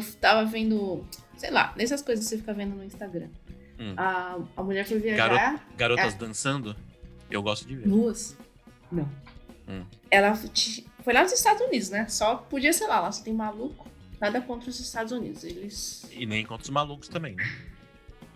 eu 0.00 0.14
tava 0.20 0.44
vendo, 0.44 1.04
sei 1.36 1.50
lá, 1.50 1.72
nessas 1.76 2.02
coisas 2.02 2.24
que 2.24 2.30
você 2.30 2.38
fica 2.38 2.52
vendo 2.52 2.74
no 2.76 2.84
Instagram. 2.84 3.28
Hum. 3.78 3.94
A, 3.96 4.38
a 4.56 4.62
mulher 4.62 4.86
foi 4.86 4.98
viajar. 4.98 5.28
Garo- 5.28 5.60
Garotas 5.76 6.14
É. 6.14 6.16
dançando? 6.18 6.76
Eu 7.30 7.42
gosto 7.42 7.66
de 7.66 7.76
ver. 7.76 7.86
Nuas? 7.88 8.36
Não. 8.90 9.08
Hum. 9.68 9.84
Ela 10.10 10.34
foi 10.34 11.14
lá 11.14 11.22
nos 11.22 11.32
Estados 11.32 11.62
Unidos, 11.66 11.90
né? 11.90 12.06
Só 12.08 12.34
podia 12.36 12.72
ser 12.72 12.86
lá, 12.86 13.00
lá 13.00 13.10
só 13.12 13.22
tem 13.22 13.32
maluco. 13.32 13.88
Nada 14.20 14.40
contra 14.42 14.68
os 14.68 14.78
Estados 14.78 15.12
Unidos. 15.12 15.44
Eles. 15.44 16.06
E 16.10 16.26
nem 16.26 16.44
contra 16.44 16.64
os 16.64 16.70
malucos 16.70 17.08
também, 17.08 17.36
né? 17.36 17.44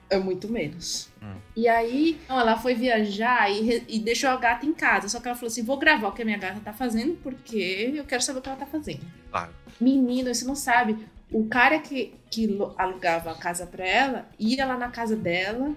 É 0.08 0.18
muito 0.18 0.48
menos. 0.50 1.08
Hum. 1.22 1.34
E 1.56 1.66
aí, 1.66 2.20
ela 2.28 2.56
foi 2.56 2.74
viajar 2.74 3.50
e, 3.50 3.62
re- 3.62 3.84
e 3.88 3.98
deixou 3.98 4.30
a 4.30 4.36
gata 4.36 4.64
em 4.64 4.72
casa. 4.72 5.08
Só 5.08 5.18
que 5.20 5.26
ela 5.28 5.34
falou 5.36 5.48
assim: 5.48 5.62
vou 5.62 5.76
gravar 5.76 6.08
o 6.08 6.12
que 6.12 6.22
a 6.22 6.24
minha 6.24 6.38
gata 6.38 6.60
tá 6.60 6.72
fazendo, 6.72 7.16
porque 7.22 7.92
eu 7.94 8.04
quero 8.04 8.22
saber 8.22 8.38
o 8.38 8.42
que 8.42 8.48
ela 8.48 8.58
tá 8.58 8.66
fazendo. 8.66 9.00
Claro. 9.30 9.52
Menino, 9.80 10.32
você 10.32 10.44
não 10.44 10.54
sabe. 10.54 10.96
O 11.34 11.48
cara 11.48 11.80
que, 11.80 12.14
que 12.30 12.56
alugava 12.78 13.32
a 13.32 13.34
casa 13.34 13.66
pra 13.66 13.84
ela 13.84 14.28
ia 14.38 14.64
lá 14.64 14.78
na 14.78 14.88
casa 14.88 15.16
dela 15.16 15.74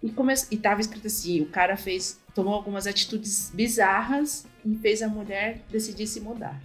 e, 0.00 0.08
come... 0.08 0.32
e 0.52 0.56
tava 0.56 0.80
escrito 0.80 1.08
assim: 1.08 1.40
o 1.40 1.46
cara 1.46 1.76
fez, 1.76 2.20
tomou 2.32 2.54
algumas 2.54 2.86
atitudes 2.86 3.50
bizarras 3.52 4.46
e 4.64 4.76
fez 4.76 5.02
a 5.02 5.08
mulher 5.08 5.62
decidir 5.68 6.06
se 6.06 6.20
mudar. 6.20 6.62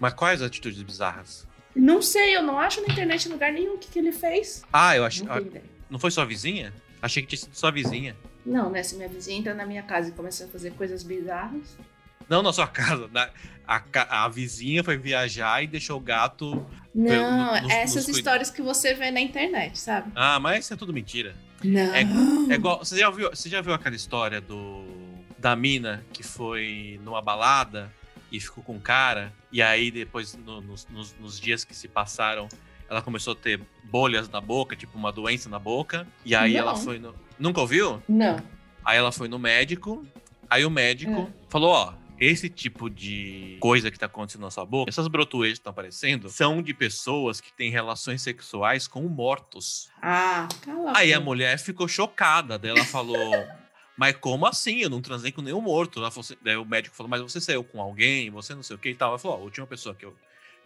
Mas 0.00 0.14
quais 0.14 0.40
atitudes 0.40 0.80
bizarras? 0.80 1.46
Não 1.76 2.00
sei, 2.00 2.34
eu 2.34 2.42
não 2.42 2.58
acho 2.58 2.80
na 2.80 2.88
internet 2.88 3.26
em 3.26 3.32
lugar 3.32 3.52
nenhum 3.52 3.74
o 3.74 3.78
que, 3.78 3.88
que 3.88 3.98
ele 3.98 4.10
fez. 4.10 4.62
Ah, 4.72 4.96
eu 4.96 5.04
acho. 5.04 5.22
Não 5.26 5.34
ah, 5.34 5.40
ideia. 5.42 5.64
Não 5.90 5.98
foi 5.98 6.10
sua 6.10 6.24
vizinha? 6.24 6.72
Achei 7.02 7.22
que 7.22 7.28
tinha 7.28 7.38
sido 7.40 7.54
sua 7.54 7.70
vizinha. 7.70 8.16
Não, 8.44 8.70
né? 8.70 8.82
Se 8.82 8.96
minha 8.96 9.08
vizinha 9.08 9.38
entra 9.38 9.52
na 9.52 9.66
minha 9.66 9.82
casa 9.82 10.08
e 10.08 10.12
começa 10.12 10.46
a 10.46 10.48
fazer 10.48 10.70
coisas 10.72 11.02
bizarras. 11.02 11.76
Não 12.26 12.42
na 12.42 12.54
sua 12.54 12.66
casa. 12.72 13.06
na- 13.12 13.28
a, 13.68 14.24
a 14.24 14.28
vizinha 14.30 14.82
foi 14.82 14.96
viajar 14.96 15.62
e 15.62 15.66
deixou 15.66 15.98
o 15.98 16.00
gato. 16.00 16.64
Não, 16.94 17.52
nos- 17.52 17.62
nos 17.62 17.70
essas 17.72 18.04
cuida- 18.04 18.18
histórias 18.18 18.50
que 18.50 18.62
você 18.62 18.94
vê 18.94 19.10
na 19.10 19.20
internet, 19.20 19.78
sabe? 19.78 20.10
Ah, 20.14 20.38
mas 20.40 20.64
isso 20.64 20.74
é 20.74 20.76
tudo 20.76 20.92
mentira. 20.92 21.34
Não. 21.62 21.94
É 21.94 22.54
igual. 22.54 22.78
Você 22.78 22.98
já 22.98 23.10
viu, 23.10 23.30
você 23.30 23.48
já 23.48 23.60
viu 23.60 23.72
aquela 23.74 23.96
história 23.96 24.40
do. 24.40 24.84
Da 25.38 25.54
mina 25.54 26.04
que 26.12 26.24
foi 26.24 26.98
numa 27.04 27.22
balada 27.22 27.92
e 28.32 28.40
ficou 28.40 28.62
com 28.64 28.74
um 28.74 28.80
cara. 28.80 29.32
E 29.52 29.62
aí, 29.62 29.88
depois, 29.90 30.34
no- 30.34 30.60
nos, 30.60 30.86
nos- 30.90 31.14
nos 31.20 31.38
dias 31.38 31.62
que 31.64 31.76
se 31.76 31.86
passaram, 31.86 32.48
ela 32.90 33.00
começou 33.00 33.34
a 33.34 33.36
ter 33.36 33.60
bolhas 33.84 34.28
na 34.28 34.40
boca, 34.40 34.74
tipo 34.74 34.98
uma 34.98 35.12
doença 35.12 35.48
na 35.48 35.58
boca. 35.58 36.06
E 36.24 36.34
aí 36.34 36.54
Não. 36.54 36.60
ela 36.60 36.74
foi 36.76 36.98
no. 36.98 37.14
Nunca 37.38 37.60
ouviu? 37.60 38.02
Não. 38.08 38.40
Aí 38.84 38.98
ela 38.98 39.12
foi 39.12 39.28
no 39.28 39.38
médico. 39.38 40.04
Aí 40.50 40.64
o 40.64 40.70
médico 40.70 41.30
falou: 41.48 41.70
ó, 41.70 41.92
esse 42.20 42.48
tipo 42.48 42.90
de 42.90 43.56
coisa 43.60 43.90
que 43.90 43.98
tá 43.98 44.06
acontecendo 44.06 44.42
na 44.42 44.50
sua 44.50 44.64
boca, 44.64 44.90
essas 44.90 45.06
brotoeiras 45.08 45.58
que 45.58 45.60
estão 45.60 45.70
aparecendo, 45.70 46.28
são 46.28 46.60
de 46.60 46.74
pessoas 46.74 47.40
que 47.40 47.52
têm 47.52 47.70
relações 47.70 48.22
sexuais 48.22 48.88
com 48.88 49.02
mortos. 49.02 49.88
Ah, 50.02 50.48
cala 50.62 50.92
Aí 50.96 51.12
a 51.12 51.20
mulher 51.20 51.58
ficou 51.58 51.86
chocada. 51.86 52.58
Daí 52.58 52.70
ela 52.70 52.84
falou: 52.84 53.32
Mas 53.96 54.16
como 54.16 54.46
assim? 54.46 54.78
Eu 54.78 54.90
não 54.90 55.00
transei 55.00 55.30
com 55.32 55.42
nenhum 55.42 55.60
morto. 55.60 56.00
Ela 56.00 56.10
falou 56.10 56.20
assim- 56.22 56.36
daí 56.42 56.56
o 56.56 56.64
médico 56.64 56.94
falou: 56.96 57.10
Mas 57.10 57.20
você 57.20 57.40
saiu 57.40 57.62
com 57.62 57.80
alguém? 57.80 58.30
Você 58.30 58.54
não 58.54 58.62
sei 58.62 58.76
o 58.76 58.78
que 58.78 58.90
e 58.90 58.94
tal. 58.94 59.10
Ela 59.10 59.18
falou: 59.18 59.36
ó, 59.36 59.40
A 59.40 59.44
última 59.44 59.66
pessoa 59.66 59.94
que 59.94 60.04
eu, 60.04 60.16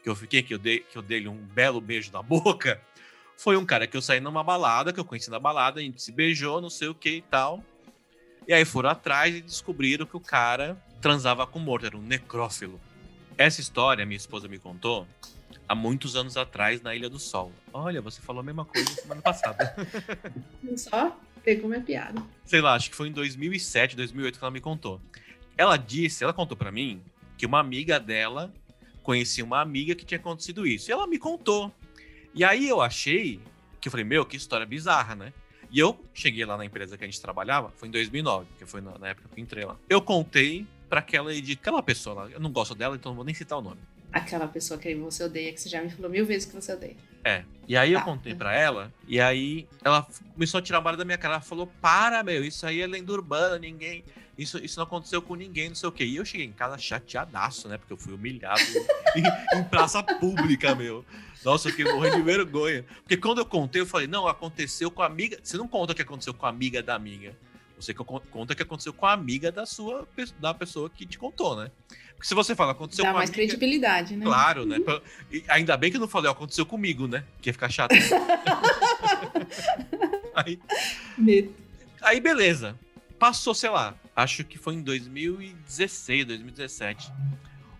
que 0.02 0.08
eu 0.08 0.16
fiquei, 0.16 0.42
que 0.42 0.54
eu, 0.54 0.58
dei, 0.58 0.80
que 0.80 0.96
eu 0.96 1.02
dei-lhe 1.02 1.28
um 1.28 1.36
belo 1.36 1.80
beijo 1.80 2.10
na 2.12 2.22
boca, 2.22 2.80
foi 3.36 3.56
um 3.56 3.64
cara 3.66 3.86
que 3.86 3.96
eu 3.96 4.02
saí 4.02 4.20
numa 4.20 4.42
balada, 4.42 4.92
que 4.92 5.00
eu 5.00 5.04
conheci 5.04 5.30
na 5.30 5.38
balada, 5.38 5.80
a 5.80 5.82
gente 5.82 6.02
se 6.02 6.12
beijou, 6.12 6.60
não 6.60 6.70
sei 6.70 6.88
o 6.88 6.94
que 6.94 7.16
e 7.16 7.22
tal. 7.22 7.62
E 8.48 8.52
aí 8.52 8.64
foram 8.64 8.90
atrás 8.90 9.34
e 9.34 9.40
descobriram 9.40 10.04
que 10.04 10.16
o 10.16 10.20
cara 10.20 10.76
transava 11.02 11.44
com 11.46 11.58
morto, 11.58 11.84
era 11.84 11.96
um 11.96 12.00
necrófilo. 12.00 12.80
Essa 13.36 13.60
história 13.60 14.06
minha 14.06 14.16
esposa 14.16 14.46
me 14.46 14.56
contou 14.56 15.06
há 15.68 15.74
muitos 15.74 16.14
anos 16.14 16.36
atrás 16.36 16.80
na 16.80 16.94
Ilha 16.94 17.10
do 17.10 17.18
Sol. 17.18 17.52
Olha, 17.72 18.00
você 18.00 18.20
falou 18.20 18.40
a 18.40 18.44
mesma 18.44 18.64
coisa 18.64 18.88
semana 18.88 19.20
passada. 19.20 19.74
Só 20.76 21.18
pegou 21.42 21.68
minha 21.68 21.80
piada. 21.80 22.22
sei 22.44 22.60
lá, 22.60 22.74
acho 22.74 22.88
que 22.88 22.94
foi 22.94 23.08
em 23.08 23.12
2007, 23.12 23.96
2008 23.96 24.38
que 24.38 24.44
ela 24.44 24.52
me 24.52 24.60
contou. 24.60 25.00
Ela 25.58 25.76
disse, 25.76 26.22
ela 26.22 26.32
contou 26.32 26.56
pra 26.56 26.70
mim 26.70 27.02
que 27.36 27.44
uma 27.44 27.58
amiga 27.58 27.98
dela 27.98 28.54
conhecia 29.02 29.44
uma 29.44 29.60
amiga 29.60 29.96
que 29.96 30.04
tinha 30.04 30.20
acontecido 30.20 30.64
isso. 30.64 30.88
E 30.88 30.92
ela 30.92 31.08
me 31.08 31.18
contou. 31.18 31.72
E 32.32 32.44
aí 32.44 32.68
eu 32.68 32.80
achei 32.80 33.40
que 33.80 33.88
eu 33.88 33.90
falei, 33.90 34.04
meu, 34.04 34.24
que 34.24 34.36
história 34.36 34.64
bizarra, 34.64 35.16
né? 35.16 35.32
E 35.68 35.80
eu 35.80 35.98
cheguei 36.14 36.44
lá 36.44 36.56
na 36.56 36.64
empresa 36.64 36.96
que 36.96 37.02
a 37.02 37.06
gente 37.06 37.20
trabalhava, 37.20 37.72
foi 37.76 37.88
em 37.88 37.90
2009, 37.90 38.46
que 38.58 38.66
foi 38.66 38.80
na, 38.80 38.96
na 38.98 39.08
época 39.08 39.28
que 39.28 39.40
eu 39.40 39.42
entrei 39.42 39.64
lá. 39.64 39.76
Eu 39.88 40.00
contei 40.00 40.64
pra 40.92 41.00
aquela, 41.00 41.32
de 41.32 41.52
aquela 41.54 41.82
pessoa 41.82 42.14
lá, 42.24 42.30
eu 42.30 42.38
não 42.38 42.52
gosto 42.52 42.74
dela, 42.74 42.94
então 42.94 43.12
não 43.12 43.16
vou 43.16 43.24
nem 43.24 43.34
citar 43.34 43.56
o 43.58 43.62
nome. 43.62 43.80
Aquela 44.12 44.46
pessoa 44.46 44.78
que 44.78 44.94
você 44.94 45.24
odeia, 45.24 45.50
que 45.50 45.58
você 45.58 45.70
já 45.70 45.80
me 45.80 45.88
falou 45.88 46.10
mil 46.10 46.26
vezes 46.26 46.46
que 46.46 46.54
você 46.54 46.70
odeia. 46.74 46.94
É. 47.24 47.44
E 47.66 47.74
aí 47.78 47.94
eu 47.94 47.98
Tá. 48.00 48.04
contei 48.04 48.34
pra 48.34 48.54
ela, 48.54 48.92
e 49.08 49.18
aí 49.18 49.66
ela 49.82 50.06
começou 50.34 50.58
a 50.58 50.62
tirar 50.62 50.76
a 50.76 50.80
barra 50.82 50.98
da 50.98 51.04
minha 51.06 51.16
cara. 51.16 51.36
Ela 51.36 51.42
falou: 51.42 51.66
Para, 51.80 52.22
meu, 52.22 52.44
isso 52.44 52.66
aí 52.66 52.82
é 52.82 52.86
lenda 52.86 53.10
urbana, 53.10 53.58
ninguém. 53.58 54.04
Isso, 54.36 54.58
isso 54.58 54.78
não 54.78 54.84
aconteceu 54.84 55.22
com 55.22 55.34
ninguém, 55.34 55.68
não 55.70 55.74
sei 55.74 55.88
o 55.88 55.92
quê. 55.92 56.04
E 56.04 56.16
eu 56.16 56.26
cheguei 56.26 56.44
em 56.44 56.52
casa 56.52 56.76
chateadaço, 56.76 57.68
né? 57.68 57.78
Porque 57.78 57.94
eu 57.94 57.96
fui 57.96 58.12
humilhado 58.12 58.60
em, 59.16 59.58
em 59.58 59.64
praça 59.64 60.02
pública, 60.02 60.74
meu. 60.74 61.06
Nossa, 61.42 61.68
eu 61.68 61.72
fiquei 61.74 61.90
morrendo 61.90 62.16
de 62.16 62.22
vergonha. 62.22 62.84
Porque 63.02 63.16
quando 63.16 63.38
eu 63.38 63.46
contei, 63.46 63.80
eu 63.80 63.86
falei: 63.86 64.06
Não, 64.06 64.28
aconteceu 64.28 64.90
com 64.90 65.00
a 65.00 65.06
amiga. 65.06 65.38
Você 65.42 65.56
não 65.56 65.66
conta 65.66 65.94
o 65.94 65.96
que 65.96 66.02
aconteceu 66.02 66.34
com 66.34 66.44
a 66.44 66.50
amiga 66.50 66.82
da 66.82 66.94
amiga. 66.94 67.34
Você 67.82 67.92
co- 67.94 68.20
conta 68.30 68.52
o 68.52 68.56
que 68.56 68.62
aconteceu 68.62 68.92
com 68.92 69.06
a 69.06 69.12
amiga 69.12 69.50
da 69.52 69.66
sua 69.66 70.08
da 70.38 70.54
pessoa 70.54 70.88
que 70.88 71.04
te 71.04 71.18
contou, 71.18 71.56
né? 71.56 71.70
Porque 72.14 72.28
se 72.28 72.34
você 72.34 72.54
fala, 72.54 72.72
aconteceu 72.72 73.04
Dá 73.04 73.10
com 73.10 73.16
a 73.16 73.18
mais 73.20 73.30
amiga. 73.30 73.42
credibilidade, 73.44 74.16
né? 74.16 74.24
Claro, 74.24 74.64
né? 74.64 74.78
E 75.30 75.44
ainda 75.48 75.76
bem 75.76 75.90
que 75.90 75.96
eu 75.96 76.00
não 76.00 76.08
falei, 76.08 76.28
ó, 76.28 76.32
aconteceu 76.32 76.64
comigo, 76.64 77.08
né? 77.08 77.24
Que 77.40 77.50
ia 77.50 77.52
ficar 77.52 77.68
chato. 77.68 77.92
aí, 80.34 80.58
aí, 82.00 82.20
beleza. 82.20 82.78
Passou, 83.18 83.54
sei 83.54 83.70
lá, 83.70 83.94
acho 84.16 84.44
que 84.44 84.58
foi 84.58 84.74
em 84.74 84.82
2016, 84.82 86.26
2017. 86.26 87.12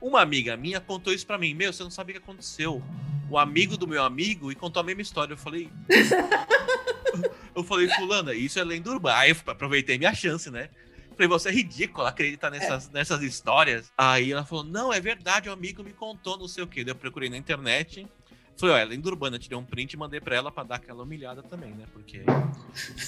Uma 0.01 0.21
amiga 0.21 0.57
minha 0.57 0.81
contou 0.81 1.13
isso 1.13 1.27
pra 1.27 1.39
mim. 1.39 1.55
Meu, 1.55 1.73
você 1.73 1.83
não 1.83 1.91
sabe 1.91 2.13
o 2.13 2.15
que 2.15 2.23
aconteceu. 2.23 2.83
O 3.33 3.39
amigo 3.39 3.79
do 3.79 3.89
meu 3.89 4.05
amigo 4.05 4.53
e 4.53 4.55
contou 4.55 4.83
a 4.83 4.85
mesma 4.85 5.01
história. 5.01 5.33
Eu 5.33 5.39
falei. 5.39 5.71
eu 7.57 7.65
falei, 7.65 7.89
Fulana, 7.89 8.35
isso 8.35 8.59
é 8.59 8.65
lenda 8.65 8.91
urbana. 8.91 9.17
Aí 9.17 9.31
eu 9.31 9.37
aproveitei 9.47 9.97
minha 9.97 10.13
chance, 10.13 10.51
né? 10.51 10.69
Falei, 11.13 11.29
você 11.29 11.49
é 11.49 11.53
ridículo 11.53 12.07
acreditar 12.07 12.51
nessas, 12.51 12.91
nessas 12.91 13.23
histórias. 13.23 13.91
Aí 13.97 14.33
ela 14.33 14.45
falou, 14.45 14.65
não, 14.65 14.93
é 14.93 15.01
verdade, 15.01 15.49
um 15.49 15.53
amigo 15.55 15.83
me 15.83 15.95
contou, 15.95 16.37
não 16.37 16.47
sei 16.47 16.63
o 16.63 16.67
quê. 16.67 16.85
Daí 16.85 16.93
eu 16.93 16.95
procurei 16.95 17.31
na 17.31 17.39
internet. 17.39 18.07
Falei, 18.55 18.75
ó, 18.75 18.79
é 18.79 18.85
lenda 18.85 19.09
urbana. 19.09 19.39
Tirei 19.39 19.57
um 19.57 19.65
print 19.65 19.95
e 19.95 19.97
mandei 19.97 20.21
pra 20.21 20.37
ela 20.37 20.53
pra 20.53 20.63
dar 20.63 20.75
aquela 20.75 21.03
humilhada 21.03 21.43
também, 21.43 21.71
né? 21.71 21.87
Porque 21.91 22.25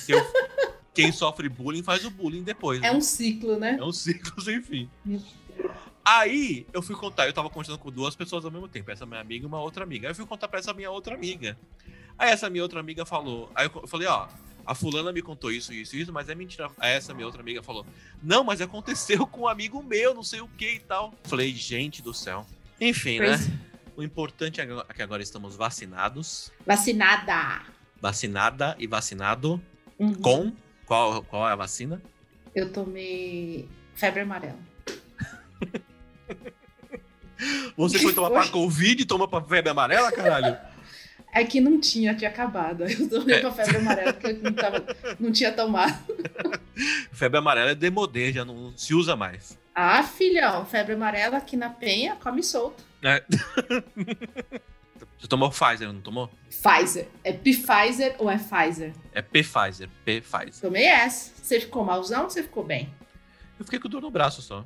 eu- 0.09 0.27
quem 0.95 1.13
sofre 1.13 1.51
bullying 1.51 1.83
faz 1.83 2.03
o 2.03 2.11
bullying 2.11 2.43
depois. 2.43 2.79
É 2.79 2.91
né? 2.91 2.93
um 2.93 3.01
ciclo, 3.03 3.59
né? 3.59 3.77
É 3.79 3.85
um 3.85 3.93
ciclo 3.93 4.41
sem 4.41 4.63
fim. 4.63 4.89
Aí 6.05 6.67
eu 6.73 6.83
fui 6.83 6.95
contar, 6.95 7.27
eu 7.27 7.33
tava 7.33 7.49
conversando 7.49 7.79
com 7.79 7.91
duas 7.91 8.15
pessoas 8.15 8.45
ao 8.45 8.51
mesmo 8.51 8.69
tempo, 8.69 8.91
essa 8.91 9.07
minha 9.07 9.21
amiga 9.21 9.45
e 9.45 9.47
uma 9.47 9.61
outra 9.61 9.85
amiga. 9.85 10.07
Aí 10.09 10.11
eu 10.11 10.15
fui 10.15 10.27
contar 10.27 10.49
pra 10.49 10.59
essa 10.59 10.75
minha 10.75 10.91
outra 10.91 11.15
amiga. 11.15 11.57
Aí 12.19 12.31
essa 12.31 12.51
minha 12.51 12.63
outra 12.63 12.79
amiga 12.81 13.07
falou, 13.07 13.51
aí 13.55 13.71
eu 13.73 13.87
falei, 13.89 14.07
ó, 14.07 14.29
a 14.67 14.75
fulana 14.75 15.13
me 15.13 15.23
contou 15.23 15.51
isso, 15.51 15.73
isso, 15.73 15.97
isso, 15.97 16.13
mas 16.13 16.29
é 16.29 16.35
mentira. 16.35 16.71
Aí 16.79 16.93
essa 16.93 17.15
minha 17.15 17.27
outra 17.27 17.41
amiga 17.41 17.63
falou, 17.63 17.87
não, 18.23 18.45
mas 18.45 18.61
aconteceu 18.61 19.27
com 19.29 19.43
um 19.43 19.49
amigo 19.49 19.83
meu, 19.83 20.15
não 20.15 20.23
sei 20.23 20.41
o 20.41 20.49
que 20.49 20.75
e 20.75 20.81
tal. 20.81 21.15
Falei, 21.25 21.53
gente 21.55 22.03
do 22.03 22.13
céu. 22.13 22.47
Enfim, 22.81 23.19
né? 23.19 23.27
Crazy. 23.29 23.53
O 23.97 24.03
importante 24.03 24.61
é 24.61 24.67
que 24.95 25.03
agora 25.03 25.23
estamos 25.23 25.55
vacinados, 25.57 26.53
Vacinada. 26.67 27.63
vacinada 28.01 28.75
e 28.79 28.87
vacinado 28.87 29.61
Uhum. 29.99 30.15
com 30.15 30.53
qual, 30.85 31.23
qual 31.23 31.49
é 31.49 31.53
a 31.53 31.57
vacina? 31.57 32.03
Eu 32.55 32.73
tomei 32.73 33.69
febre 33.95 34.23
amarela. 34.23 34.59
Você 37.77 37.99
foi 37.99 38.15
tomar 38.15 38.29
foi? 38.31 38.41
pra 38.43 38.49
Covid 38.49 39.03
e 39.03 39.05
toma 39.05 39.27
pra 39.29 39.43
febre 39.43 39.71
amarela, 39.71 40.11
caralho? 40.13 40.57
É 41.33 41.45
que 41.45 41.61
não 41.61 41.81
tinha, 41.81 42.15
tinha 42.15 42.31
acabado. 42.31 42.85
Eu 42.89 43.09
tomei 43.09 43.37
É. 43.37 43.41
pra 43.41 43.51
febre 43.51 43.77
amarela 43.79 44.13
porque 44.13 44.29
eu 44.29 44.37
não, 44.43 44.53
tava, 44.53 44.85
não 45.19 45.33
tinha 45.33 45.51
tomado. 45.53 45.99
Febre 47.13 47.39
amarela 47.39 47.71
é 47.73 47.75
demodê, 47.75 48.33
já 48.33 48.45
não 48.45 48.73
se 48.77 48.95
usa 48.95 49.17
mais. 49.17 49.59
Ah, 49.75 50.03
filhão, 50.05 50.65
febre 50.65 50.95
amarela 50.95 51.37
aqui 51.39 51.57
na 51.57 51.71
penha, 51.71 52.15
come 52.23 52.41
solto. 52.43 52.85
É. 53.03 53.23
Você 55.19 55.27
tomou 55.29 55.51
Pfizer, 55.51 55.93
não 55.93 56.01
tomou? 56.01 56.31
Pfizer. 56.49 57.09
É 57.25 57.33
Pfizer 57.33 58.15
ou 58.19 58.31
é 58.31 58.39
Pfizer? 58.39 58.93
É 59.13 59.21
P-Pfizer, 59.23 59.89
P-Pfizer. 60.05 60.61
Tomei 60.61 60.85
essa. 60.85 61.33
Você 61.43 61.61
ficou 61.61 61.85
malzão 61.85 62.25
ou 62.25 62.31
você 62.31 62.43
ficou 62.45 62.63
bem? 62.63 62.93
Eu 63.59 63.65
fiquei 63.65 63.81
com 63.81 63.89
dor 63.89 64.03
no 64.03 64.11
braço 64.11 64.41
só. 64.43 64.65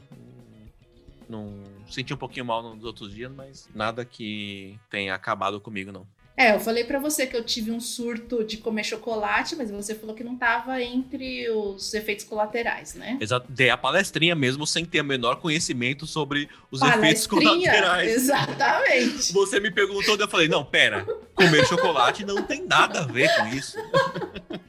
Não 1.29 1.63
senti 1.91 2.15
um 2.15 2.17
pouquinho 2.17 2.47
mal 2.47 2.63
nos 2.63 2.85
outros 2.85 3.13
dias, 3.13 3.31
mas 3.31 3.69
nada 3.75 4.05
que 4.05 4.79
tenha 4.91 5.15
acabado 5.15 5.61
comigo, 5.61 5.93
não. 5.93 6.07
É, 6.39 6.55
eu 6.55 6.61
falei 6.61 6.85
pra 6.85 7.01
você 7.01 7.27
que 7.27 7.37
eu 7.37 7.43
tive 7.43 7.73
um 7.73 7.81
surto 7.81 8.45
de 8.45 8.59
comer 8.59 8.85
chocolate, 8.85 9.57
mas 9.57 9.73
você 9.73 9.93
falou 9.93 10.15
que 10.15 10.23
não 10.23 10.37
tava 10.37 10.81
entre 10.81 11.51
os 11.51 11.93
efeitos 11.93 12.25
colaterais, 12.25 12.95
né? 12.95 13.19
Exato. 13.21 13.51
Dei 13.51 13.71
a 13.71 13.77
palestrinha 13.77 14.37
mesmo 14.37 14.65
sem 14.65 14.85
ter 14.85 15.01
o 15.01 15.05
menor 15.05 15.41
conhecimento 15.41 16.07
sobre 16.07 16.49
os 16.71 16.81
efeitos 16.81 17.27
colaterais. 17.27 18.13
Exatamente. 18.13 19.33
Você 19.35 19.59
me 19.59 19.73
perguntou, 19.73 20.17
daí 20.17 20.27
eu 20.27 20.31
falei, 20.31 20.47
não, 20.47 20.65
pera, 20.65 21.05
comer 21.35 21.67
chocolate 21.67 22.25
não 22.25 22.41
tem 22.41 22.65
nada 22.65 23.01
a 23.01 23.05
ver 23.05 23.29
com 23.37 23.47
isso. 23.49 23.77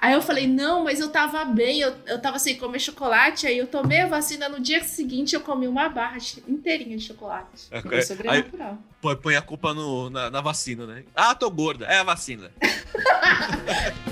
Aí 0.00 0.12
eu 0.14 0.22
falei, 0.22 0.46
não, 0.46 0.84
mas 0.84 1.00
eu 1.00 1.08
tava 1.10 1.44
bem, 1.44 1.80
eu, 1.80 1.94
eu 2.06 2.20
tava 2.20 2.38
sem 2.38 2.56
comer 2.56 2.78
chocolate, 2.78 3.46
aí 3.46 3.58
eu 3.58 3.66
tomei 3.66 4.00
a 4.00 4.06
vacina, 4.06 4.48
no 4.48 4.60
dia 4.60 4.82
seguinte 4.84 5.34
eu 5.34 5.40
comi 5.40 5.66
uma 5.68 5.88
barra 5.88 6.18
de- 6.18 6.42
inteirinha 6.48 6.96
de 6.96 7.04
chocolate. 7.04 7.66
É, 7.70 7.80
Foi 7.82 7.98
é, 7.98 8.02
sobrenatural. 8.02 8.78
Põe, 9.00 9.16
põe 9.16 9.36
a 9.36 9.42
culpa 9.42 9.72
no- 9.74 10.08
na, 10.10 10.30
na 10.30 10.40
vacina, 10.40 10.86
né? 10.86 11.04
Ah, 11.14 11.34
tô 11.34 11.50
gorda, 11.50 11.86
é 11.86 11.98
a 11.98 12.04
vacina. 12.04 12.50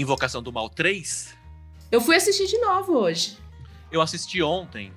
Invocação 0.00 0.42
do 0.42 0.52
Mal 0.52 0.68
3, 0.68 1.36
Eu 1.90 2.00
fui 2.00 2.16
assistir 2.16 2.46
de 2.46 2.58
novo 2.58 2.92
hoje. 2.96 3.36
eu 3.90 4.00
assisti 4.00 4.42
ontem 4.42 4.92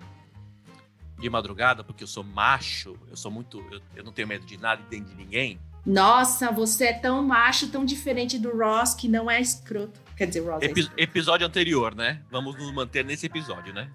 de 1.19 1.29
madrugada, 1.29 1.83
porque 1.83 2.03
eu 2.03 2.07
sou 2.07 2.23
macho, 2.23 2.97
eu 3.09 3.15
sou 3.15 3.31
muito. 3.31 3.63
Eu, 3.71 3.81
eu 3.95 4.03
não 4.03 4.11
tenho 4.11 4.27
medo 4.27 4.45
de 4.45 4.57
nada 4.57 4.81
e 4.87 4.91
nem 4.91 5.03
de 5.03 5.15
ninguém. 5.15 5.59
Nossa, 5.85 6.51
você 6.51 6.85
é 6.85 6.93
tão 6.93 7.21
macho, 7.23 7.67
tão 7.69 7.83
diferente 7.85 8.37
do 8.39 8.55
Ross, 8.57 8.93
que 8.93 9.07
não 9.07 9.29
é 9.29 9.39
escroto. 9.41 9.99
Quer 10.15 10.27
dizer, 10.27 10.41
Ross 10.41 10.61
é 10.61 10.65
Epi- 10.65 10.79
escroto. 10.81 11.01
episódio 11.01 11.47
anterior, 11.47 11.95
né? 11.95 12.21
Vamos 12.31 12.55
nos 12.57 12.71
manter 12.73 13.03
nesse 13.03 13.25
episódio, 13.25 13.73
né? 13.73 13.89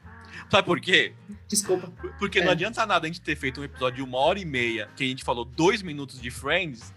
Sabe 0.51 0.67
por 0.67 0.81
quê? 0.81 1.15
Desculpa. 1.47 1.91
Porque 2.19 2.41
não 2.41 2.49
É. 2.49 2.53
adianta 2.53 2.85
nada 2.87 3.07
a 3.07 3.09
gente 3.09 3.21
ter 3.21 3.37
feito 3.37 3.61
um 3.61 3.65
episódio 3.65 3.97
de 3.97 4.03
uma 4.03 4.19
hora 4.19 4.39
e 4.39 4.45
meia, 4.45 4.89
que 4.97 5.05
a 5.05 5.07
gente 5.07 5.25
falou 5.25 5.45
dois 5.45 5.83
minutos 5.83 6.21
de 6.21 6.31
Friends, 6.31 6.93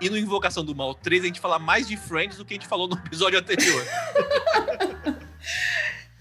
e 0.00 0.10
no 0.10 0.18
Invocação 0.18 0.64
do 0.64 0.74
Mal 0.74 0.94
3 0.94 1.22
a 1.22 1.26
gente 1.26 1.40
falar 1.40 1.58
mais 1.58 1.86
de 1.86 1.96
Friends 1.96 2.36
do 2.36 2.44
que 2.44 2.54
a 2.54 2.56
gente 2.56 2.66
falou 2.66 2.88
no 2.88 2.96
episódio 2.96 3.38
anterior. 3.38 3.84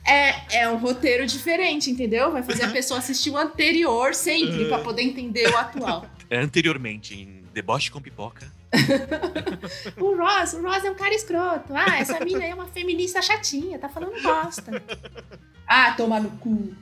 É, 0.06 0.60
é 0.60 0.70
um 0.70 0.76
roteiro 0.78 1.26
diferente, 1.26 1.90
entendeu? 1.90 2.32
Vai 2.32 2.44
fazer 2.44 2.64
a 2.64 2.68
pessoa 2.72 3.00
assistir 3.00 3.30
o 3.30 3.38
anterior 3.38 4.14
sempre, 4.14 4.66
pra 4.66 4.80
poder 4.80 5.02
entender 5.02 5.50
o 5.50 5.58
atual. 5.58 6.06
É, 6.30 6.40
anteriormente, 6.40 7.16
em 7.16 7.44
Deboche 7.54 7.90
com 7.90 8.02
Pipoca. 8.02 8.52
O 9.98 10.18
Ross, 10.18 10.54
o 10.54 10.62
Ross 10.62 10.84
é 10.84 10.92
um 10.92 10.96
cara 10.96 11.14
escroto. 11.14 11.74
Ah, 11.74 12.00
essa 12.00 12.20
mina 12.20 12.40
aí 12.44 12.50
é 12.50 12.54
uma 12.56 12.68
feminista 12.68 13.22
chatinha, 13.22 13.78
tá 13.78 13.88
falando 13.88 14.20
bosta. 14.22 14.84
Ah, 15.68 15.94
toma 15.96 16.20
no 16.20 16.32
cu. 16.32 16.76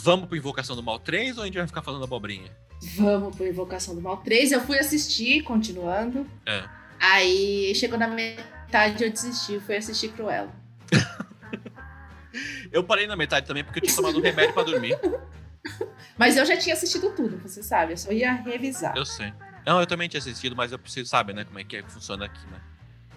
Vamos 0.00 0.28
pro 0.28 0.36
Invocação 0.36 0.76
do 0.76 0.82
Mal 0.82 0.98
3 0.98 1.36
ou 1.38 1.42
a 1.42 1.46
gente 1.46 1.58
vai 1.58 1.66
ficar 1.66 1.82
falando 1.82 2.04
abobrinha? 2.04 2.50
Vamos 2.96 3.34
pro 3.34 3.46
Invocação 3.46 3.94
do 3.94 4.00
Mal 4.00 4.18
3. 4.18 4.52
Eu 4.52 4.60
fui 4.60 4.78
assistir, 4.78 5.42
continuando. 5.42 6.24
É. 6.46 6.64
Aí 7.00 7.74
chegou 7.74 7.98
na 7.98 8.06
metade, 8.06 9.02
eu 9.02 9.10
desisti. 9.10 9.58
Fui 9.58 9.76
assistir 9.76 10.08
Cruella. 10.10 10.52
Eu 12.70 12.84
parei 12.84 13.06
na 13.06 13.16
metade 13.16 13.46
também 13.46 13.64
porque 13.64 13.78
eu 13.78 13.82
tinha 13.82 13.96
tomado 13.96 14.18
um 14.18 14.22
remédio 14.22 14.52
pra 14.52 14.62
dormir. 14.62 14.96
Mas 16.16 16.36
eu 16.36 16.44
já 16.44 16.56
tinha 16.56 16.74
assistido 16.74 17.10
tudo, 17.14 17.38
você 17.38 17.62
sabe. 17.62 17.94
Eu 17.94 17.96
só 17.96 18.12
ia 18.12 18.32
revisar. 18.32 18.94
Eu 18.96 19.06
sei. 19.06 19.32
Não, 19.66 19.80
eu 19.80 19.86
também 19.86 20.08
tinha 20.08 20.18
assistido, 20.18 20.54
mas 20.54 20.70
eu 20.70 20.78
preciso 20.78 21.08
saber, 21.08 21.34
né, 21.34 21.44
como 21.44 21.58
é 21.58 21.64
que, 21.64 21.76
é 21.76 21.82
que 21.82 21.90
funciona 21.90 22.26
aqui, 22.26 22.46
né? 22.50 22.60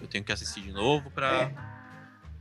Eu 0.00 0.08
tenho 0.08 0.24
que 0.24 0.32
assistir 0.32 0.60
de 0.62 0.72
novo 0.72 1.10
pra, 1.10 1.42
É. 1.42 1.54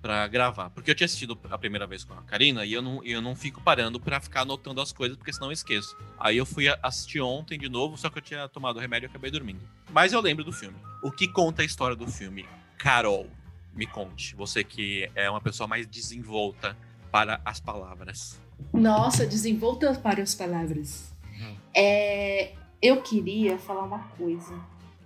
pra 0.02 0.28
gravar. 0.28 0.70
Porque 0.72 0.92
eu 0.92 0.96
tinha 0.96 1.06
assistido 1.06 1.38
a 1.50 1.58
primeira 1.58 1.86
vez 1.86 2.04
com 2.04 2.14
a 2.14 2.24
Karina 2.24 2.66
e 2.66 2.74
eu 2.74 2.82
não, 2.82 3.04
eu 3.04 3.22
não 3.22 3.36
fico 3.36 3.62
parando 3.62 4.00
pra 4.00 4.20
ficar 4.20 4.42
anotando 4.42 4.82
as 4.82 4.92
coisas, 4.92 5.16
porque 5.16 5.32
senão 5.32 5.48
eu 5.48 5.52
esqueço. 5.52 5.96
Aí 6.20 6.38
eu 6.38 6.46
fui 6.46 6.66
assistir 6.82 7.22
ontem 7.22 7.58
de 7.58 7.70
novo, 7.70 7.98
só 7.98 8.10
que 8.10 8.18
eu 8.18 8.22
tinha 8.22 8.48
tomado 8.50 8.78
o 8.78 8.80
remédio 8.80 9.08
e 9.08 9.10
acabei 9.10 9.30
dormindo. 9.30 9.62
Mas 9.92 10.12
eu 10.12 10.20
lembro 10.22 10.44
do 10.44 10.52
filme. 10.52 10.78
O 11.04 11.12
que 11.12 11.28
conta 11.28 11.62
a 11.62 11.66
história 11.66 11.96
do 11.96 12.08
filme? 12.08 12.46
Carol, 12.78 13.30
me 13.74 13.86
conte. 13.86 14.36
Você 14.36 14.64
que 14.64 15.10
é 15.16 15.30
uma 15.30 15.42
pessoa 15.42 15.68
mais 15.68 15.86
desenvolta 15.86 16.76
para 17.12 17.40
as 17.46 17.60
palavras. 17.60 18.40
Nossa, 18.74 19.26
desenvolta 19.26 19.94
para 19.96 20.24
as 20.24 20.34
palavras. 20.34 21.14
Hum. 21.40 21.56
É, 21.76 22.54
eu 22.82 23.02
queria 23.02 23.58
falar 23.58 23.84
uma 23.84 24.04
coisa. 24.18 24.60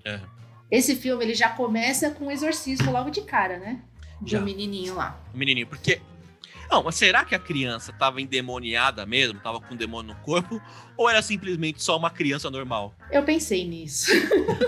É. 0.04 0.20
Esse 0.70 0.96
filme 0.96 1.24
ele 1.24 1.34
já 1.34 1.50
começa 1.50 2.12
com 2.12 2.26
um 2.26 2.32
exorcismo 2.32 2.92
logo 2.92 3.10
de 3.10 3.22
cara, 3.22 3.58
né? 3.58 3.82
Do 4.22 4.30
Já. 4.30 4.42
menininho 4.42 4.96
lá. 4.96 5.20
O 5.34 5.38
menininho, 5.38 5.68
porque. 5.68 6.02
Não, 6.70 6.82
mas 6.84 6.96
será 6.96 7.24
que 7.24 7.36
a 7.36 7.40
criança 7.40 7.94
tava 7.94 8.20
endemoniada 8.20 9.06
mesmo? 9.06 9.40
Tava 9.40 9.62
com 9.62 9.74
um 9.76 9.78
demônio 9.78 10.16
no 10.16 10.22
corpo? 10.22 10.60
Ou 10.98 11.08
era 11.08 11.22
simplesmente 11.22 11.84
só 11.84 11.96
uma 11.96 12.10
criança 12.10 12.50
normal? 12.50 12.94
Eu 13.12 13.24
pensei 13.24 13.68
nisso. 13.68 14.12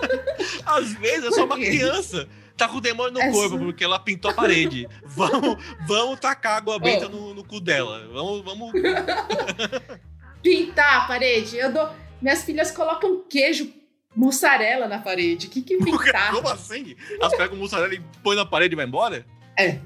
Às 0.66 0.94
vezes 0.94 1.26
é 1.26 1.32
só 1.32 1.46
uma 1.46 1.56
criança. 1.56 2.28
Tá 2.56 2.68
com 2.68 2.78
o 2.78 2.82
demônio 2.82 3.14
no 3.14 3.22
É 3.22 3.32
corpo, 3.32 3.58
porque 3.58 3.84
ela 3.84 4.00
pintou 4.00 4.32
a 4.32 4.34
parede. 4.34 4.88
vamos, 5.06 5.64
vamos 5.88 6.20
tacar 6.20 6.58
água 6.58 6.80
benta 6.80 7.06
Ó. 7.06 7.10
no, 7.10 7.34
no 7.34 7.44
cu 7.44 7.60
dela. 7.60 8.08
Vamos, 8.12 8.44
vamos. 8.44 8.72
Pintar 10.42 11.04
a 11.04 11.08
parede. 11.08 11.58
Eu 11.58 11.72
dou. 11.72 11.90
Minhas 12.22 12.44
filhas 12.44 12.72
colocam 12.72 13.24
queijo 13.30 13.72
mussarela 14.16 14.88
na 14.88 15.00
parede. 15.00 15.48
O 15.48 15.50
que 15.50 15.62
que 15.62 15.78
pintar? 15.78 16.32
Como 16.32 16.48
assim? 16.50 16.96
Elas 17.20 17.36
pegam 17.36 17.58
mussarela 17.58 17.94
e 17.94 18.02
põe 18.24 18.36
na 18.36 18.46
parede 18.46 18.74
e 18.74 18.76
vai 18.76 18.86
embora? 18.86 19.26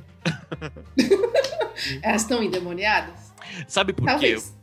Elas 2.02 2.22
estão 2.22 2.44
endemoniadas? 2.44 3.34
Sabe 3.68 3.94
por 3.94 4.06
quê? 4.06 4.12
Talvez. 4.12 4.56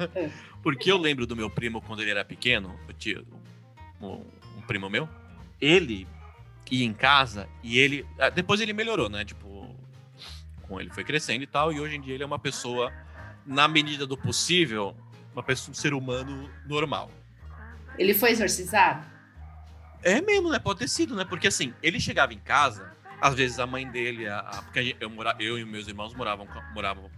Porque 0.62 0.92
eu 0.92 0.96
lembro 0.96 1.26
do 1.26 1.34
meu 1.34 1.50
primo 1.50 1.82
quando 1.82 2.02
ele 2.02 2.12
era 2.12 2.24
pequeno, 2.24 2.78
eu 2.86 2.94
tinha 2.94 3.24
um, 4.00 4.24
um 4.56 4.62
primo 4.66 4.88
meu, 4.88 5.08
ele 5.60 6.06
ia 6.72 6.86
em 6.86 6.94
casa 6.94 7.46
e 7.62 7.78
ele. 7.78 8.06
ah, 8.18 8.30
Depois 8.30 8.60
ele 8.60 8.72
melhorou, 8.72 9.10
né? 9.10 9.24
Tipo, 9.24 9.76
com 10.62 10.80
ele 10.80 10.90
foi 10.90 11.04
crescendo 11.04 11.44
e 11.44 11.46
tal, 11.46 11.72
e 11.72 11.78
hoje 11.78 11.96
em 11.96 12.00
dia 12.00 12.14
ele 12.14 12.22
é 12.22 12.26
uma 12.26 12.38
pessoa, 12.38 12.90
na 13.44 13.68
medida 13.68 14.06
do 14.06 14.16
possível, 14.16 14.96
uma 15.34 15.42
pessoa, 15.42 15.72
um 15.72 15.74
ser 15.74 15.92
humano 15.92 16.48
normal. 16.66 17.10
Ele 17.98 18.14
foi 18.14 18.30
exorcizado? 18.30 19.06
É 20.02 20.20
mesmo, 20.22 20.50
né? 20.50 20.58
Pode 20.58 20.78
ter 20.78 20.88
sido, 20.88 21.14
né? 21.14 21.26
Porque 21.26 21.46
assim, 21.46 21.74
ele 21.82 22.00
chegava 22.00 22.32
em 22.32 22.38
casa, 22.38 22.90
às 23.22 23.34
vezes 23.34 23.58
a 23.58 23.66
mãe 23.66 23.88
dele, 23.88 24.26
a, 24.28 24.40
a- 24.40 24.62
porque 24.62 24.78
a 24.78 24.82
gente- 24.82 24.96
eu, 25.00 25.08
mora, 25.08 25.34
eu 25.38 25.58
e 25.58 25.64
meus 25.64 25.86
irmãos 25.88 26.12
moravam, 26.14 26.46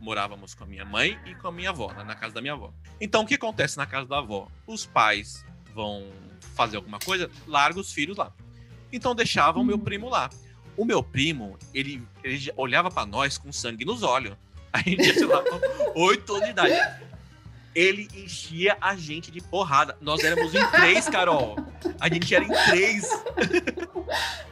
morávamos 0.01 0.55
com 0.55 0.65
a 0.65 0.67
minha 0.67 0.85
mãe 0.85 1.19
e 1.25 1.35
com 1.35 1.49
a 1.49 1.53
minha 1.53 1.71
avó, 1.71 1.93
né? 1.93 2.05
na 2.05 2.15
casa 2.15 2.35
da 2.35 2.41
minha 2.41 2.53
avó. 2.53 2.73
Então 3.01 3.23
o 3.23 3.27
que 3.27 3.35
acontece 3.35 3.77
na 3.77 3.87
casa 3.87 4.07
da 4.07 4.19
avó? 4.19 4.47
Os 4.67 4.85
pais 4.87 5.45
vão 5.75 6.07
fazer 6.55 6.77
alguma 6.77 6.99
coisa, 6.99 7.31
larga 7.47 7.81
os 7.81 7.93
filhos 7.93 8.17
lá. 8.17 8.31
Então 8.93 9.15
deixavam 9.15 9.63
o 9.63 9.65
meu 9.65 9.79
primo 9.79 10.09
lá. 10.09 10.31
O 10.77 10.85
meu 10.85 11.03
primo, 11.03 11.57
ele, 11.73 12.07
ele 12.23 12.53
olhava 12.57 12.91
pra 12.91 13.07
nós 13.07 13.39
com 13.39 13.51
sangue 13.53 13.85
nos 13.85 14.03
olhos. 14.03 14.37
A 14.73 14.79
gente 14.79 15.03
tinha, 15.03 15.15
sei 15.15 15.25
lá, 15.27 15.43
oito 15.95 16.33
anos 16.35 16.45
de 16.47 16.51
idade. 16.51 16.75
Ele 17.75 18.09
enchia 18.15 18.77
a 18.81 18.95
gente 18.95 19.31
de 19.31 19.41
porrada. 19.41 19.97
Nós 20.01 20.23
éramos 20.23 20.55
em 20.55 20.65
três, 20.71 21.09
Carol. 21.09 21.57
A 22.01 22.09
gente 22.09 22.33
era 22.35 22.45
em 22.45 22.53
três. 22.71 23.09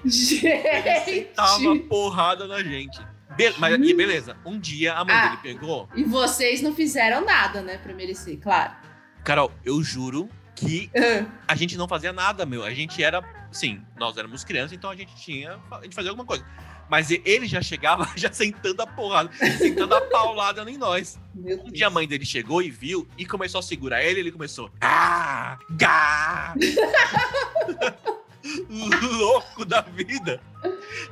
Ele 0.05 0.11
Gente! 0.11 1.25
tava 1.35 1.77
porrada 1.89 2.47
na 2.47 2.63
gente. 2.63 2.99
Be- 3.37 3.55
mas, 3.59 3.75
e 3.81 3.95
beleza, 3.95 4.37
um 4.45 4.59
dia 4.59 4.93
a 4.95 5.05
mãe 5.05 5.15
Ah. 5.15 5.25
dele 5.29 5.39
pegou. 5.43 5.89
E 5.95 6.05
vocês 6.05 6.61
não 6.61 6.75
fizeram 6.75 7.25
nada, 7.25 7.63
né, 7.63 7.79
pra 7.79 7.95
merecer, 7.95 8.39
claro. 8.39 8.73
Carol, 9.25 9.51
eu 9.65 9.83
juro 9.83 10.29
que 10.55 10.91
Ah, 10.95 11.27
a 11.49 11.55
gente 11.55 11.77
não 11.79 11.89
fazia 11.89 12.13
nada, 12.13 12.45
meu. 12.45 12.63
A 12.65 12.75
gente 12.75 13.03
era. 13.03 13.23
Sim, 13.51 13.83
nós 13.97 14.17
éramos 14.17 14.45
crianças, 14.45 14.73
então 14.73 14.91
a 14.91 14.97
gente 14.97 15.15
tinha. 15.17 15.59
A 15.71 15.83
gente 15.83 15.95
fazia 15.95 16.11
alguma 16.11 16.27
coisa. 16.27 16.45
Mas 16.93 17.11
ele 17.11 17.47
já 17.47 17.63
chegava 17.63 18.07
já 18.15 18.31
sentando 18.31 18.83
a 18.83 18.87
porrada, 18.87 19.31
sentando 19.57 19.95
a 19.95 20.01
paulada 20.03 20.71
em 20.71 20.77
nós. 20.77 21.19
Um 21.35 21.73
dia 21.73 21.87
a 21.87 21.91
mãe 21.91 22.07
dele 22.07 22.27
chegou 22.27 22.61
e 22.61 22.71
viu 22.71 23.09
e 23.17 23.25
começou 23.25 23.61
a 23.61 23.63
segurar 23.63 24.05
ele, 24.05 24.21
ele 24.21 24.31
começou. 24.31 24.71
Ah! 24.79 25.59
Gá! 25.71 26.55
Louco 29.19 29.65
da 29.65 29.81
vida! 29.81 30.39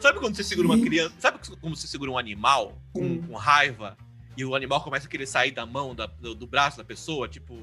Sabe 0.01 0.19
quando 0.19 0.37
você 0.37 0.45
segura 0.45 0.69
uma 0.69 0.79
criança? 0.79 1.15
Sabe 1.19 1.39
como 1.61 1.75
você 1.75 1.87
segura 1.87 2.11
um 2.11 2.19
animal 2.19 2.77
com, 2.93 3.03
Hum. 3.03 3.23
com 3.27 3.35
raiva 3.37 3.97
e 4.37 4.45
o 4.45 4.55
animal 4.55 4.83
começa 4.83 5.07
a 5.07 5.11
querer 5.11 5.27
sair 5.27 5.51
da 5.53 5.65
mão, 5.65 5.95
da- 5.95 6.05
do, 6.07 6.35
do 6.35 6.47
braço 6.47 6.77
da 6.77 6.85
pessoa? 6.85 7.27
Tipo, 7.27 7.57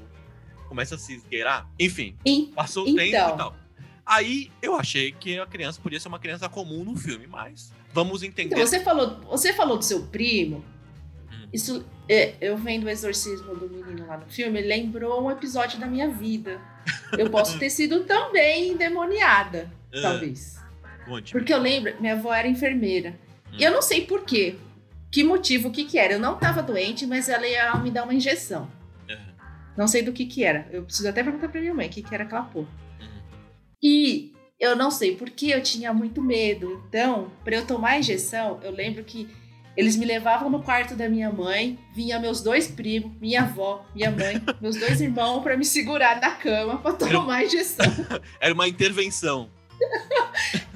começa 0.68 0.96
a 0.96 0.98
se 0.98 1.14
esgueirar? 1.14 1.68
Enfim, 1.78 2.16
E- 2.26 2.50
passou 2.54 2.84
o 2.84 2.88
Então. 2.88 2.98
tempo 3.04 3.34
e 3.34 3.36
tal. 3.36 3.56
Aí 4.04 4.50
eu 4.60 4.74
achei 4.74 5.12
que 5.12 5.38
a 5.38 5.46
criança 5.46 5.80
podia 5.80 6.00
ser 6.00 6.08
uma 6.08 6.18
criança 6.18 6.48
comum 6.48 6.82
no 6.82 6.96
filme, 6.96 7.28
mas 7.28 7.72
vamos 8.04 8.22
entender. 8.22 8.54
Então, 8.54 8.66
você 8.66 8.80
falou, 8.80 9.20
você 9.22 9.52
falou 9.52 9.76
do 9.76 9.84
seu 9.84 10.02
primo 10.06 10.64
Hum. 11.30 11.48
Isso, 11.52 11.84
é, 12.08 12.34
eu 12.40 12.56
vendo 12.56 12.84
o 12.84 12.88
exorcismo 12.88 13.54
do 13.54 13.68
menino 13.68 14.06
lá 14.06 14.16
no 14.16 14.26
filme, 14.26 14.60
lembrou 14.60 15.22
um 15.22 15.30
episódio 15.30 15.78
da 15.78 15.86
minha 15.86 16.08
vida. 16.08 16.60
Eu 17.16 17.28
posso 17.30 17.58
ter 17.58 17.70
sido 17.70 18.04
também 18.04 18.70
endemoniada, 18.70 19.70
Ah, 19.94 20.00
talvez. 20.00 20.58
Conte. 21.04 21.32
Porque 21.32 21.52
eu 21.52 21.58
lembro, 21.58 21.94
minha 22.00 22.14
avó 22.14 22.32
era 22.32 22.48
enfermeira. 22.48 23.10
Hum. 23.52 23.56
E 23.58 23.64
eu 23.64 23.70
não 23.70 23.82
sei 23.82 24.06
por 24.06 24.24
quê. 24.24 24.56
Que 25.10 25.24
motivo, 25.24 25.68
o 25.68 25.70
que 25.70 25.84
que 25.84 25.98
era? 25.98 26.14
Eu 26.14 26.20
não 26.20 26.36
tava 26.36 26.62
doente, 26.62 27.06
mas 27.06 27.28
ela 27.28 27.46
ia 27.46 27.74
me 27.76 27.90
dar 27.90 28.04
uma 28.04 28.14
injeção. 28.14 28.70
Não 29.76 29.86
sei 29.86 30.02
do 30.02 30.12
que 30.12 30.26
que 30.26 30.42
era. 30.42 30.66
Eu 30.72 30.82
preciso 30.82 31.08
até 31.08 31.22
perguntar 31.22 31.48
pra 31.48 31.60
minha 31.60 31.72
mãe 31.72 31.86
o 31.86 31.90
que 31.90 32.02
que 32.02 32.12
era 32.12 32.24
aquela 32.24 32.42
porra. 32.42 32.66
Uhum. 33.00 33.22
E 33.80 34.32
eu 34.58 34.74
não 34.76 34.90
sei 34.90 35.16
porque 35.16 35.46
eu 35.46 35.62
tinha 35.62 35.92
muito 35.92 36.20
medo. 36.22 36.82
Então, 36.88 37.30
pra 37.44 37.56
eu 37.56 37.66
tomar 37.66 37.90
a 37.90 37.98
injeção, 37.98 38.58
eu 38.62 38.70
lembro 38.72 39.04
que 39.04 39.28
eles 39.76 39.94
me 39.96 40.04
levavam 40.04 40.50
no 40.50 40.60
quarto 40.62 40.96
da 40.96 41.08
minha 41.08 41.30
mãe, 41.32 41.78
vinha 41.94 42.18
meus 42.18 42.40
dois 42.40 42.66
primos, 42.66 43.12
minha 43.20 43.42
avó, 43.42 43.86
minha 43.94 44.10
mãe, 44.10 44.42
meus 44.60 44.76
dois 44.76 45.00
irmãos 45.00 45.40
pra 45.42 45.56
me 45.56 45.64
segurar 45.64 46.20
na 46.20 46.32
cama 46.32 46.78
pra 46.78 46.92
tomar 46.94 47.36
a 47.36 47.44
injeção. 47.44 47.86
Era 48.40 48.52
uma 48.52 48.66
intervenção. 48.66 49.48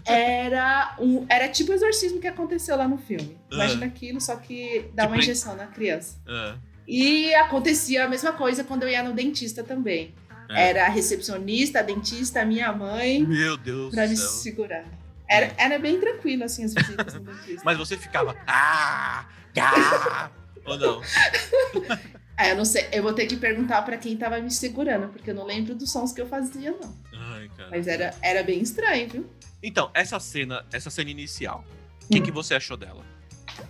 Era 0.04 0.96
um, 0.98 1.24
era 1.28 1.48
tipo 1.48 1.70
o 1.70 1.74
exorcismo 1.74 2.20
que 2.20 2.26
aconteceu 2.26 2.76
lá 2.76 2.86
no 2.88 2.98
filme. 2.98 3.36
Imagina 3.50 3.86
Ah. 3.86 3.88
aquilo, 3.88 4.20
só 4.20 4.36
que 4.36 4.86
dá 4.94 5.04
uma 5.04 5.10
Tipo, 5.16 5.22
injeção 5.22 5.56
na 5.56 5.66
criança. 5.66 6.20
Ah, 6.26 6.56
E 6.86 7.32
acontecia 7.34 8.04
a 8.04 8.08
mesma 8.08 8.32
coisa 8.32 8.64
quando 8.64 8.82
eu 8.82 8.88
ia 8.88 9.02
no 9.02 9.12
dentista 9.12 9.62
também. 9.62 10.14
É. 10.56 10.68
Era 10.70 10.86
a 10.86 10.88
recepcionista, 10.88 11.80
a 11.80 11.82
dentista, 11.82 12.42
a 12.42 12.44
minha 12.44 12.72
mãe, 12.72 13.22
Meu 13.24 13.56
Deus 13.56 13.94
pra 13.94 14.06
me 14.06 14.16
céu. 14.16 14.28
segurar. 14.28 14.84
Era, 15.28 15.52
era 15.56 15.78
bem 15.78 15.98
tranquilo, 15.98 16.44
assim, 16.44 16.64
as 16.64 16.74
visitas 16.74 17.14
no 17.14 17.20
dentista. 17.20 17.62
Mas 17.64 17.78
você 17.78 17.96
ficava. 17.96 18.36
Ah! 18.46 19.26
Ah! 19.58 20.30
Ou 20.64 20.76
não? 20.78 21.00
Ah, 22.34 22.48
eu 22.48 22.56
não 22.56 22.64
sei, 22.64 22.88
eu 22.92 23.02
vou 23.02 23.12
ter 23.12 23.26
que 23.26 23.36
perguntar 23.36 23.82
pra 23.82 23.96
quem 23.98 24.16
tava 24.16 24.40
me 24.40 24.50
segurando, 24.50 25.08
porque 25.08 25.30
eu 25.30 25.34
não 25.34 25.44
lembro 25.44 25.74
dos 25.74 25.92
sons 25.92 26.12
que 26.12 26.20
eu 26.20 26.26
fazia, 26.26 26.72
não. 26.80 26.96
Ai, 27.14 27.48
cara. 27.56 27.68
Mas 27.70 27.86
era, 27.86 28.14
era 28.22 28.42
bem 28.42 28.60
estranho, 28.60 29.06
viu? 29.08 29.30
Então, 29.62 29.90
essa 29.92 30.18
cena, 30.18 30.64
essa 30.72 30.88
cena 30.88 31.10
inicial, 31.10 31.62
o 32.04 32.08
que, 32.08 32.18
Hum. 32.18 32.22
que 32.22 32.30
você 32.32 32.54
achou 32.54 32.76
dela? 32.76 33.04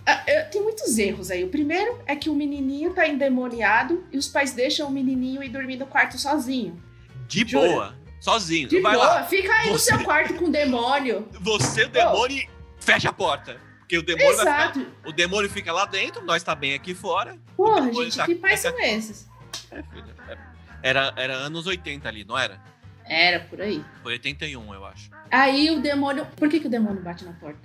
Ah, 0.05 0.23
tem 0.51 0.61
muitos 0.61 0.97
erros 0.97 1.31
aí. 1.31 1.43
O 1.43 1.49
primeiro 1.49 1.99
é 2.05 2.15
que 2.15 2.29
o 2.29 2.35
menininho 2.35 2.93
tá 2.93 3.07
endemoniado 3.07 4.05
e 4.11 4.17
os 4.17 4.27
pais 4.27 4.51
deixam 4.53 4.87
o 4.87 4.91
menininho 4.91 5.43
ir 5.43 5.49
dormir 5.49 5.77
no 5.77 5.85
quarto 5.85 6.17
sozinho. 6.19 6.81
De 7.27 7.45
Jura? 7.47 7.67
boa, 7.67 7.95
sozinho. 8.19 8.67
De 8.67 8.79
Vai 8.81 8.93
boa, 8.95 9.05
lá. 9.05 9.23
fica 9.25 9.51
aí 9.53 9.67
no 9.71 9.79
Você- 9.79 9.91
seu 9.95 10.03
quarto 10.03 10.33
com 10.35 10.45
o 10.45 10.51
demônio. 10.51 11.27
Você, 11.39 11.85
o 11.85 11.89
demônio, 11.89 12.47
fecha 12.79 13.09
a 13.09 13.13
porta. 13.13 13.59
Porque 13.79 13.97
o 13.97 14.03
demônio, 14.03 14.31
Exato. 14.31 14.79
ficar, 14.79 15.09
o 15.09 15.11
demônio 15.11 15.49
fica 15.49 15.71
lá 15.71 15.85
dentro, 15.85 16.23
nós 16.25 16.41
tá 16.43 16.55
bem 16.55 16.73
aqui 16.73 16.93
fora. 16.95 17.37
Porra, 17.55 17.81
demônio 17.81 18.03
gente, 18.05 18.17
tá- 18.17 18.25
que 18.25 18.35
pais 18.35 18.61
tá- 18.61 18.69
são 18.71 18.79
esses? 18.79 19.27
É, 19.71 19.79
é. 19.79 20.37
Era, 20.81 21.13
era 21.15 21.33
anos 21.33 21.65
80 21.67 22.07
ali, 22.09 22.23
não 22.25 22.37
era? 22.37 22.59
Era 23.05 23.41
por 23.41 23.61
aí. 23.61 23.83
Foi 24.01 24.13
81, 24.13 24.73
eu 24.73 24.85
acho. 24.85 25.09
Aí 25.29 25.69
o 25.71 25.81
demônio. 25.81 26.25
Por 26.37 26.49
que, 26.49 26.59
que 26.59 26.67
o 26.67 26.69
demônio 26.69 27.01
bate 27.01 27.23
na 27.25 27.33
porta? 27.33 27.59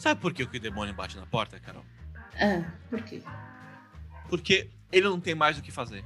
Sabe 0.00 0.18
por 0.18 0.32
que 0.32 0.44
o 0.44 0.60
demônio 0.60 0.94
bate 0.94 1.14
na 1.18 1.26
porta, 1.26 1.60
Carol? 1.60 1.84
Ah, 2.40 2.64
por 2.88 3.02
quê? 3.02 3.22
Porque 4.30 4.70
ele 4.90 5.06
não 5.06 5.20
tem 5.20 5.34
mais 5.34 5.58
o 5.58 5.62
que 5.62 5.70
fazer. 5.70 6.02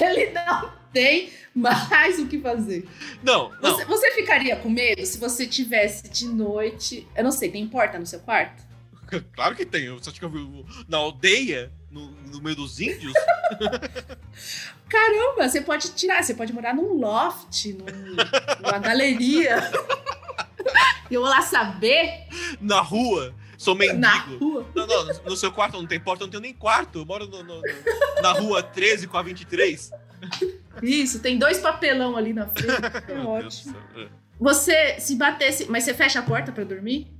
Ele 0.00 0.30
não 0.30 0.72
tem 0.92 1.30
mais 1.54 2.18
o 2.18 2.26
que 2.26 2.40
fazer. 2.40 2.88
Não, 3.22 3.50
não. 3.60 3.76
Você, 3.76 3.84
você 3.84 4.10
ficaria 4.12 4.56
com 4.56 4.70
medo 4.70 5.04
se 5.04 5.18
você 5.18 5.46
tivesse 5.46 6.08
de 6.08 6.26
noite. 6.26 7.06
Eu 7.14 7.24
não 7.24 7.30
sei, 7.30 7.50
tem 7.50 7.68
porta 7.68 7.98
no 7.98 8.06
seu 8.06 8.20
quarto? 8.20 8.66
Claro 9.34 9.54
que 9.54 9.66
tem. 9.66 9.90
Você 9.90 10.08
acha 10.08 10.18
que 10.18 10.24
eu 10.24 10.30
vi 10.30 10.64
na 10.88 10.98
aldeia, 10.98 11.70
no, 11.90 12.10
no 12.10 12.40
meio 12.42 12.56
dos 12.56 12.80
índios? 12.80 13.12
Caramba, 14.88 15.48
você 15.48 15.60
pode 15.60 15.90
tirar, 15.92 16.22
você 16.22 16.34
pode 16.34 16.52
morar 16.52 16.74
num 16.74 16.94
loft, 16.98 17.66
num- 17.74 17.84
numa 18.62 18.78
galeria. 18.78 19.58
Eu 21.10 21.22
vou 21.22 21.30
lá 21.30 21.40
saber 21.40 22.26
na 22.60 22.80
rua? 22.80 23.34
Sou 23.56 23.74
mendigo. 23.74 23.98
na 23.98 24.14
rua. 24.18 24.66
Não, 24.74 24.86
não, 24.86 25.06
no 25.24 25.36
seu 25.36 25.50
quarto 25.50 25.78
não 25.78 25.86
tem 25.86 25.98
porta, 25.98 26.22
eu 26.22 26.26
não 26.26 26.30
tenho 26.30 26.42
nem 26.42 26.52
quarto. 26.54 27.00
Eu 27.00 27.06
moro 27.06 27.26
no- 27.26 27.42
no- 27.42 27.60
no- 27.60 28.22
na 28.22 28.32
rua 28.32 28.62
13 28.62 29.06
com 29.08 29.16
a 29.16 29.22
23. 29.22 29.90
Isso, 30.82 31.20
tem 31.20 31.38
dois 31.38 31.58
papelão 31.58 32.16
ali 32.16 32.32
na 32.32 32.46
frente. 32.46 32.68
É 33.10 33.18
ótimo. 33.20 33.74
É. 33.96 34.06
Você 34.38 35.00
se 35.00 35.16
batesse. 35.16 35.66
Mas 35.68 35.84
você 35.84 35.94
fecha 35.94 36.20
a 36.20 36.22
porta 36.22 36.52
pra 36.52 36.62
dormir? 36.62 37.10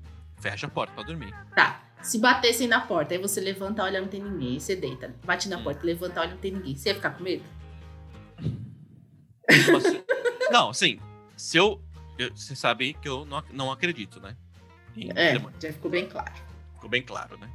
Fecha 0.40 0.66
a 0.66 0.70
porta 0.70 0.92
pra 0.94 1.02
dormir. 1.02 1.34
Tá. 1.56 1.80
Se 2.02 2.18
batessem 2.18 2.68
na 2.68 2.80
porta, 2.80 3.14
aí 3.14 3.20
você 3.20 3.40
levanta, 3.40 3.82
olha, 3.82 4.00
não 4.00 4.08
tem 4.08 4.22
ninguém. 4.22 4.54
Aí 4.54 4.60
você 4.60 4.76
deita. 4.76 5.14
Bate 5.24 5.48
na 5.48 5.58
Hum. 5.58 5.64
porta, 5.64 5.84
levanta, 5.84 6.20
olha, 6.20 6.30
não 6.30 6.38
tem 6.38 6.52
ninguém. 6.52 6.76
Você 6.76 6.88
ia 6.90 6.94
ficar 6.94 7.10
com 7.10 7.22
medo? 7.22 7.42
Tipo 9.50 9.76
assim- 9.76 10.02
não, 10.50 10.70
assim, 10.70 11.00
se 11.36 11.56
eu. 11.56 11.82
eu- 12.18 12.34
Você 12.34 12.54
sabe 12.56 12.94
que 12.94 13.08
eu 13.08 13.24
não, 13.24 13.42
não 13.52 13.72
acredito, 13.72 14.20
né? 14.20 14.36
Em 14.96 15.10
É, 15.14 15.32
demônio. 15.34 15.56
já 15.60 15.72
ficou 15.72 15.90
bem 15.90 16.08
claro. 16.08 16.32
Ficou 16.74 16.90
bem 16.90 17.02
claro, 17.02 17.38
né? 17.38 17.48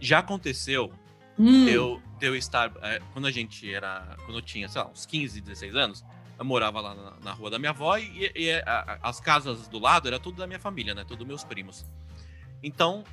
Já 0.00 0.18
aconteceu 0.20 0.92
Hum, 1.38 1.66
eu, 1.68 2.02
eu 2.20 2.34
estar. 2.34 2.72
é, 2.82 3.00
quando 3.12 3.26
a 3.26 3.30
gente 3.30 3.72
era. 3.72 4.16
Quando 4.24 4.38
eu 4.38 4.42
tinha, 4.42 4.68
sei 4.68 4.80
lá, 4.80 4.88
uns 4.88 5.04
15, 5.04 5.40
16 5.40 5.74
anos, 5.76 6.04
eu 6.38 6.44
morava 6.44 6.80
lá 6.80 6.94
na, 6.94 7.12
na 7.22 7.32
rua 7.32 7.50
da 7.50 7.58
minha 7.58 7.70
avó 7.70 7.96
e, 7.98 8.32
e 8.34 8.50
a- 8.52 8.62
a- 9.02 9.08
as 9.08 9.20
casas 9.20 9.68
do 9.68 9.78
lado 9.78 10.08
era 10.08 10.18
tudo 10.18 10.38
da 10.38 10.46
minha 10.46 10.58
família, 10.60 10.94
né? 10.94 11.04
Tudo 11.06 11.26
meus 11.26 11.44
primos. 11.44 11.84
Então, 12.62 13.04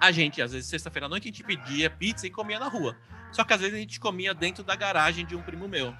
a 0.00 0.12
gente, 0.12 0.40
às 0.40 0.52
vezes, 0.52 0.68
sexta-feira 0.68 1.06
à 1.06 1.08
noite, 1.08 1.24
a 1.24 1.30
gente 1.30 1.42
pedia 1.42 1.90
pizza 1.90 2.26
e 2.26 2.30
comia 2.30 2.58
na 2.58 2.68
rua. 2.68 2.96
Só 3.32 3.44
que 3.44 3.52
às 3.52 3.60
vezes 3.60 3.74
a 3.74 3.78
gente 3.78 4.00
comia 4.00 4.32
dentro 4.32 4.64
da 4.64 4.74
garagem 4.74 5.26
de 5.26 5.36
um 5.36 5.42
primo 5.42 5.68
meu. 5.68 5.94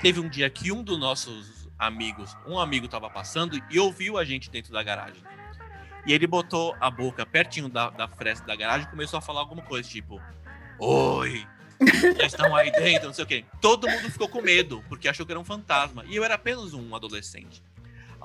Teve 0.00 0.20
um 0.20 0.28
dia 0.28 0.48
que 0.48 0.72
um 0.72 0.82
dos 0.82 0.98
nossos 0.98 1.68
amigos, 1.78 2.36
um 2.46 2.58
amigo 2.58 2.88
tava 2.88 3.10
passando 3.10 3.60
e 3.70 3.78
ouviu 3.78 4.18
a 4.18 4.24
gente 4.24 4.50
dentro 4.50 4.72
da 4.72 4.82
garagem. 4.82 5.22
E 6.06 6.12
ele 6.12 6.26
botou 6.26 6.74
a 6.80 6.90
boca 6.90 7.26
pertinho 7.26 7.68
da, 7.68 7.90
da 7.90 8.06
fresta 8.06 8.46
da 8.46 8.54
garagem 8.54 8.86
e 8.86 8.90
começou 8.90 9.18
a 9.18 9.20
falar 9.20 9.40
alguma 9.40 9.62
coisa, 9.62 9.88
tipo: 9.88 10.20
Oi, 10.78 11.46
já 12.16 12.26
estão 12.26 12.54
aí 12.54 12.70
dentro, 12.70 13.08
não 13.08 13.14
sei 13.14 13.24
o 13.24 13.26
quê. 13.26 13.44
Todo 13.60 13.88
mundo 13.88 14.10
ficou 14.10 14.28
com 14.28 14.40
medo, 14.40 14.84
porque 14.88 15.08
achou 15.08 15.26
que 15.26 15.32
era 15.32 15.40
um 15.40 15.44
fantasma. 15.44 16.04
E 16.06 16.14
eu 16.14 16.24
era 16.24 16.34
apenas 16.34 16.72
um 16.74 16.94
adolescente. 16.94 17.62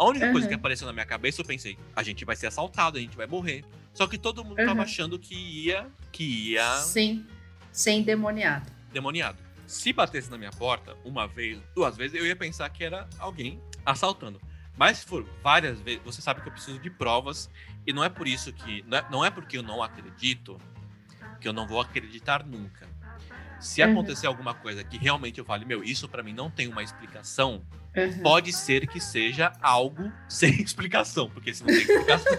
A 0.01 0.05
única 0.05 0.31
coisa 0.31 0.45
Uhum. 0.47 0.49
que 0.49 0.55
apareceu 0.55 0.87
na 0.87 0.93
minha 0.93 1.05
cabeça, 1.05 1.41
eu 1.41 1.45
pensei, 1.45 1.77
a 1.95 2.01
gente 2.01 2.25
vai 2.25 2.35
ser 2.35 2.47
assaltado, 2.47 2.97
a 2.97 3.01
gente 3.01 3.15
vai 3.15 3.27
morrer. 3.27 3.63
Só 3.93 4.07
que 4.07 4.17
todo 4.17 4.43
mundo 4.43 4.55
tava 4.55 4.73
Uhum. 4.73 4.81
achando 4.81 5.19
que 5.19 5.35
ia, 5.35 5.87
que 6.11 6.23
ia 6.53 6.77
Sem, 6.77 7.23
sem 7.71 8.01
demoniado. 8.01 8.67
demoniado. 8.91 9.37
Se 9.67 9.93
batesse 9.93 10.31
na 10.31 10.39
minha 10.39 10.49
porta 10.49 10.97
uma 11.05 11.27
vez, 11.27 11.61
duas 11.75 11.95
vezes, 11.95 12.17
eu 12.19 12.25
ia 12.25 12.35
pensar 12.35 12.67
que 12.71 12.83
era 12.83 13.07
alguém 13.19 13.61
assaltando. 13.85 14.41
Mas 14.75 14.97
se 14.97 15.05
for 15.05 15.23
várias 15.43 15.79
vezes, 15.81 16.01
você 16.03 16.19
sabe 16.19 16.41
que 16.41 16.47
eu 16.47 16.51
preciso 16.51 16.79
de 16.79 16.89
provas 16.89 17.47
e 17.85 17.93
não 17.93 18.03
é 18.03 18.09
por 18.09 18.27
isso 18.27 18.51
que 18.51 18.83
não 18.87 18.97
é, 18.97 19.05
não 19.11 19.23
é 19.25 19.29
porque 19.29 19.55
eu 19.59 19.61
não 19.63 19.83
acredito 19.83 20.57
que 21.39 21.47
eu 21.47 21.53
não 21.53 21.67
vou 21.67 21.79
acreditar 21.79 22.43
nunca. 22.43 22.89
Se 23.59 23.83
Uhum. 23.83 23.91
acontecer 23.91 24.25
alguma 24.25 24.55
coisa 24.55 24.83
que 24.83 24.97
realmente 24.97 25.37
eu 25.37 25.45
fale, 25.45 25.63
meu, 25.63 25.83
isso 25.83 26.09
pra 26.09 26.23
mim 26.23 26.33
não 26.33 26.49
tem 26.49 26.67
uma 26.67 26.81
explicação, 26.81 27.63
Uhum. 27.95 28.19
pode 28.23 28.53
ser 28.53 28.87
que 28.87 28.99
seja 29.01 29.51
algo 29.61 30.11
sem 30.29 30.61
explicação, 30.61 31.29
porque 31.29 31.53
se 31.53 31.61
não 31.61 31.67
tem 31.67 31.77
explicação, 31.81 32.37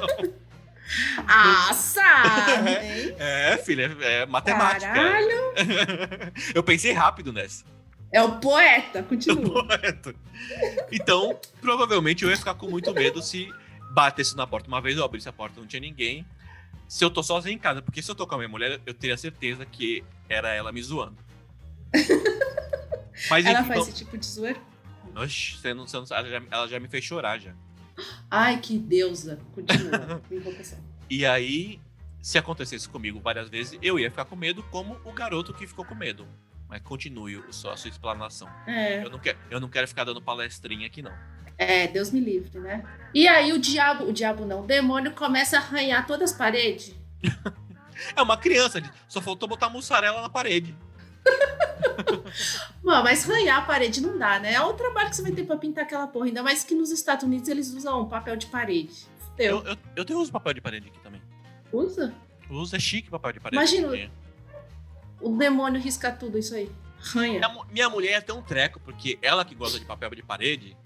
Ah, 1.28 1.72
sabe, 1.74 2.70
hein? 2.70 3.14
é, 3.18 3.56
filha, 3.58 3.84
é 4.00 4.26
matemática. 4.26 4.92
Caralho. 4.92 5.52
eu 6.54 6.62
pensei 6.62 6.92
rápido 6.92 7.32
nessa. 7.32 7.64
É 8.10 8.22
o 8.22 8.38
poeta, 8.40 9.02
continua. 9.02 9.66
Correto. 9.66 10.14
Então, 10.90 11.38
provavelmente 11.62 12.24
eu 12.24 12.30
ia 12.30 12.36
ficar 12.36 12.54
com 12.54 12.68
muito 12.68 12.92
medo 12.92 13.22
se 13.22 13.48
batesse 13.92 14.36
na 14.36 14.46
porta. 14.46 14.68
Uma 14.68 14.82
vez 14.82 14.96
eu 14.98 15.04
abrisse 15.04 15.28
a 15.28 15.32
porta 15.32 15.58
não 15.60 15.66
tinha 15.66 15.80
ninguém. 15.80 16.26
Se 16.86 17.02
eu 17.02 17.10
tô 17.10 17.22
sozinho 17.22 17.54
em 17.54 17.58
casa, 17.58 17.80
porque 17.80 18.02
se 18.02 18.10
eu 18.10 18.14
tô 18.14 18.26
com 18.26 18.34
a 18.34 18.38
minha 18.38 18.48
mulher, 18.50 18.78
eu 18.84 18.92
teria 18.92 19.16
certeza 19.16 19.64
que 19.64 20.04
era 20.28 20.52
ela 20.52 20.70
me 20.72 20.82
zoando. 20.82 21.16
Mas 23.30 23.46
Ela 23.46 23.60
enfim, 23.60 23.68
faz 23.68 23.80
então- 23.80 23.82
esse 23.82 23.92
tipo 24.04 24.18
de 24.18 24.26
zoeira? 24.26 24.60
Oxi, 25.14 25.56
você 25.56 25.74
não, 25.74 25.86
você 25.86 25.96
não 25.96 26.06
ela 26.10 26.28
já, 26.28 26.42
ela 26.50 26.68
já 26.68 26.80
me 26.80 26.88
fez 26.88 27.04
chorar 27.04 27.38
já. 27.38 27.52
Ai, 28.30 28.58
que 28.60 28.78
deusa. 28.78 29.38
Continua. 29.54 30.22
E 31.10 31.26
aí, 31.26 31.78
se 32.22 32.38
acontecesse 32.38 32.88
comigo 32.88 33.20
várias 33.20 33.50
vezes, 33.50 33.78
eu 33.82 33.98
ia 33.98 34.08
ficar 34.08 34.24
com 34.24 34.34
medo, 34.34 34.62
como 34.70 34.98
o 35.04 35.12
garoto 35.12 35.52
que 35.52 35.66
ficou 35.66 35.84
com 35.84 35.94
medo. 35.94 36.26
Mas 36.66 36.80
continue 36.80 37.42
só 37.50 37.72
a 37.72 37.76
sua 37.76 37.90
explanação. 37.90 38.48
É, 38.66 39.04
Eu 39.04 39.10
não, 39.10 39.18
quero, 39.18 39.38
eu 39.50 39.60
não 39.60 39.68
quero 39.68 39.86
ficar 39.86 40.04
dando 40.04 40.22
palestrinha 40.22 40.86
aqui, 40.86 41.02
não. 41.02 41.12
é, 41.58 41.86
Deus 41.86 42.10
me 42.10 42.18
livre, 42.20 42.58
né? 42.60 42.82
E 43.12 43.28
aí 43.28 43.52
o 43.52 43.58
diabo, 43.58 44.04
o 44.04 44.12
diabo 44.12 44.46
não, 44.46 44.62
o 44.62 44.66
demônio 44.66 45.12
começa 45.12 45.58
a 45.58 45.60
arranhar 45.60 46.06
todas 46.06 46.32
as 46.32 46.38
paredes. 46.38 46.94
É 48.16 48.22
uma 48.22 48.36
criança, 48.36 48.82
só 49.06 49.20
faltou 49.20 49.48
botar 49.48 49.68
mussarela 49.68 50.22
na 50.22 50.28
parede. 50.28 50.74
Mano, 52.82 53.04
mas 53.04 53.28
arranhar 53.28 53.58
a 53.58 53.62
parede 53.62 54.00
não 54.00 54.18
dá, 54.18 54.38
né? 54.38 54.54
É 54.54 54.60
o 54.60 54.72
trabalho 54.72 55.10
que 55.10 55.16
você 55.16 55.22
vai 55.22 55.32
ter 55.32 55.44
pra 55.44 55.56
pintar 55.56 55.84
aquela 55.84 56.06
porra. 56.06 56.26
Ainda 56.26 56.42
mais 56.42 56.64
que 56.64 56.74
nos 56.74 56.90
Estados 56.90 57.24
Unidos 57.24 57.48
eles 57.48 57.72
usam 57.72 58.08
papel 58.08 58.36
de 58.36 58.46
parede. 58.46 59.06
fudeu. 59.30 59.58
Eu, 59.58 59.72
eu, 59.72 59.76
eu 59.96 60.04
tenho 60.04 60.18
uso 60.18 60.32
papel 60.32 60.54
de 60.54 60.60
parede 60.60 60.88
aqui 60.88 60.98
também. 61.00 61.22
Usa? 61.72 62.12
Uso 62.50 62.74
é 62.76 62.78
chique 62.78 63.08
papel 63.10 63.32
de 63.32 63.40
parede. 63.40 63.56
Imagina- 63.76 64.10
O 65.20 65.36
demônio 65.36 65.80
risca 65.80 66.10
tudo 66.12 66.38
isso 66.38 66.54
aí. 66.54 66.70
Ranha. 66.98 67.38
Minha, 67.48 67.64
minha 67.70 67.88
mulher 67.90 68.22
tem 68.22 68.34
um 68.34 68.42
treco, 68.42 68.78
porque 68.80 69.18
ela 69.22 69.44
que 69.44 69.54
gosta 69.54 69.78
de 69.78 69.84
papel 69.84 70.10
de 70.10 70.22
parede, 70.22 70.76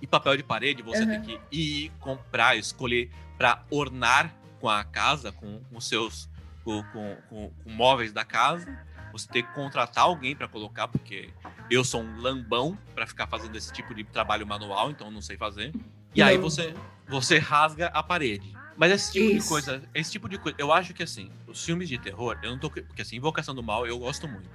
e 0.00 0.06
papel 0.06 0.36
de 0.36 0.42
parede 0.42 0.82
você 0.82 1.02
Uhum. 1.02 1.08
tem 1.08 1.22
que 1.22 1.40
ir 1.50 1.90
comprar, 2.00 2.56
escolher 2.56 3.10
pra 3.38 3.64
ornar 3.70 4.32
com 4.60 4.68
a 4.68 4.84
casa, 4.84 5.32
com 5.32 5.60
os 5.72 5.86
seus. 5.88 6.28
Com, 6.64 6.82
com, 6.84 7.16
com- 7.28 7.50
com 7.62 7.70
móveis 7.70 8.12
da 8.12 8.24
casa. 8.24 8.66
Você 9.14 9.28
tem 9.28 9.44
que 9.44 9.52
contratar 9.52 10.04
alguém 10.04 10.34
pra 10.34 10.48
colocar, 10.48 10.88
porque 10.88 11.30
eu 11.70 11.84
sou 11.84 12.02
um 12.02 12.20
lambão 12.20 12.76
pra 12.96 13.06
ficar 13.06 13.28
fazendo 13.28 13.54
esse 13.56 13.72
tipo 13.72 13.94
de 13.94 14.02
trabalho 14.02 14.44
manual, 14.44 14.90
então 14.90 15.06
eu 15.06 15.12
não 15.12 15.22
sei 15.22 15.36
fazer. 15.36 15.72
E 16.12 16.20
aí 16.20 16.34
Lambão. 16.34 16.50
você, 16.50 16.74
você 17.06 17.38
rasga 17.38 17.86
a 17.86 18.02
parede. 18.02 18.52
Mas 18.76 18.90
esse 18.90 19.12
tipo 19.12 19.30
de 19.30 19.36
Isso. 19.36 19.48
coisa, 19.48 19.82
esse 19.94 20.10
tipo 20.10 20.28
de 20.28 20.36
coisa, 20.36 20.56
eu 20.58 20.72
acho 20.72 20.92
que 20.92 21.04
assim, 21.04 21.30
os 21.46 21.64
filmes 21.64 21.88
de 21.88 21.96
terror, 21.96 22.36
eu 22.42 22.50
não 22.50 22.58
tô. 22.58 22.68
Porque 22.68 23.02
assim, 23.02 23.14
Invocação 23.16 23.54
do 23.54 23.62
Mal 23.62 23.86
eu 23.86 23.96
gosto 24.00 24.26
muito. 24.26 24.50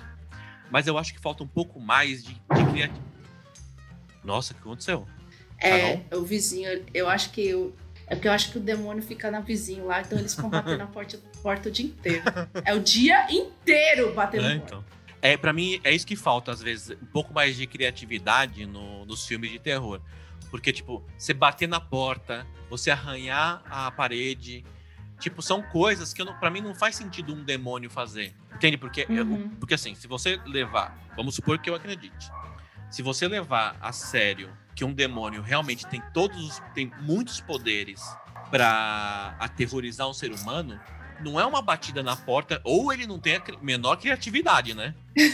Mas 0.70 0.88
eu 0.88 0.98
acho 0.98 1.14
que 1.14 1.22
falta 1.22 1.42
um 1.42 1.48
pouco 1.48 1.80
mais 1.80 2.22
de, 2.24 2.34
de 2.34 2.66
criatividade. 2.72 3.02
Nossa, 4.22 4.52
o 4.52 4.56
que 4.58 4.62
aconteceu? 4.62 5.08
É, 5.58 6.04
o 6.14 6.22
vizinho, 6.24 6.86
eu 6.94 7.10
acho 7.10 7.32
que 7.32 7.48
eu. 7.48 7.74
É 8.08 8.16
porque 8.16 8.28
eu 8.28 8.32
acho 8.34 8.52
que 8.52 8.58
o 8.58 8.62
demônio 8.62 9.02
fica 9.02 9.32
na 9.32 9.40
vizinho 9.40 9.86
lá, 9.86 10.02
então 10.02 10.18
eles 10.20 10.36
ficam 10.36 10.50
batendo 10.50 10.78
na 10.78 10.88
porta, 10.88 11.18
porta 11.42 11.70
o 11.70 11.72
dia 11.72 11.86
inteiro. 11.86 12.24
É 12.66 12.74
o 12.74 12.80
dia 12.80 13.32
inteiro 13.32 14.14
batendo 14.14 14.46
É, 14.46 14.58
porta. 14.58 14.66
então. 14.66 14.86
É, 15.22 15.36
pra 15.36 15.52
mim, 15.52 15.82
é 15.84 15.92
isso 15.94 16.08
que 16.08 16.16
falta, 16.16 16.52
às 16.52 16.62
vezes, 16.62 16.92
um 17.02 17.06
pouco 17.08 17.34
mais 17.34 17.56
de 17.58 17.68
criatividade 17.68 18.66
no- 18.66 19.06
nos 19.06 19.28
filmes 19.28 19.52
de 19.52 19.60
terror. 19.60 20.00
Porque, 20.50 20.72
tipo, 20.72 21.04
você 21.18 21.34
bater 21.34 21.68
na 21.68 21.80
porta, 21.80 22.48
você 22.70 22.90
arranhar 22.90 23.62
a 23.70 23.92
parede. 23.92 24.64
Tipo, 25.20 25.42
são 25.42 25.62
coisas 25.62 26.14
que 26.14 26.22
eu 26.22 26.34
pra 26.36 26.50
mim 26.50 26.62
não 26.62 26.74
faz 26.74 26.96
sentido 26.96 27.34
um 27.34 27.44
demônio 27.44 27.90
fazer. 27.90 28.34
Entende? 28.56 28.78
Porque, 28.78 29.06
eu- 29.10 29.26
Uhum. 29.26 29.50
porque 29.60 29.74
assim, 29.74 29.94
se 29.94 30.08
você 30.08 30.40
levar, 30.46 30.98
vamos 31.16 31.36
supor 31.36 31.60
que 31.60 31.70
eu 31.70 31.76
acredite. 31.76 32.32
Se 32.90 33.02
você 33.02 33.28
levar 33.28 33.76
a 33.82 33.92
sério 33.92 34.50
que 34.74 34.86
um 34.86 34.94
demônio 34.94 35.42
realmente 35.42 35.86
tem 35.86 36.02
todos 36.14 36.38
os, 36.42 36.60
tem 36.74 36.90
muitos 37.02 37.42
poderes 37.42 38.02
pra 38.50 39.36
aterrorizar 39.40 40.08
um 40.10 40.14
ser 40.14 40.32
humano, 40.32 40.80
não 41.24 41.40
é 41.40 41.46
uma 41.46 41.62
batida 41.62 42.02
na 42.04 42.16
porta, 42.16 42.62
ou 42.64 42.92
ele 42.94 43.06
não 43.08 43.20
tem 43.20 43.36
a 43.36 43.42
menor 43.62 43.98
criatividade, 43.98 44.74
né? 44.74 44.94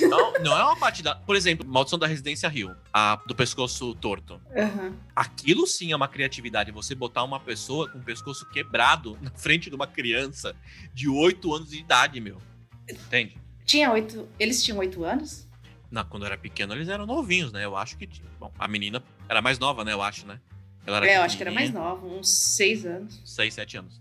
Não, 0.10 0.34
não 0.34 0.58
é 0.58 0.64
uma 0.64 0.76
batida. 0.76 1.16
Por 1.16 1.36
exemplo, 1.36 1.66
Maldição 1.68 2.00
da 2.00 2.08
Residência 2.08 2.50
Rio, 2.50 2.76
a 2.94 3.16
do 3.28 3.36
pescoço 3.36 3.94
torto. 3.96 4.40
Aham. 4.56 4.94
Aquilo 5.16 5.66
sim 5.68 5.92
é 5.92 5.96
uma 5.96 6.08
criatividade. 6.08 6.72
Você 6.72 6.96
botar 6.96 7.24
uma 7.24 7.40
pessoa 7.40 7.88
com 7.90 8.00
o 8.00 8.04
pescoço 8.04 8.46
quebrado 8.50 9.18
na 9.22 9.32
frente 9.32 9.70
de 9.70 9.76
uma 9.76 9.88
criança 9.88 10.56
de 10.94 11.08
8 11.08 11.54
anos 11.54 11.70
de 11.70 11.78
idade, 11.80 12.20
meu. 12.20 12.42
Entende? 12.90 13.38
Tinha 13.66 13.92
oito. 13.92 14.28
Eles 14.40 14.64
tinham 14.64 14.78
oito 14.80 15.04
anos? 15.04 15.48
Não, 15.90 16.04
quando 16.06 16.24
eu 16.24 16.28
era 16.28 16.38
pequeno, 16.38 16.74
eles 16.74 16.88
eram 16.90 17.06
novinhos, 17.06 17.52
né? 17.52 17.64
Eu 17.66 17.76
acho 17.76 17.98
que. 17.98 18.06
tinha- 18.06 18.28
Bom, 18.40 18.52
a 18.60 18.68
menina 18.68 19.02
era 19.30 19.42
mais 19.42 19.58
nova, 19.58 19.84
né? 19.84 19.94
Eu 19.94 20.02
acho, 20.02 20.26
né? 20.28 20.40
Ela 20.86 20.98
era 20.98 21.08
É, 21.08 21.18
eu 21.18 21.22
acho 21.24 21.36
que 21.38 21.42
era 21.44 21.52
mais 21.52 21.72
nova, 21.72 22.06
uns 22.06 22.30
seis 22.30 22.86
anos. 22.86 23.20
6, 23.26 23.54
7 23.56 23.78
anos. 23.78 24.00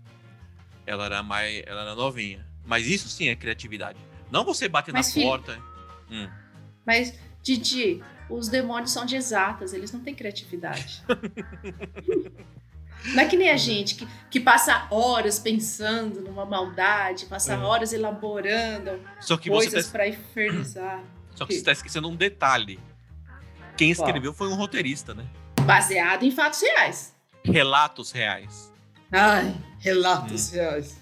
Ela 0.85 1.05
era 1.05 1.23
mais. 1.23 1.63
Ela 1.65 1.81
era 1.81 1.95
novinha. 1.95 2.45
Mas 2.65 2.87
isso 2.87 3.07
sim 3.09 3.27
é 3.27 3.35
criatividade. 3.35 3.99
Não 4.31 4.43
você 4.43 4.67
bater 4.67 4.91
Mas, 4.93 5.07
na 5.07 5.13
filho- 5.13 5.27
porta. 5.27 5.59
Hum. 6.09 6.27
Mas, 6.85 7.13
Didi, 7.41 8.01
os 8.29 8.47
demônios 8.47 8.91
são 8.91 9.05
de 9.05 9.15
exatas, 9.15 9.73
eles 9.73 9.91
não 9.91 9.99
têm 10.01 10.13
criatividade. 10.15 11.03
Não 13.13 13.21
é 13.21 13.27
que 13.27 13.37
nem 13.37 13.51
a 13.51 13.57
gente 13.57 13.93
que, 13.95 14.07
que 14.31 14.39
passa 14.39 14.87
horas 14.89 15.37
pensando 15.37 16.21
numa 16.21 16.43
maldade, 16.43 17.27
passa 17.27 17.53
É. 17.53 17.57
horas 17.57 17.93
elaborando 17.93 18.99
Só 19.19 19.37
que 19.37 19.47
você 19.47 19.69
coisas 19.69 19.85
tá, 19.85 19.91
pra 19.91 20.07
infernizar. 20.07 21.03
só 21.35 21.45
que 21.45 21.53
você 21.53 21.63
tá 21.63 21.71
esquecendo 21.71 22.09
um 22.09 22.15
detalhe. 22.15 22.79
Quem 23.77 23.91
escreveu 23.91 24.33
foi 24.33 24.47
um 24.47 24.55
roteirista, 24.55 25.13
né? 25.13 25.23
Baseado 25.61 26.23
em 26.23 26.31
fatos 26.31 26.61
reais. 26.61 27.15
Relatos 27.43 28.11
reais. 28.11 28.73
Ai, 29.11 29.55
relatos 29.79 30.49
reais. 30.51 31.01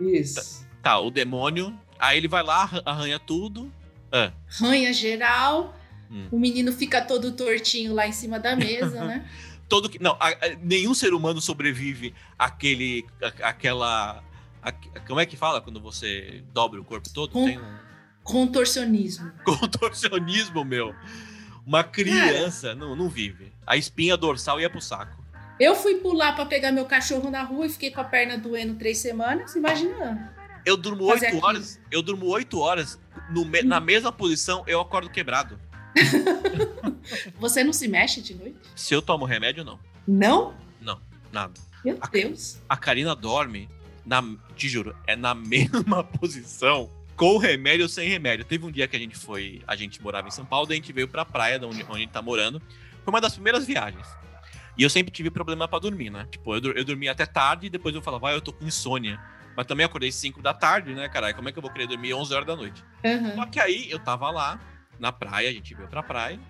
Isso. 0.00 0.66
Tá, 0.82 0.98
o 0.98 1.10
demônio. 1.10 1.76
Aí 1.98 2.18
ele 2.18 2.28
vai 2.28 2.42
lá, 2.42 2.62
arran- 2.62 2.82
arranha 2.84 3.18
tudo. 3.18 3.72
Ah, 4.12 4.32
Ranha 4.46 4.92
geral, 4.92 5.76
Hum. 6.10 6.28
o 6.30 6.38
menino 6.38 6.72
fica 6.72 7.00
todo 7.02 7.32
tortinho 7.32 7.94
lá 7.94 8.06
em 8.06 8.12
cima 8.12 8.38
da 8.38 8.54
mesa, 8.56 9.04
né? 9.04 9.28
todo 9.68 9.88
que. 9.88 9.98
Não, 10.02 10.12
a- 10.20 10.28
a- 10.28 10.56
nenhum 10.62 10.94
ser 10.94 11.14
humano 11.14 11.40
sobrevive 11.40 12.14
àquele. 12.38 13.04
aquela. 13.42 14.22
a- 14.62 14.72
como 15.06 15.20
é 15.20 15.26
que 15.26 15.36
fala 15.36 15.60
quando 15.60 15.80
você 15.80 16.42
dobra 16.52 16.80
o 16.80 16.84
corpo 16.84 17.08
todo? 17.12 17.30
Com- 17.32 17.46
Tem 17.46 17.58
um 17.58 17.84
Contorcionismo. 18.22 19.30
contorcionismo, 19.44 20.64
meu. 20.64 20.94
Uma 21.66 21.82
criança 21.84 22.74
não, 22.74 22.94
não 22.94 23.08
vive. 23.08 23.52
A 23.66 23.76
espinha 23.76 24.16
dorsal 24.16 24.60
ia 24.60 24.68
pro 24.68 24.80
saco. 24.80 25.23
Eu 25.58 25.74
fui 25.76 25.96
pular 25.96 26.34
pra 26.34 26.46
pegar 26.46 26.72
meu 26.72 26.84
cachorro 26.84 27.30
na 27.30 27.42
rua 27.42 27.66
e 27.66 27.70
fiquei 27.70 27.90
com 27.90 28.00
a 28.00 28.04
perna 28.04 28.36
doendo 28.36 28.74
três 28.74 28.98
semanas, 28.98 29.54
imaginando. 29.54 30.20
Eu 30.66 30.76
durmo 30.76 31.04
oito 31.04 31.44
horas. 31.44 31.80
Eu 31.90 32.02
durmo 32.02 32.26
oito 32.26 32.58
horas 32.58 32.98
no 33.30 33.44
na 33.64 33.78
mesma 33.80 34.10
posição, 34.10 34.64
eu 34.66 34.80
acordo 34.80 35.10
quebrado. 35.10 35.58
Você 37.38 37.62
não 37.62 37.72
se 37.72 37.86
mexe 37.88 38.20
de 38.20 38.34
noite? 38.34 38.56
Se 38.74 38.94
eu 38.94 39.02
tomo 39.02 39.24
remédio, 39.24 39.64
não. 39.64 39.78
Não? 40.06 40.54
Nada. 41.32 41.52
Meu 41.84 41.98
A- 42.00 42.06
Deus. 42.06 42.58
A 42.68 42.76
Karina 42.76 43.14
dorme, 43.16 43.68
na, 44.06 44.22
te 44.54 44.68
juro, 44.68 44.94
é 45.04 45.16
na 45.16 45.34
mesma 45.36 46.04
posição, 46.04 46.88
com 47.16 47.38
remédio 47.38 47.82
ou 47.84 47.88
sem 47.88 48.08
remédio. 48.08 48.44
Teve 48.44 48.64
um 48.64 48.70
dia 48.70 48.86
que 48.86 48.94
a 48.94 48.98
gente 49.00 49.16
foi, 49.16 49.60
a 49.66 49.74
gente 49.74 50.00
morava 50.00 50.28
em 50.28 50.30
São 50.30 50.44
Paulo, 50.44 50.66
daí 50.68 50.76
a 50.76 50.80
gente 50.80 50.92
veio 50.92 51.08
pra 51.08 51.24
praia, 51.24 51.58
de 51.58 51.64
onde, 51.66 51.82
onde 51.82 51.92
a 51.92 51.98
gente 51.98 52.10
tá 52.12 52.22
morando. 52.22 52.62
Foi 53.04 53.12
uma 53.12 53.20
das 53.20 53.32
primeiras 53.34 53.66
viagens. 53.66 54.06
E 54.76 54.82
eu 54.82 54.90
sempre 54.90 55.12
tive 55.12 55.30
problema 55.30 55.68
pra 55.68 55.78
dormir, 55.78 56.10
né? 56.10 56.26
Tipo, 56.30 56.54
eu, 56.56 56.72
eu 56.72 56.84
dormia 56.84 57.12
até 57.12 57.24
tarde 57.26 57.66
e 57.66 57.70
depois 57.70 57.94
eu 57.94 58.02
falava, 58.02 58.28
ah, 58.30 58.32
eu 58.32 58.40
tô 58.40 58.52
com 58.52 58.64
insônia. 58.64 59.20
Mas 59.56 59.66
também 59.66 59.86
acordei 59.86 60.10
5 60.10 60.42
da 60.42 60.52
tarde, 60.52 60.94
né, 60.94 61.08
caralho? 61.08 61.34
Como 61.36 61.48
é 61.48 61.52
que 61.52 61.58
eu 61.58 61.62
vou 61.62 61.70
querer 61.70 61.86
dormir 61.86 62.12
11 62.12 62.34
horas 62.34 62.46
da 62.46 62.56
noite? 62.56 62.84
Aham. 63.04 63.36
Só 63.36 63.46
que 63.46 63.60
aí 63.60 63.88
eu 63.88 64.00
tava 64.00 64.28
lá, 64.30 64.58
na 64.98 65.12
praia, 65.12 65.48
a 65.48 65.52
gente 65.52 65.72
veio 65.74 65.88
pra 65.88 66.02
praia. 66.02 66.40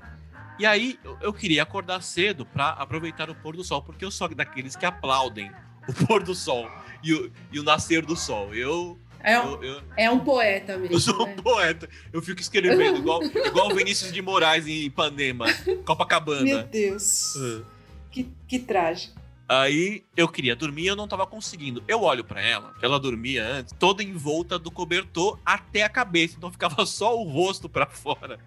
E 0.59 0.65
aí 0.65 0.99
eu, 1.05 1.19
eu 1.21 1.33
queria 1.33 1.63
acordar 1.65 2.01
cedo 2.03 2.47
pra 2.47 2.71
aproveitar 2.71 3.29
o 3.29 3.35
pôr 3.35 3.57
do 3.57 3.65
sol, 3.65 3.83
porque 3.83 4.05
eu 4.05 4.11
sou 4.11 4.29
daqueles 4.35 4.75
que 4.75 4.87
aplaudem 4.87 5.51
o 5.87 5.93
pôr 6.07 6.23
do 6.23 6.35
sol 6.35 6.71
e 7.03 7.13
o, 7.13 7.31
e 7.53 7.61
o 7.61 7.63
nascer 7.63 8.07
do 8.07 8.17
sol. 8.17 8.55
Eu, 8.55 8.99
É, 9.21 9.39
um, 9.39 9.53
eu, 9.57 9.65
eu, 9.65 9.83
é 9.99 10.11
um 10.11 10.21
poeta 10.21 10.79
mesmo. 10.79 10.95
eu 10.95 11.01
sou 11.01 11.27
né? 11.27 11.35
um 11.39 11.43
poeta. 11.43 11.87
Eu 12.11 12.23
fico 12.23 12.41
escrevendo, 12.41 12.97
igual, 12.99 13.23
igual 13.45 13.71
o 13.71 13.75
Vinícius 13.75 14.11
de 14.11 14.23
Moraes 14.23 14.67
em 14.67 14.85
Ipanema, 14.85 15.45
Meu 15.67 15.83
Copacabana. 15.83 16.63
Deus. 16.63 17.35
Ah. 17.37 17.74
Que, 18.15 18.33
que 18.47 18.61
trágico. 18.61 19.21
Aí 19.49 20.05
eu 20.17 20.29
queria 20.29 20.55
dormir 20.55 20.85
e 20.85 20.87
eu 20.87 20.95
não 20.95 21.09
tava 21.09 21.27
conseguindo. 21.27 21.83
Eu 21.89 22.03
olho 22.03 22.23
pra 22.23 22.41
ela, 22.41 22.73
ela 22.81 23.01
dormia 23.01 23.45
antes, 23.45 23.75
toda 23.77 24.05
em 24.05 24.13
volta 24.13 24.57
do 24.57 24.71
cobertor 24.71 25.37
até 25.45 25.83
a 25.83 25.89
cabeça, 25.89 26.37
então 26.37 26.49
ficava 26.53 26.87
só 26.87 27.19
o 27.19 27.25
rosto 27.25 27.69
pra 27.69 27.87
fora. 27.87 28.39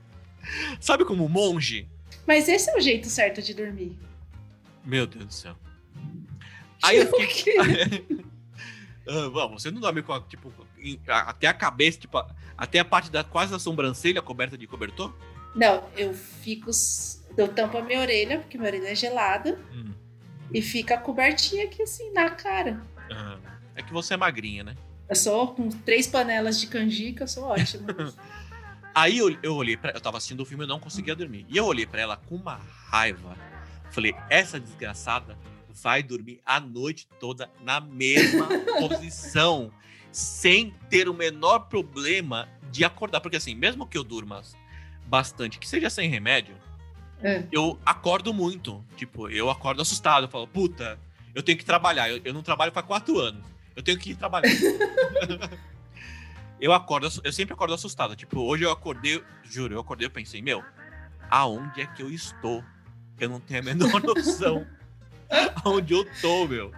Sabe 0.80 1.04
como 1.04 1.28
monge? 1.28 1.86
Mas 2.26 2.48
esse 2.48 2.70
é 2.70 2.78
o 2.78 2.80
jeito 2.80 3.10
certo 3.10 3.42
de 3.42 3.54
dormir. 3.54 4.00
Meu 4.86 5.06
Deus 5.06 5.26
do 5.26 5.34
céu. 5.34 5.56
Aí 6.82 6.96
eu 6.96 7.08
fiquei. 7.08 7.58
quê? 7.58 8.06
Ah, 9.10 9.30
bom, 9.30 9.58
você 9.58 9.72
não 9.72 9.80
dorme 9.80 10.04
com 10.04 10.12
a, 10.12 10.20
tipo, 10.20 10.52
até 11.08 11.48
a 11.48 11.54
cabeça, 11.54 11.98
tipo, 11.98 12.22
até 12.58 12.80
a 12.80 12.84
parte 12.84 13.10
da 13.10 13.24
quase 13.24 13.54
da 13.54 13.58
sobrancelha 13.58 14.22
coberta 14.22 14.58
de 14.58 14.68
cobertor? 14.68 15.14
Não, 15.56 15.82
eu 15.96 16.14
fico. 16.14 16.70
Eu 17.38 17.48
tampo 17.48 17.78
a 17.78 17.82
minha 17.82 18.00
orelha, 18.00 18.40
porque 18.40 18.58
minha 18.58 18.70
orelha 18.70 18.88
é 18.90 18.96
gelada, 18.96 19.58
Hum. 19.72 19.94
e 20.54 20.62
fica 20.62 20.98
cobertinha 20.98 21.66
aqui 21.66 21.84
assim, 21.84 22.12
na 22.12 22.30
cara. 22.32 22.82
Ah, 23.12 23.38
é 23.76 23.82
que 23.84 23.94
você 23.94 24.16
é 24.16 24.18
magrinha, 24.18 24.64
né? 24.64 24.76
Eu 25.08 25.16
sou 25.16 25.54
com 25.54 25.70
três 25.70 26.08
panelas 26.08 26.60
de 26.60 26.68
canjica, 26.68 27.24
eu 27.24 27.28
sou 27.28 27.44
ótima. 27.46 27.88
Aí 28.94 29.20
eu, 29.20 29.38
eu 29.44 29.54
olhei 29.56 29.78
pra. 29.78 29.92
Eu 29.92 30.02
tava 30.02 30.18
assistindo 30.18 30.42
o 30.42 30.46
filme 30.46 30.64
e 30.64 30.68
não 30.68 30.80
conseguia 30.80 31.16
dormir. 31.16 31.46
E 31.48 31.56
eu 31.56 31.66
olhei 31.66 31.86
pra 31.86 32.02
ela 32.02 32.18
com 32.18 32.36
uma 32.36 32.56
raiva. 32.90 33.38
Falei, 33.92 34.16
essa 34.30 34.60
desgraçada 34.60 35.38
vai 35.70 36.02
dormir 36.02 36.42
a 36.44 36.60
noite 36.60 37.08
toda 37.20 37.50
na 37.62 37.80
mesma 37.80 38.48
posição, 38.82 39.72
sem 40.12 40.74
ter 40.90 41.08
o 41.08 41.14
menor 41.14 41.60
problema 41.70 42.50
de 42.72 42.84
acordar. 42.84 43.22
Porque 43.22 43.38
assim, 43.38 43.54
mesmo 43.54 43.86
que 43.88 43.96
eu 43.98 44.04
durma 44.04 44.42
bastante, 45.06 45.60
que 45.60 45.68
seja 45.70 45.90
sem 45.92 46.10
remédio, 46.10 46.56
É. 47.22 47.44
eu 47.52 47.80
acordo 47.86 48.34
muito. 48.34 48.84
Tipo, 48.96 49.30
eu 49.30 49.50
acordo 49.50 49.82
assustado. 49.82 50.24
Eu 50.26 50.30
falo, 50.30 50.48
puta, 50.48 51.00
eu 51.34 51.42
tenho 51.44 51.58
que 51.58 51.66
trabalhar. 51.66 52.10
Eu, 52.10 52.22
eu 52.24 52.34
não 52.34 52.42
trabalho 52.44 52.72
faz 52.72 52.86
quatro 52.86 53.20
anos. 53.20 53.44
Eu 53.76 53.84
tenho 53.84 53.98
que 53.98 54.12
ir 54.12 54.16
trabalhar. 54.16 54.50
eu 56.60 56.74
acordo, 56.74 57.08
eu 57.24 57.32
sempre 57.32 57.54
acordo 57.54 57.74
assustado. 57.74 58.16
Tipo, 58.16 58.40
hoje 58.42 58.64
eu 58.64 58.72
acordei, 58.72 59.24
juro, 59.44 59.74
eu 59.76 59.80
acordei 59.80 60.08
e 60.08 60.10
pensei, 60.10 60.42
meu, 60.42 60.64
aonde 61.30 61.82
é 61.82 61.86
que 61.86 62.02
eu 62.02 62.10
estou? 62.10 62.64
Eu 63.20 63.30
não 63.30 63.40
tenho 63.40 63.62
a 63.62 63.64
menor 63.64 64.02
noção 64.02 64.66
aonde 65.64 65.94
eu 65.94 66.06
tô, 66.22 66.48
meu. 66.48 66.72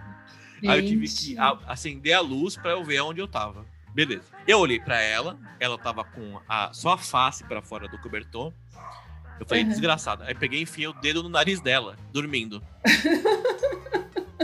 Aí 0.66 0.80
eu 0.80 0.86
tive 0.86 1.06
Gente. 1.06 1.34
que 1.34 1.38
a- 1.38 1.58
acender 1.66 2.12
a 2.12 2.20
luz 2.20 2.56
pra 2.56 2.72
eu 2.72 2.84
ver 2.84 3.00
onde 3.00 3.20
eu 3.20 3.28
tava. 3.28 3.64
Beleza. 3.94 4.24
Eu 4.46 4.58
olhei 4.58 4.78
pra 4.78 5.00
ela, 5.00 5.38
ela 5.58 5.76
tava 5.78 6.04
com 6.04 6.40
a, 6.48 6.72
só 6.72 6.92
a 6.92 6.98
face 6.98 7.42
pra 7.44 7.62
fora 7.62 7.88
do 7.88 7.98
cobertor. 7.98 8.52
Eu 9.40 9.46
falei, 9.46 9.62
Uhum. 9.64 9.70
desgraçada. 9.70 10.24
Aí 10.26 10.34
peguei 10.34 10.60
e 10.60 10.62
enfiei 10.62 10.86
o 10.86 10.92
dedo 10.92 11.22
no 11.22 11.28
nariz 11.30 11.60
dela, 11.60 11.96
dormindo. 12.12 12.62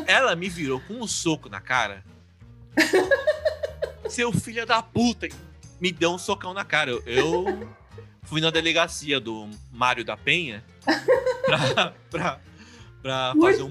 ela 0.06 0.34
me 0.34 0.48
virou 0.48 0.80
com 0.80 0.94
um 0.94 1.06
soco 1.06 1.48
na 1.48 1.60
cara. 1.60 2.02
Seu 4.08 4.32
filho 4.32 4.64
da 4.66 4.82
puta! 4.82 5.28
Me 5.80 5.92
deu 5.92 6.12
um 6.12 6.18
socão 6.18 6.54
na 6.54 6.64
cara. 6.64 6.90
Eu, 6.90 7.02
eu 7.06 7.68
fui 8.22 8.40
na 8.40 8.50
delegacia 8.50 9.20
do 9.20 9.48
Mário 9.70 10.04
da 10.04 10.16
Penha 10.16 10.64
pra, 11.44 11.92
pra, 12.10 12.40
pra 13.02 13.34
fazer 13.38 13.62
um 13.62 13.70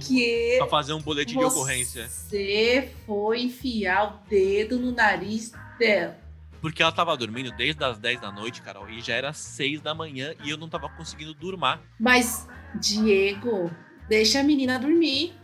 pra 0.60 0.68
fazer 0.68 0.94
um 0.94 1.02
boletim 1.02 1.38
de 1.40 1.44
ocorrência. 1.44 2.08
Você 2.08 2.92
foi 3.08 3.42
enfiar 3.42 4.14
o 4.14 4.30
dedo 4.30 4.78
no 4.78 4.92
nariz 4.92 5.52
dela. 5.80 6.18
Porque 6.65 6.82
ela 6.82 6.91
tava 6.91 7.15
dormindo 7.15 7.51
desde 7.51 7.84
as 7.84 7.99
10 7.99 8.21
da 8.21 8.32
noite, 8.32 8.60
Carol, 8.60 8.89
e 8.89 8.99
já 8.99 9.13
era 9.13 9.32
6 9.32 9.82
da 9.82 9.93
manhã 9.93 10.34
e 10.43 10.49
eu 10.49 10.58
não 10.58 10.67
tava 10.67 10.89
conseguindo 10.89 11.32
dormir. 11.32 11.80
Mas, 11.99 12.47
Diego, 12.82 13.69
deixa 14.10 14.39
a 14.39 14.43
menina 14.43 14.80
dormir. 14.80 15.36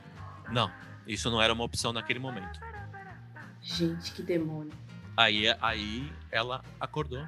Não, 0.51 0.71
isso 1.05 1.29
não 1.29 1.39
era 1.39 1.53
uma 1.53 1.63
opção 1.63 1.93
naquele 1.93 2.17
momento. 2.17 2.59
Gente, 3.61 4.13
que 4.13 4.23
demônio. 4.23 4.73
Aí, 5.15 5.45
aí 5.61 6.11
ela 6.31 6.63
acordou. 6.79 7.23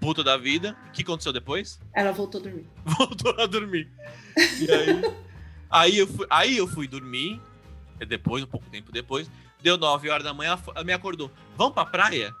Puta 0.00 0.24
da 0.24 0.38
vida. 0.38 0.74
O 0.88 0.92
que 0.92 1.02
aconteceu 1.02 1.30
depois? 1.30 1.78
Ela 1.92 2.12
voltou 2.12 2.40
a 2.40 2.44
dormir. 2.44 2.66
Voltou 2.82 3.38
a 3.38 3.44
dormir. 3.44 3.92
E 4.58 4.72
aí, 4.72 5.14
aí, 5.68 5.98
eu, 5.98 6.06
fui, 6.06 6.26
aí 6.30 6.56
eu 6.56 6.66
fui 6.66 6.88
dormir. 6.88 7.38
e 8.00 8.06
Depois, 8.06 8.42
um 8.42 8.46
pouco 8.46 8.70
tempo 8.70 8.90
depois. 8.90 9.30
Deu 9.62 9.76
9 9.76 10.08
horas 10.08 10.24
da 10.24 10.32
manhã, 10.32 10.58
ela 10.74 10.82
me 10.82 10.94
acordou. 10.94 11.30
Vamos 11.58 11.74
pra 11.74 11.84
praia? 11.84 12.34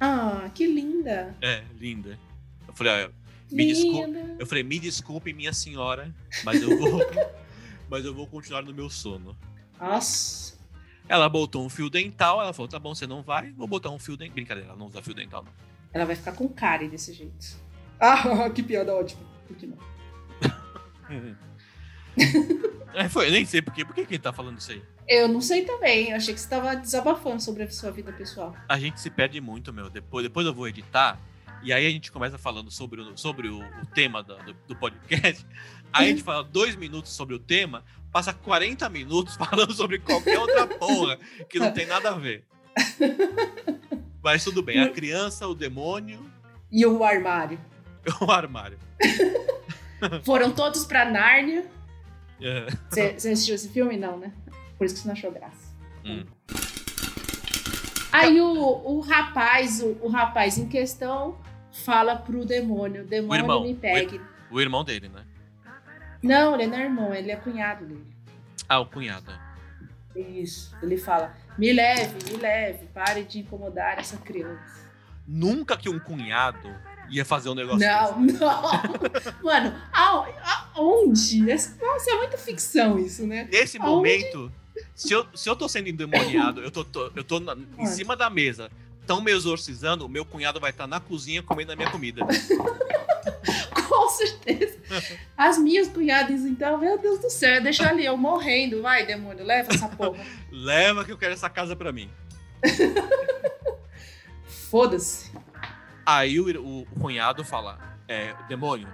Ah, 0.00 0.50
que 0.54 0.66
linda. 0.66 1.36
É, 1.42 1.62
linda. 1.78 2.18
Eu 2.66 2.74
falei, 2.74 2.92
olha, 2.92 3.12
Me 3.50 3.66
desculpa. 3.66 4.06
linda. 4.06 4.36
Eu 4.38 4.46
falei, 4.46 4.62
me 4.64 4.78
desculpe, 4.78 5.32
minha 5.32 5.52
senhora, 5.52 6.14
mas 6.44 6.62
eu 6.62 6.78
vou, 6.78 7.00
mas 7.90 8.04
eu 8.04 8.14
vou 8.14 8.26
continuar 8.26 8.62
no 8.62 8.72
meu 8.72 8.88
sono. 8.88 9.36
Nossa. 9.78 10.58
Ela 11.08 11.28
botou 11.28 11.64
um 11.64 11.68
fio 11.68 11.90
dental, 11.90 12.40
ela 12.40 12.52
falou, 12.52 12.68
tá 12.68 12.78
bom, 12.78 12.94
você 12.94 13.06
não 13.06 13.22
vai, 13.22 13.50
vou 13.52 13.66
botar 13.66 13.90
um 13.90 13.98
fio 13.98 14.16
dental. 14.16 14.34
Brincadeira, 14.34 14.70
ela 14.70 14.78
não 14.78 14.86
usa 14.86 15.02
fio 15.02 15.14
dental. 15.14 15.42
não. 15.44 15.52
Ela 15.92 16.04
vai 16.04 16.14
ficar 16.14 16.32
com 16.32 16.48
cárie 16.48 16.88
desse 16.88 17.12
jeito. 17.12 17.56
Ah, 17.98 18.48
que 18.54 18.62
piada 18.62 18.94
ótima. 18.94 19.22
Continua. 19.48 19.78
É, 22.92 23.08
foi, 23.08 23.28
eu 23.28 23.30
nem 23.30 23.44
sei 23.44 23.62
por 23.62 23.72
quê. 23.72 23.84
Por 23.84 23.94
que 23.94 24.04
que 24.04 24.14
ele 24.14 24.22
tá 24.22 24.32
falando 24.32 24.58
isso 24.58 24.72
aí? 24.72 24.82
Eu 25.10 25.26
não 25.26 25.40
sei 25.40 25.64
também. 25.64 26.10
Eu 26.10 26.16
achei 26.16 26.32
que 26.32 26.40
você 26.40 26.48
tava 26.48 26.76
desabafando 26.76 27.42
sobre 27.42 27.64
a 27.64 27.70
sua 27.70 27.90
vida 27.90 28.12
pessoal. 28.12 28.54
A 28.68 28.78
gente 28.78 29.00
se 29.00 29.10
perde 29.10 29.40
muito, 29.40 29.72
meu. 29.72 29.90
Depois, 29.90 30.22
depois 30.22 30.46
eu 30.46 30.54
vou 30.54 30.68
editar, 30.68 31.18
e 31.64 31.72
aí 31.72 31.84
a 31.84 31.90
gente 31.90 32.12
começa 32.12 32.38
falando 32.38 32.70
sobre 32.70 33.00
o, 33.00 33.18
sobre 33.18 33.48
o, 33.48 33.58
o 33.58 33.86
tema 33.92 34.22
do, 34.22 34.36
do 34.68 34.76
podcast. 34.76 35.44
Aí 35.92 36.06
a 36.06 36.10
gente 36.10 36.22
fala 36.22 36.44
dois 36.44 36.76
minutos 36.76 37.10
sobre 37.10 37.34
o 37.34 37.40
tema, 37.40 37.84
passa 38.12 38.32
40 38.32 38.88
minutos 38.88 39.34
falando 39.36 39.72
sobre 39.72 39.98
qualquer 39.98 40.38
outra 40.38 40.64
porra 40.68 41.18
que 41.48 41.58
não 41.58 41.72
tem 41.72 41.86
nada 41.86 42.10
a 42.10 42.14
ver. 42.14 42.44
Mas 44.22 44.44
tudo 44.44 44.62
bem, 44.62 44.80
a 44.80 44.90
criança, 44.90 45.48
o 45.48 45.56
demônio, 45.56 46.24
E 46.70 46.86
o 46.86 47.02
armário. 47.02 47.58
o 48.22 48.30
armário. 48.30 48.78
Foram 50.22 50.52
todos 50.52 50.84
pra 50.84 51.04
Nárnia. 51.04 51.66
É. 52.40 52.66
Você 52.88 53.12
você 53.18 53.28
assistiu 53.30 53.54
esse 53.56 53.68
filme? 53.70 53.96
Não, 53.96 54.16
né? 54.16 54.32
Por 54.80 54.86
isso 54.86 54.94
que 54.94 55.00
você 55.02 55.08
não 55.08 55.12
achou 55.12 55.30
graça. 55.30 55.74
Hum. 56.06 56.24
Aí 58.10 58.40
o, 58.40 58.50
o 58.56 59.00
rapaz, 59.00 59.82
o, 59.82 59.98
o 60.00 60.08
rapaz 60.08 60.56
em 60.56 60.66
questão, 60.66 61.36
fala 61.84 62.16
pro 62.16 62.46
demônio: 62.46 63.04
demônio 63.04 63.42
irmão, 63.42 63.62
me 63.62 63.74
pegue. 63.74 64.18
O 64.50 64.58
irmão 64.58 64.82
dele, 64.82 65.10
né? 65.10 65.22
Não, 66.22 66.54
ele 66.54 66.66
não 66.66 66.78
é 66.78 66.84
irmão, 66.84 67.12
ele 67.14 67.30
é 67.30 67.36
cunhado 67.36 67.84
dele. 67.84 68.06
Ah, 68.66 68.80
o 68.80 68.86
cunhado. 68.86 69.30
Isso. 70.16 70.74
Ele 70.82 70.96
fala: 70.96 71.34
me 71.58 71.70
leve, 71.74 72.32
me 72.32 72.38
leve, 72.38 72.86
pare 72.86 73.22
de 73.24 73.40
incomodar 73.40 73.98
essa 73.98 74.16
criança. 74.16 74.88
Nunca 75.28 75.76
que 75.76 75.90
um 75.90 75.98
cunhado 76.00 76.74
ia 77.10 77.24
fazer 77.26 77.50
um 77.50 77.54
negócio 77.54 77.86
Não, 77.86 78.16
não. 78.32 79.42
Mano, 79.42 79.76
ao- 79.92 80.26
aonde? 80.74 81.50
Essa- 81.50 81.76
Nossa, 81.84 82.10
é 82.12 82.16
muita 82.16 82.38
ficção 82.38 82.98
isso, 82.98 83.26
né? 83.26 83.44
desse. 83.44 83.60
Nesse 83.60 83.78
Aonde? 83.78 83.90
momento, 83.94 84.52
se 85.06 85.12
eu, 85.14 85.26
se 85.34 85.48
eu 85.48 85.56
tô 85.56 85.68
sendo 85.68 85.88
endemoniado, 85.88 86.60
eu 86.62 86.70
tô, 86.70 86.84
tô- 86.84 87.10
eu 87.16 87.24
tô 87.24 87.40
na- 87.40 87.56
em 87.78 87.86
cima 87.86 88.14
da 88.14 88.28
mesa, 88.28 88.70
tão 89.06 89.20
me 89.22 89.30
exorcizando, 89.32 90.04
o 90.04 90.08
meu 90.08 90.24
cunhado 90.26 90.60
vai 90.60 90.70
estar 90.70 90.86
na 90.86 91.00
cozinha 91.00 91.42
comendo 91.42 91.72
a 91.72 91.76
minha 91.76 91.90
comida. 91.90 92.20
Com 93.88 94.08
certeza. 94.10 94.78
As 95.36 95.56
minhas 95.58 95.88
cunhadas, 95.88 96.42
então, 96.42 96.76
meu 96.78 96.98
Deus 96.98 97.18
do 97.20 97.30
céu, 97.30 97.62
deixa 97.62 97.88
ali 97.88 98.04
eu 98.04 98.16
morrendo. 98.16 98.82
Vai, 98.82 99.06
demônio, 99.06 99.44
leva 99.44 99.72
essa 99.72 99.88
porra. 99.88 100.18
Leva 100.52 101.04
que 101.04 101.12
eu 101.12 101.18
quero 101.18 101.32
essa 101.32 101.48
casa 101.48 101.74
pra 101.74 101.92
mim. 101.92 102.10
Foda-se. 104.70 105.30
Aí 106.04 106.38
o, 106.40 106.60
o- 106.62 106.82
o 106.82 106.86
cunhado 107.00 107.44
fala: 107.44 107.78
é, 108.06 108.34
demônio, 108.48 108.88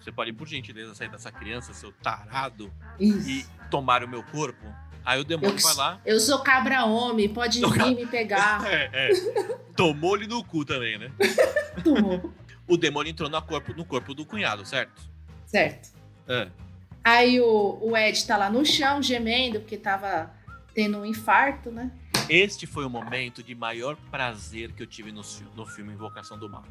você 0.00 0.10
pode 0.12 0.32
por 0.32 0.46
gentileza 0.48 0.94
sair 0.94 1.10
dessa 1.10 1.30
criança, 1.30 1.72
seu 1.74 1.92
tarado, 1.92 2.72
Isso. 2.98 3.28
e 3.28 3.46
tomar 3.70 4.02
o 4.04 4.08
meu 4.08 4.22
corpo? 4.22 4.66
Aí 5.04 5.20
o 5.20 5.24
demônio 5.24 5.56
Eu- 5.56 5.62
vai 5.62 5.74
lá. 5.74 6.00
Eu 6.04 6.20
sou 6.20 6.40
cabra 6.40 6.84
homem, 6.84 7.28
pode 7.28 7.60
vir 7.60 7.96
me 7.96 8.06
pegar. 8.06 8.60
É, 8.70 8.90
é. 8.92 9.10
Tomou-lhe 9.76 10.26
no 10.26 10.44
cu 10.44 10.64
também, 10.64 10.98
né? 10.98 11.10
Tomou. 11.82 12.32
O 12.68 12.76
demônio 12.76 13.10
entrou 13.10 13.28
no 13.28 13.42
corpo, 13.42 13.72
no 13.74 13.84
corpo 13.84 14.14
do 14.14 14.24
cunhado, 14.24 14.64
certo? 14.64 15.02
certo. 15.46 15.90
É. 16.28 16.48
Aí 17.02 17.40
o, 17.40 17.78
o 17.80 17.96
Ed 17.96 18.24
tá 18.26 18.36
lá 18.36 18.50
no 18.50 18.64
chão, 18.64 19.02
gemendo, 19.02 19.60
porque 19.60 19.76
tava 19.76 20.30
tendo 20.74 20.98
um 20.98 21.04
infarto, 21.04 21.70
né? 21.70 21.90
Este 22.28 22.66
foi 22.66 22.84
o 22.84 22.90
momento 22.90 23.42
de 23.42 23.54
maior 23.54 23.96
prazer 24.10 24.72
que 24.72 24.82
eu 24.82 24.86
tive 24.86 25.10
no, 25.10 25.22
no 25.56 25.66
filme 25.66 25.92
Invocação 25.92 26.38
do 26.38 26.48
Mal. 26.48 26.64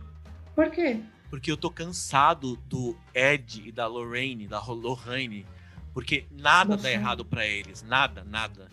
Por 0.56 0.70
quê? 0.70 1.02
Porque 1.30 1.52
eu 1.52 1.58
tô 1.58 1.70
cansado 1.70 2.56
do 2.68 2.98
Ed 3.14 3.68
e 3.68 3.72
da 3.72 3.88
Lorraine, 3.88 4.48
da 4.48 4.62
Lorraine. 4.62 5.46
Porque 6.00 6.26
nada 6.32 6.70
dá 6.72 6.76
Lorraine. 6.78 7.02
errado 7.02 7.26
pra 7.26 7.46
eles. 7.46 7.84
Nada, 7.84 8.24
nada. 8.24 8.70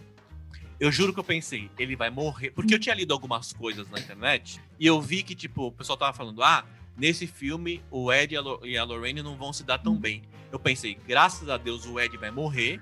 Eu 0.78 0.92
juro 0.92 1.12
que 1.12 1.18
eu 1.18 1.24
pensei, 1.24 1.70
ele 1.78 1.96
vai 1.96 2.10
morrer. 2.10 2.50
Porque 2.50 2.74
eu 2.74 2.78
tinha 2.78 2.94
lido 2.94 3.12
algumas 3.12 3.52
coisas 3.52 3.88
na 3.90 3.98
internet 3.98 4.60
e 4.78 4.86
eu 4.86 5.00
vi 5.00 5.22
que, 5.22 5.34
tipo, 5.34 5.66
o 5.66 5.72
pessoal 5.72 5.96
tava 5.96 6.12
falando, 6.16 6.42
ah, 6.42 6.64
nesse 6.96 7.26
filme 7.26 7.82
o 7.90 8.12
Ed 8.12 8.34
e 8.34 8.36
a, 8.36 8.40
Lo- 8.40 8.60
e 8.64 8.76
a 8.78 8.84
Lorraine 8.84 9.22
não 9.22 9.36
vão 9.36 9.52
se 9.52 9.64
dar 9.64 9.78
tão 9.78 9.96
bem. 9.96 10.22
Eu 10.52 10.58
pensei, 10.58 10.94
graças 11.06 11.48
a 11.48 11.56
Deus 11.56 11.84
o 11.86 11.98
Ed 11.98 12.16
vai 12.16 12.30
morrer. 12.30 12.80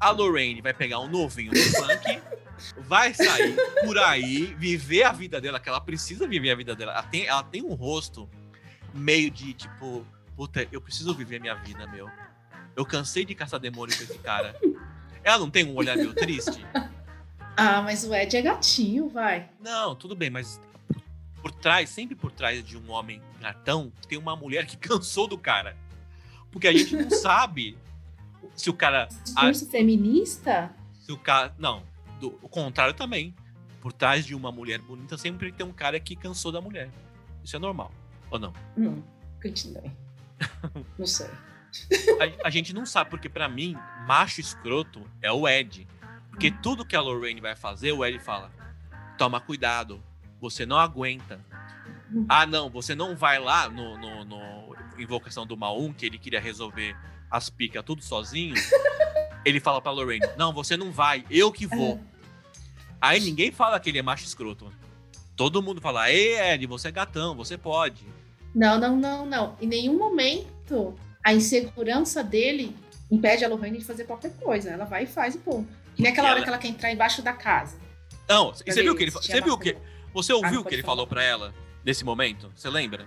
A 0.00 0.10
Lorraine 0.10 0.60
vai 0.60 0.74
pegar 0.74 0.98
um 1.00 1.08
novinho 1.08 1.50
no 1.52 1.58
funk, 1.58 2.20
vai 2.86 3.14
sair 3.14 3.56
por 3.84 3.98
aí, 3.98 4.54
viver 4.58 5.04
a 5.04 5.12
vida 5.12 5.40
dela, 5.40 5.58
que 5.58 5.68
ela 5.68 5.80
precisa 5.80 6.26
viver 6.28 6.50
a 6.50 6.54
vida 6.54 6.74
dela. 6.76 6.92
Ela 6.92 7.02
tem, 7.04 7.24
ela 7.26 7.42
tem 7.42 7.62
um 7.62 7.74
rosto 7.74 8.28
meio 8.94 9.30
de 9.30 9.54
tipo, 9.54 10.04
puta, 10.36 10.66
eu 10.70 10.80
preciso 10.80 11.14
viver 11.14 11.36
a 11.36 11.40
minha 11.40 11.54
vida, 11.54 11.86
meu. 11.88 12.08
Eu 12.78 12.86
cansei 12.86 13.24
de 13.24 13.34
caçar 13.34 13.58
demônio 13.58 13.96
com 13.96 14.04
esse 14.04 14.18
cara. 14.20 14.54
Ela 15.24 15.38
não 15.38 15.50
tem 15.50 15.64
um 15.66 15.74
olhar 15.74 15.96
meio 15.96 16.14
triste? 16.14 16.64
Ah, 17.56 17.82
mas 17.82 18.04
o 18.04 18.14
Ed 18.14 18.36
é 18.36 18.40
gatinho, 18.40 19.08
vai. 19.08 19.50
Não, 19.60 19.96
tudo 19.96 20.14
bem, 20.14 20.30
mas 20.30 20.60
por 21.42 21.50
trás, 21.50 21.90
sempre 21.90 22.14
por 22.14 22.30
trás 22.30 22.62
de 22.64 22.78
um 22.78 22.88
homem 22.92 23.20
gatão, 23.40 23.92
tem 24.08 24.16
uma 24.16 24.36
mulher 24.36 24.64
que 24.64 24.76
cansou 24.78 25.26
do 25.26 25.36
cara. 25.36 25.76
Porque 26.52 26.68
a 26.68 26.72
gente 26.72 26.94
não 26.94 27.10
sabe 27.10 27.76
se 28.54 28.70
o 28.70 28.72
cara. 28.74 29.08
a- 29.36 29.50
Discurso 29.50 29.66
feminista? 29.68 30.70
se 31.00 31.10
o 31.10 31.18
cara. 31.18 31.52
Não, 31.58 31.82
do, 32.20 32.38
o 32.40 32.48
contrário 32.48 32.94
também. 32.94 33.34
Por 33.80 33.92
trás 33.92 34.24
de 34.24 34.34
uma 34.36 34.52
mulher 34.52 34.80
bonita 34.80 35.18
sempre 35.18 35.50
tem 35.50 35.66
um 35.66 35.72
cara 35.72 35.98
que 35.98 36.14
cansou 36.14 36.52
da 36.52 36.60
mulher. 36.60 36.90
Isso 37.44 37.56
é 37.56 37.58
normal, 37.58 37.90
ou 38.30 38.38
não? 38.38 38.52
Hum, 38.76 39.02
continue. 39.42 39.90
Não 40.96 41.06
sei. 41.06 41.28
A, 42.42 42.48
a 42.48 42.50
gente 42.50 42.72
não 42.72 42.86
sabe, 42.86 43.10
porque 43.10 43.28
pra 43.28 43.48
mim, 43.48 43.76
macho 44.06 44.40
escroto 44.40 45.02
é 45.20 45.30
o 45.30 45.48
Ed. 45.48 45.86
Porque 46.30 46.50
tudo 46.50 46.84
que 46.84 46.96
a 46.96 47.00
Lorraine 47.00 47.40
vai 47.40 47.56
fazer, 47.56 47.92
o 47.92 48.04
Ed 48.04 48.18
fala: 48.18 48.50
toma 49.16 49.40
cuidado, 49.40 50.02
você 50.40 50.64
não 50.64 50.78
aguenta. 50.78 51.40
Ah, 52.28 52.46
não, 52.46 52.70
você 52.70 52.94
não 52.94 53.14
vai 53.14 53.38
lá 53.38 53.68
no, 53.68 53.98
no, 53.98 54.24
no 54.24 54.76
Invocação 54.98 55.46
do 55.46 55.56
Mal 55.56 55.78
1, 55.78 55.92
que 55.92 56.06
ele 56.06 56.18
queria 56.18 56.40
resolver 56.40 56.96
as 57.30 57.50
picas 57.50 57.84
tudo 57.84 58.02
sozinho. 58.02 58.54
ele 59.44 59.60
fala 59.60 59.80
pra 59.80 59.92
Lorraine: 59.92 60.26
não, 60.36 60.52
você 60.52 60.76
não 60.76 60.90
vai, 60.90 61.24
eu 61.30 61.52
que 61.52 61.66
vou. 61.66 62.00
Aí 63.00 63.20
ninguém 63.20 63.52
fala 63.52 63.78
que 63.78 63.90
ele 63.90 63.98
é 63.98 64.02
macho 64.02 64.24
escroto. 64.24 64.72
Todo 65.36 65.62
mundo 65.62 65.80
fala: 65.80 66.10
ei, 66.10 66.38
Ed, 66.38 66.66
você 66.66 66.88
é 66.88 66.92
gatão, 66.92 67.34
você 67.34 67.58
pode. 67.58 68.06
Não, 68.54 68.78
não, 68.78 68.96
não, 68.96 69.26
não. 69.26 69.56
Em 69.60 69.66
nenhum 69.66 69.98
momento 69.98 70.96
a 71.24 71.32
insegurança 71.34 72.22
dele 72.22 72.74
impede 73.10 73.44
a 73.44 73.48
Lorraine 73.48 73.78
de 73.78 73.84
fazer 73.84 74.04
qualquer 74.04 74.32
coisa. 74.36 74.70
Ela 74.70 74.84
vai 74.84 75.04
e 75.04 75.06
faz 75.06 75.34
e 75.34 75.38
ponto. 75.38 75.68
E 75.96 76.02
naquela 76.02 76.28
E 76.28 76.30
hora 76.30 76.38
ela- 76.38 76.44
que 76.44 76.48
ela 76.50 76.58
quer 76.58 76.68
entrar 76.68 76.92
embaixo 76.92 77.22
da 77.22 77.32
casa. 77.32 77.76
Não, 78.28 78.52
você 78.52 78.82
viu 78.82 78.94
que 78.94 79.04
ele, 79.04 79.10
você 79.10 79.40
viu 79.40 79.56
que 79.58 79.76
você 80.12 80.32
Ah, 80.32 80.36
ouviu 80.36 80.52
não 80.54 80.60
o 80.60 80.64
que 80.64 80.74
ele 80.74 80.82
falar. 80.82 80.92
falou 80.94 81.06
pra 81.06 81.22
ela 81.22 81.54
nesse 81.84 82.04
momento? 82.04 82.50
Você 82.54 82.68
lembra? 82.68 83.06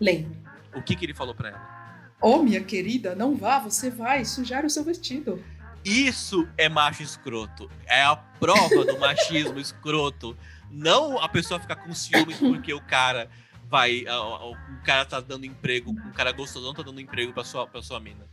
Lembra? 0.00 0.36
O 0.74 0.82
que 0.82 0.96
que 0.96 1.04
ele 1.04 1.14
falou 1.14 1.34
pra 1.34 1.50
ela? 1.50 1.76
Oh, 2.20 2.38
minha 2.42 2.62
querida, 2.64 3.14
não 3.14 3.36
vá, 3.36 3.58
você 3.58 3.90
vai 3.90 4.24
sujar 4.24 4.64
o 4.64 4.70
seu 4.70 4.82
vestido. 4.82 5.42
Isso 5.84 6.48
é 6.58 6.68
macho 6.68 7.02
escroto. 7.02 7.70
É 7.86 8.02
a 8.02 8.16
prova 8.16 8.84
do 8.84 8.98
machismo 8.98 9.58
escroto. 9.60 10.36
Não 10.70 11.18
a 11.18 11.28
pessoa 11.28 11.60
ficar 11.60 11.76
com 11.76 11.94
ciúmes 11.94 12.38
porque 12.38 12.72
o 12.74 12.80
cara 12.80 13.30
vai. 13.68 14.04
O 14.04 14.82
cara 14.84 15.04
tá 15.04 15.20
dando 15.20 15.44
emprego, 15.46 15.90
um 15.90 16.12
cara 16.12 16.32
gostosão 16.32 16.72
tá 16.74 16.82
dando 16.82 17.00
emprego 17.00 17.32
pra 17.32 17.44
sua, 17.44 17.66
pra 17.66 17.82
sua 17.82 17.98
mina. 18.00 18.26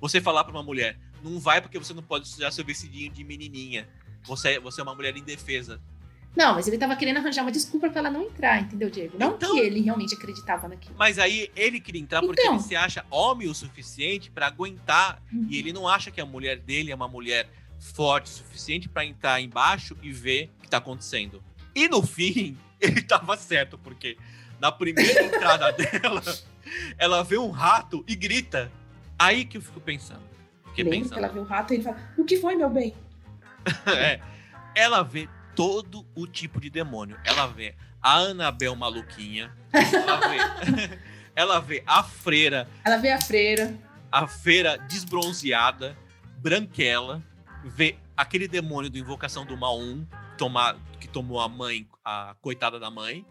Você 0.00 0.20
falar 0.20 0.44
pra 0.44 0.52
uma 0.52 0.62
mulher, 0.62 0.98
não 1.22 1.38
vai 1.40 1.60
porque 1.60 1.78
você 1.78 1.92
não 1.92 2.02
pode 2.02 2.28
sujar 2.28 2.52
seu 2.52 2.64
vestidinho 2.64 3.10
de 3.12 3.24
menininha. 3.24 3.88
Você, 4.24 4.50
é- 4.50 4.60
você 4.60 4.80
é 4.80 4.84
uma 4.84 4.94
mulher 4.94 5.16
indefesa. 5.16 5.80
Não, 6.36 6.54
mas 6.54 6.68
ele 6.68 6.78
tava 6.78 6.94
querendo 6.94 7.16
arranjar 7.16 7.42
uma 7.42 7.50
desculpa 7.50 7.88
pra 7.90 7.98
ela 8.00 8.10
não 8.10 8.22
entrar, 8.22 8.60
entendeu, 8.60 8.88
Diego? 8.90 9.16
Não 9.18 9.34
Então- 9.34 9.54
que 9.54 9.60
ele 9.60 9.80
realmente 9.80 10.14
acreditava 10.14 10.68
naquilo. 10.68 10.94
Mas 10.96 11.18
aí 11.18 11.50
ele 11.56 11.80
queria 11.80 12.00
entrar 12.00 12.20
porque 12.20 12.40
Então. 12.40 12.54
ele 12.54 12.62
se 12.62 12.76
acha 12.76 13.04
homem 13.10 13.48
o 13.48 13.54
suficiente 13.54 14.30
pra 14.30 14.46
aguentar. 14.46 15.20
Uhum. 15.32 15.46
E 15.50 15.58
ele 15.58 15.72
não 15.72 15.88
acha 15.88 16.10
que 16.12 16.20
a 16.20 16.26
mulher 16.26 16.58
dele 16.58 16.92
é 16.92 16.94
uma 16.94 17.08
mulher 17.08 17.48
forte 17.80 18.26
o 18.26 18.28
suficiente 18.28 18.88
pra 18.88 19.04
entrar 19.04 19.40
embaixo 19.40 19.96
e 20.02 20.12
ver 20.12 20.50
o 20.58 20.62
que 20.62 20.68
tá 20.68 20.76
acontecendo. 20.78 21.42
E 21.74 21.88
no 21.88 22.02
fim, 22.02 22.56
ele 22.80 23.02
tava 23.02 23.36
certo, 23.36 23.76
porque 23.78 24.16
na 24.60 24.70
primeira 24.72 25.22
entrada 25.24 25.72
dela, 25.76 26.22
ela 26.96 27.22
vê 27.24 27.38
um 27.38 27.50
rato 27.50 28.04
e 28.06 28.14
grita. 28.14 28.70
Aí 29.18 29.44
que 29.44 29.56
eu 29.58 29.62
fico 29.62 29.80
pensando. 29.80 30.22
Fiquei 30.66 30.84
Lembra 30.84 30.98
pensando. 31.00 31.12
que 31.18 31.24
ela 31.24 31.32
viu 31.32 31.42
o 31.42 31.44
rato 31.44 31.72
e 31.72 31.76
ele 31.76 31.82
fala: 31.84 31.96
O 32.16 32.24
que 32.24 32.36
foi, 32.36 32.54
meu 32.56 32.70
bem? 32.70 32.94
É, 33.86 34.20
ela 34.74 35.02
vê 35.02 35.28
todo 35.54 36.06
o 36.14 36.26
tipo 36.26 36.60
de 36.60 36.70
demônio. 36.70 37.18
Ela 37.24 37.46
vê 37.46 37.74
a 38.00 38.14
Anabel 38.18 38.74
maluquinha. 38.76 39.52
Ela 39.72 40.20
vê, 40.28 40.98
ela 41.34 41.60
vê 41.60 41.82
a 41.86 42.02
freira 42.02 42.68
Ela 42.84 42.96
vê 42.96 43.10
a 43.10 43.20
freira. 43.20 43.76
a 44.10 44.26
feira 44.26 44.78
desbronzeada, 44.88 45.96
branquela, 46.38 47.22
vê 47.64 47.96
aquele 48.16 48.48
demônio 48.48 48.88
do 48.90 48.96
Invocação 48.96 49.44
do 49.44 49.56
Mal 49.56 49.78
1, 49.78 50.06
tomar, 50.38 50.76
que 51.00 51.08
tomou 51.08 51.40
a 51.40 51.48
mãe, 51.48 51.86
a 52.04 52.34
coitada 52.40 52.78
da 52.80 52.90
mãe. 52.90 53.26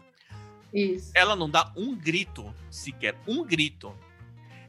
Isso. 0.72 1.12
Ela 1.14 1.34
não 1.34 1.48
dá 1.48 1.72
um 1.76 1.94
grito, 1.94 2.54
sequer 2.70 3.16
um 3.26 3.44
grito. 3.44 3.94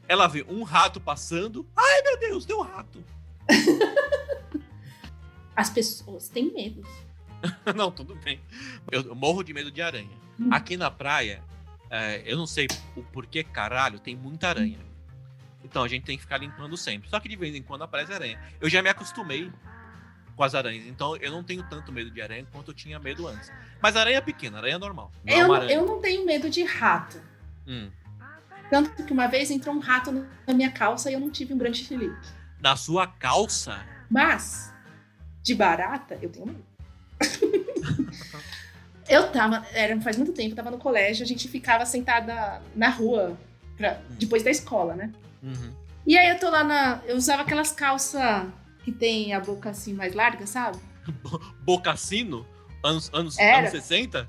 Ela 0.08 0.26
vê 0.26 0.44
um 0.48 0.62
rato 0.62 1.00
passando. 1.00 1.66
Ai, 1.76 2.02
meu 2.02 2.18
Deus, 2.18 2.44
deu 2.44 2.58
um 2.58 2.62
rato. 2.62 3.04
As 5.54 5.70
pessoas 5.70 6.28
têm 6.28 6.52
medo. 6.52 6.82
não, 7.76 7.90
tudo 7.90 8.14
bem. 8.16 8.40
Eu, 8.90 9.14
morro 9.14 9.42
de 9.42 9.52
medo 9.52 9.70
de 9.70 9.82
aranha. 9.82 10.16
Hum. 10.38 10.48
Aqui 10.52 10.76
na 10.76 10.90
praia, 10.90 11.42
é, 11.90 12.22
eu 12.24 12.36
não 12.36 12.46
sei 12.46 12.66
o 12.96 13.02
porquê 13.02 13.44
caralho, 13.44 13.98
tem 13.98 14.16
muita 14.16 14.48
aranha. 14.48 14.78
Então 15.62 15.82
a 15.82 15.88
gente 15.88 16.04
tem 16.04 16.16
que 16.16 16.22
ficar 16.22 16.38
limpando 16.38 16.76
sempre. 16.76 17.08
Só 17.08 17.20
que 17.20 17.28
de 17.28 17.36
vez 17.36 17.54
em 17.54 17.62
quando 17.62 17.82
aparece 17.82 18.12
aranha. 18.12 18.40
Eu 18.60 18.68
já 18.68 18.82
me 18.82 18.88
acostumei 18.88 19.50
com 20.40 20.44
as 20.44 20.54
aranhas, 20.54 20.86
então 20.86 21.14
eu 21.16 21.30
não 21.30 21.44
tenho 21.44 21.62
tanto 21.64 21.92
medo 21.92 22.10
de 22.10 22.18
aranha 22.22 22.46
quanto 22.50 22.70
eu 22.70 22.74
tinha 22.74 22.98
medo 22.98 23.28
antes. 23.28 23.52
Mas 23.78 23.94
aranha 23.94 24.16
é 24.16 24.20
pequena, 24.22 24.56
aranha 24.56 24.76
é 24.76 24.78
normal. 24.78 25.12
Não 25.22 25.34
é 25.34 25.38
Eu, 25.42 25.52
aranha. 25.52 25.72
eu 25.74 25.84
não 25.84 26.00
tenho 26.00 26.24
medo 26.24 26.48
de 26.48 26.64
rato. 26.64 27.20
Hum. 27.68 27.90
Tanto 28.70 29.04
que 29.04 29.12
uma 29.12 29.26
vez 29.26 29.50
entrou 29.50 29.74
um 29.74 29.80
rato 29.80 30.10
na 30.46 30.54
minha 30.54 30.70
calça 30.70 31.10
e 31.10 31.12
eu 31.12 31.20
não 31.20 31.28
tive 31.30 31.52
um 31.52 31.58
grande 31.58 31.84
chilique. 31.84 32.16
Na 32.58 32.74
sua 32.74 33.06
calça, 33.06 33.84
Mas, 34.08 34.72
de 35.42 35.54
barata, 35.54 36.18
eu 36.22 36.30
tenho 36.30 36.46
medo. 36.46 36.64
eu 39.06 39.30
tava, 39.30 39.62
era, 39.74 40.00
faz 40.00 40.16
muito 40.16 40.32
tempo, 40.32 40.52
eu 40.52 40.56
tava 40.56 40.70
no 40.70 40.78
colégio, 40.78 41.22
a 41.22 41.26
gente 41.26 41.48
ficava 41.48 41.84
sentada 41.84 42.62
na 42.74 42.88
rua, 42.88 43.36
pra- 43.76 44.00
depois 44.12 44.42
da 44.42 44.50
escola, 44.50 44.94
né? 44.94 45.12
uhum. 45.42 45.74
E 46.06 46.16
aí 46.16 46.30
eu 46.30 46.38
tô 46.38 46.48
lá 46.48 46.64
na. 46.64 47.02
Eu 47.04 47.14
usava 47.16 47.42
aquelas 47.42 47.72
calças 47.72 48.46
que 48.90 48.98
tem 48.98 49.32
a 49.32 49.40
boca 49.40 49.70
assim 49.70 49.94
mais 49.94 50.14
larga, 50.14 50.46
sabe? 50.46 50.78
Bocassino, 51.62 52.46
anos, 52.84 53.10
anos, 53.12 53.38
Era. 53.38 53.58
anos 53.58 53.70
60, 53.70 54.28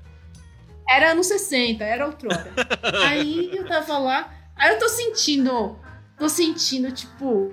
Era 0.88 1.10
anos 1.12 1.26
60, 1.26 1.84
era 1.84 2.06
outrora. 2.06 2.52
aí 3.06 3.50
eu 3.56 3.66
tava 3.66 3.98
lá, 3.98 4.32
aí 4.56 4.72
eu 4.72 4.78
tô 4.78 4.88
sentindo. 4.88 5.78
Tô 6.18 6.28
sentindo, 6.28 6.92
tipo. 6.92 7.52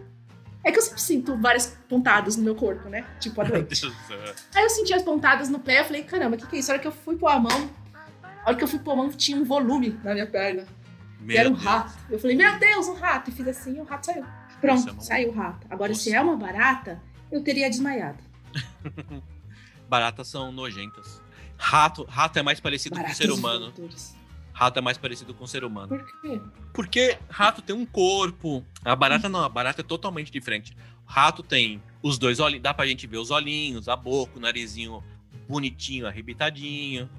É 0.63 0.71
que 0.71 0.77
eu 0.77 0.81
sempre 0.81 1.01
sinto 1.01 1.37
várias 1.37 1.77
pontadas 1.87 2.35
no 2.35 2.43
meu 2.43 2.53
corpo, 2.53 2.89
né? 2.89 3.05
Tipo, 3.19 3.39
à 3.41 3.45
Meu 3.45 3.53
noite. 3.53 3.81
Deus 3.81 3.93
do 3.93 4.07
céu. 4.07 4.35
Aí 4.53 4.63
eu 4.63 4.69
senti 4.69 4.93
as 4.93 5.01
pontadas 5.03 5.47
no 5.49 5.57
pé, 5.59 5.79
eu 5.79 5.85
falei, 5.85 6.03
caramba, 6.03 6.35
o 6.35 6.39
que, 6.39 6.45
que 6.47 6.55
é 6.57 6.59
isso? 6.59 6.69
A 6.69 6.73
hora 6.73 6.81
que 6.81 6.87
eu 6.87 6.91
fui 6.91 7.15
pôr 7.15 7.29
a 7.29 7.39
mão, 7.39 7.69
a 8.43 8.49
hora 8.49 8.55
que 8.57 8.63
eu 8.63 8.67
fui 8.67 8.79
pôr 8.79 8.91
a 8.91 8.95
mão, 8.97 9.09
tinha 9.09 9.37
um 9.37 9.45
volume 9.45 9.97
na 10.03 10.13
minha 10.13 10.27
perna. 10.27 10.65
Meu 11.21 11.37
era 11.37 11.49
um 11.49 11.53
Deus. 11.53 11.63
rato. 11.63 11.93
Eu 12.09 12.19
falei, 12.19 12.35
meu 12.35 12.59
Deus, 12.59 12.87
um 12.89 12.93
rato. 12.93 13.29
E 13.29 13.33
fiz 13.33 13.47
assim 13.47 13.77
e 13.77 13.79
o 13.79 13.83
rato 13.85 14.05
saiu. 14.05 14.25
Pronto, 14.61 14.79
Isso 14.79 14.89
é 14.89 15.01
saiu 15.01 15.29
o 15.29 15.33
rato. 15.35 15.65
Agora, 15.69 15.93
se 15.93 16.09
Nossa. 16.09 16.19
é 16.19 16.21
uma 16.21 16.35
barata, 16.37 17.01
eu 17.31 17.43
teria 17.43 17.69
desmaiado. 17.69 18.17
Baratas 19.87 20.27
são 20.27 20.51
nojentas. 20.51 21.21
Rato, 21.57 22.03
rato 22.05 22.37
é 22.39 22.41
mais 22.43 22.59
parecido 22.59 22.95
Baratas 22.95 23.17
com 23.17 23.23
o 23.23 23.27
ser 23.27 23.33
humano. 23.33 23.73
Rato 24.53 24.77
é 24.79 24.81
mais 24.81 24.97
parecido 24.97 25.33
com 25.33 25.43
o 25.43 25.47
ser 25.47 25.63
humano. 25.63 25.87
Por 25.87 26.05
quê? 26.21 26.41
Porque 26.73 27.17
rato 27.29 27.61
tem 27.61 27.75
um 27.75 27.85
corpo. 27.85 28.63
A 28.83 28.95
barata 28.95 29.27
não, 29.29 29.41
a 29.43 29.49
barata 29.49 29.81
é 29.81 29.83
totalmente 29.83 30.31
diferente. 30.31 30.75
Rato 31.05 31.41
tem 31.41 31.81
os 32.03 32.17
dois 32.17 32.39
olhinhos, 32.39 32.61
dá 32.63 32.73
pra 32.73 32.85
gente 32.85 33.07
ver 33.07 33.17
os 33.17 33.31
olhinhos, 33.31 33.87
a 33.89 33.95
boca, 33.95 34.37
o 34.37 34.39
narizinho 34.41 35.03
bonitinho, 35.47 36.05
arrebitadinho. 36.07 37.09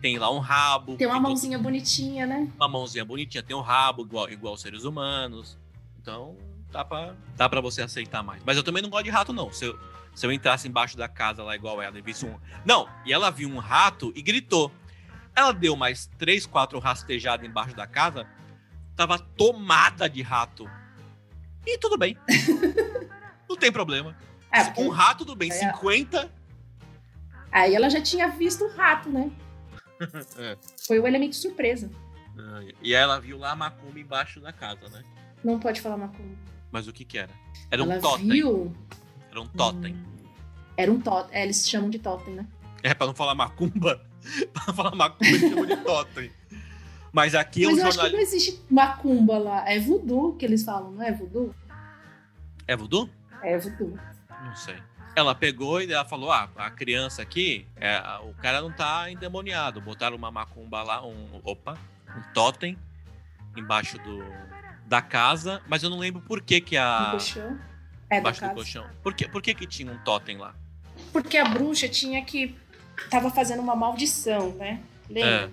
Tem 0.00 0.18
lá 0.18 0.30
um 0.30 0.38
rabo. 0.38 0.96
Tem 0.96 1.06
uma 1.06 1.14
que 1.16 1.20
todo- 1.20 1.28
mãozinha 1.28 1.58
bonitinha, 1.58 2.26
né? 2.26 2.50
Uma 2.56 2.68
mãozinha 2.68 3.04
bonitinha, 3.04 3.42
tem 3.42 3.54
um 3.56 3.60
rabo 3.60 4.02
igual, 4.02 4.28
igual 4.30 4.52
aos 4.54 4.60
seres 4.60 4.84
humanos. 4.84 5.58
Então, 6.00 6.36
dá 6.70 6.84
pra, 6.84 7.14
dá 7.36 7.48
pra 7.48 7.60
você 7.60 7.82
aceitar 7.82 8.22
mais. 8.22 8.42
Mas 8.44 8.56
eu 8.56 8.62
também 8.62 8.82
não 8.82 8.90
gosto 8.90 9.04
de 9.04 9.10
rato, 9.10 9.32
não. 9.32 9.52
Se 9.52 9.66
eu, 9.66 9.78
se 10.14 10.26
eu 10.26 10.32
entrasse 10.32 10.68
embaixo 10.68 10.96
da 10.96 11.08
casa 11.08 11.42
lá 11.42 11.54
igual 11.54 11.80
ela 11.80 11.98
e 11.98 12.02
visse 12.02 12.24
um. 12.24 12.38
Não, 12.64 12.88
e 13.04 13.12
ela 13.12 13.30
viu 13.30 13.48
um 13.48 13.58
rato 13.58 14.12
e 14.14 14.22
gritou. 14.22 14.72
Ela 15.34 15.52
deu 15.52 15.76
mais 15.76 16.10
três, 16.18 16.46
quatro 16.46 16.78
rastejadas 16.78 17.46
embaixo 17.46 17.74
da 17.74 17.86
casa, 17.86 18.26
tava 18.96 19.18
tomada 19.18 20.08
de 20.08 20.22
rato. 20.22 20.68
E 21.66 21.78
tudo 21.78 21.96
bem. 21.96 22.16
não 23.48 23.56
tem 23.56 23.70
problema. 23.70 24.16
É, 24.50 24.64
porque 24.64 24.82
Um 24.82 24.88
rato, 24.88 25.18
tudo 25.18 25.36
bem. 25.36 25.50
É. 25.50 25.54
50. 25.54 26.30
aí 27.52 27.74
ela 27.74 27.88
já 27.88 28.00
tinha 28.00 28.28
visto 28.28 28.64
o 28.64 28.74
rato, 28.74 29.08
né? 29.08 29.30
É. 30.38 30.56
Foi 30.86 30.98
o 30.98 31.06
elemento 31.06 31.36
surpresa. 31.36 31.90
E 32.82 32.94
ela 32.94 33.20
viu 33.20 33.36
lá 33.36 33.52
a 33.52 33.56
macumba 33.56 34.00
embaixo 34.00 34.40
da 34.40 34.50
casa, 34.50 34.88
né? 34.88 35.04
Não 35.44 35.58
pode 35.58 35.80
falar 35.80 35.98
macumba. 35.98 36.36
Mas 36.70 36.86
o 36.88 36.92
que 36.92 37.04
que 37.04 37.18
era? 37.18 37.32
Era 37.70 37.82
um 37.82 37.90
ela 37.90 38.00
totem. 38.00 38.28
viu. 38.28 38.72
Era 39.30 39.40
um 39.40 39.46
totem. 39.46 39.96
Era 40.76 40.92
um 40.92 41.00
totem. 41.00 41.38
É, 41.38 41.42
eles 41.44 41.68
chamam 41.68 41.90
de 41.90 41.98
totem, 41.98 42.34
né? 42.34 42.46
É, 42.82 42.94
pra 42.94 43.06
não 43.06 43.14
falar 43.14 43.34
macumba. 43.34 44.00
pra 44.52 44.64
não 44.68 44.74
falar 44.74 44.94
macumba, 44.94 45.26
eles 45.26 45.40
chamam 45.40 45.66
de 45.66 45.76
totem. 45.76 46.30
Mas 47.12 47.34
aqui 47.34 47.64
é 47.64 47.68
um 47.68 47.72
Mas 47.72 47.80
eu 47.80 47.88
acho 47.88 48.00
que 48.00 48.08
não 48.10 48.20
existe 48.20 48.62
macumba 48.70 49.38
lá. 49.38 49.68
É 49.68 49.78
voodoo 49.80 50.34
que 50.36 50.44
eles 50.44 50.62
falam, 50.62 50.92
não 50.92 51.02
é 51.02 51.12
voodoo? 51.12 51.54
É 52.66 52.76
voodoo? 52.76 53.10
É 53.42 53.58
voodoo. 53.58 53.98
Não 54.44 54.54
sei. 54.54 54.76
Ela 55.16 55.34
pegou 55.34 55.82
e 55.82 55.92
ela 55.92 56.04
falou: 56.04 56.30
Ah, 56.30 56.48
a 56.56 56.70
criança 56.70 57.20
aqui, 57.20 57.66
é, 57.76 58.00
o 58.22 58.32
cara 58.34 58.60
não 58.60 58.70
tá 58.70 59.10
endemoniado. 59.10 59.80
Botaram 59.80 60.16
uma 60.16 60.30
macumba 60.30 60.82
lá, 60.82 61.04
um. 61.04 61.40
Opa, 61.42 61.76
um 62.16 62.32
totem 62.32 62.78
embaixo 63.56 63.98
do, 63.98 64.22
da 64.90 65.00
casa, 65.00 65.62
mas 65.68 65.82
eu 65.84 65.88
não 65.88 65.98
lembro 65.98 66.20
por 66.20 66.42
que, 66.42 66.60
que 66.60 66.76
a. 66.76 67.08
colchão. 67.12 67.58
É, 68.10 68.16
da 68.16 68.18
Embaixo 68.18 68.40
do 68.40 68.42
casa. 68.42 68.54
colchão. 68.54 68.86
Por 69.04 69.14
que, 69.14 69.28
por 69.28 69.40
que, 69.40 69.54
que 69.54 69.66
tinha 69.66 69.90
um 69.92 69.96
totem 69.98 70.36
lá? 70.36 70.52
Porque 71.12 71.38
a 71.38 71.44
bruxa 71.44 71.88
tinha 71.88 72.22
que. 72.24 72.56
Tava 73.08 73.30
fazendo 73.30 73.60
uma 73.62 73.76
maldição, 73.76 74.50
né? 74.56 74.80
Lembra? 75.08 75.50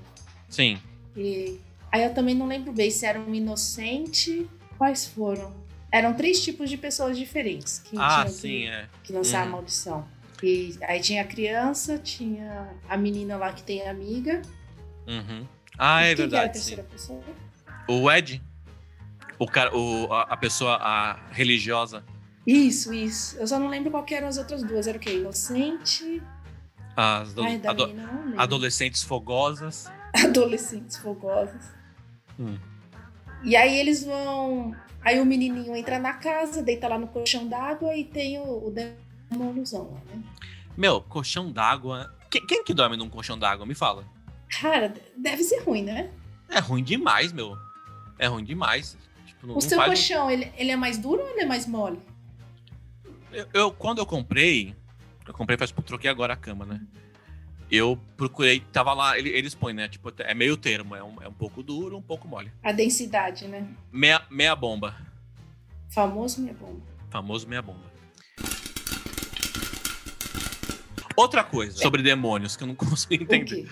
Sim. 0.49 0.79
E 1.15 1.59
aí 1.91 2.03
eu 2.03 2.13
também 2.15 2.33
não 2.35 2.47
lembro 2.47 2.73
bem 2.73 2.89
se 2.89 3.05
era 3.05 3.19
um 3.19 3.33
inocente. 3.33 4.49
Quais 4.77 5.05
foram? 5.05 5.55
Eram 5.91 6.13
três 6.15 6.43
tipos 6.43 6.69
de 6.69 6.75
pessoas 6.77 7.17
diferentes 7.17 7.79
que 7.79 7.95
Ah, 7.97 8.21
tinham 8.25 8.27
sim, 8.29 8.49
que, 8.49 8.67
é. 8.67 8.87
que 9.03 9.13
lançar 9.13 9.43
Uhum. 9.43 9.47
a 9.47 9.51
maldição. 9.51 10.07
E 10.43 10.75
aí 10.81 10.99
tinha 10.99 11.21
a 11.21 11.25
criança, 11.25 11.97
tinha 11.97 12.69
a 12.89 12.97
menina 12.97 13.37
lá 13.37 13.53
que 13.53 13.63
tem 13.63 13.87
amiga. 13.87 14.41
Uhum. 15.07 15.45
Ah, 15.77 16.03
é 16.03 16.11
E 16.11 16.15
quem 16.15 16.27
que 16.29 16.35
era 16.35 16.43
a 16.43 16.47
verdade. 16.47 16.57
Sim. 16.59 16.75
terceira 16.75 16.83
pessoa? 16.83 17.23
O 17.87 18.11
Ed, 18.11 18.41
o 19.39 19.45
cara, 19.47 19.75
o, 19.75 20.11
a, 20.13 20.35
pessoa 20.37 20.75
a 20.75 21.13
religiosa, 21.31 22.03
Isso, 22.45 22.93
isso. 22.93 23.37
Eu 23.37 23.47
só 23.47 23.59
não 23.59 23.67
lembro 23.67 23.91
qual 23.91 24.03
que 24.03 24.15
eram 24.15 24.27
as 24.27 24.37
outras 24.37 24.63
duas. 24.63 24.87
Era 24.87 24.97
o 24.97 25.01
quê? 25.01 25.17
Inocente. 25.17 26.21
as 26.95 27.33
do- 27.33 27.43
Ai, 27.43 27.61
ado- 27.67 27.93
adolescentes 28.37 29.03
fogosas. 29.03 29.91
Adolescentes 30.15 30.97
fogosas. 30.97 31.61
Hum. 32.39 32.57
E 33.43 33.55
aí 33.55 33.77
eles 33.77 34.03
vão. 34.03 34.75
Aí 35.01 35.19
o 35.19 35.25
menininho 35.25 35.75
entra 35.75 35.99
na 35.99 36.13
casa, 36.13 36.61
deita 36.63 36.87
lá 36.87 36.97
no 36.97 37.07
colchão 37.07 37.47
d'água 37.47 37.95
e 37.95 38.03
tem 38.03 38.39
o, 38.39 38.43
o 38.43 38.73
ilusão 39.31 39.91
lá, 39.91 39.99
né? 40.15 40.23
Meu, 40.75 41.01
colchão 41.01 41.51
d'água. 41.51 42.13
Quem, 42.29 42.45
quem 42.45 42.63
que 42.63 42.73
dorme 42.73 42.97
num 42.97 43.09
colchão 43.09 43.37
d'água? 43.37 43.65
Me 43.65 43.75
fala. 43.75 44.03
Cara, 44.61 44.93
deve 45.15 45.43
ser 45.43 45.61
ruim, 45.63 45.83
né? 45.83 46.09
É 46.49 46.59
ruim 46.59 46.83
demais, 46.83 47.31
meu. 47.31 47.55
É 48.17 48.27
ruim 48.27 48.43
demais. 48.43 48.97
Tipo, 49.39 49.57
O 49.57 49.61
seu 49.61 49.77
faz 49.77 49.89
um- 49.89 49.93
colchão, 49.93 50.31
ele, 50.31 50.51
ele 50.57 50.71
é 50.71 50.75
mais 50.75 50.97
duro 50.97 51.21
ou 51.21 51.29
ele 51.29 51.41
é 51.41 51.45
mais 51.45 51.65
mole? 51.67 51.99
Eu, 53.31 53.45
eu- 53.53 53.71
quando 53.71 53.99
eu 53.99 54.05
comprei, 54.05 54.75
eu 55.27 55.33
comprei 55.33 55.57
faz 55.57 55.71
troquei 55.71 56.09
agora 56.09 56.33
a 56.33 56.37
cama, 56.37 56.65
né? 56.65 56.81
Eu 57.69 57.99
procurei, 58.15 58.61
tava 58.71 58.93
lá, 58.93 59.17
ele- 59.19 59.29
eles 59.29 59.53
põem, 59.53 59.73
né? 59.73 59.87
Tipo, 59.89 60.11
é 60.19 60.33
meio 60.33 60.55
termo, 60.55 60.95
é 60.95 61.03
um, 61.03 61.21
é 61.21 61.27
um 61.27 61.33
pouco 61.33 61.61
duro, 61.61 61.97
um 61.97 62.01
pouco 62.01 62.27
mole. 62.27 62.51
A 62.63 62.71
densidade, 62.71 63.47
né? 63.47 63.67
Meia, 63.91 64.21
meia 64.29 64.55
bomba. 64.55 64.95
Famoso 65.89 66.41
minha 66.41 66.53
bomba. 66.53 66.81
Famoso 67.09 67.47
meia 67.47 67.61
bomba. 67.61 67.85
Outra 71.15 71.43
coisa 71.43 71.77
sobre 71.77 72.01
demônios 72.03 72.55
que 72.55 72.63
eu 72.63 72.67
não 72.67 72.75
consigo 72.75 73.23
entender. 73.23 73.67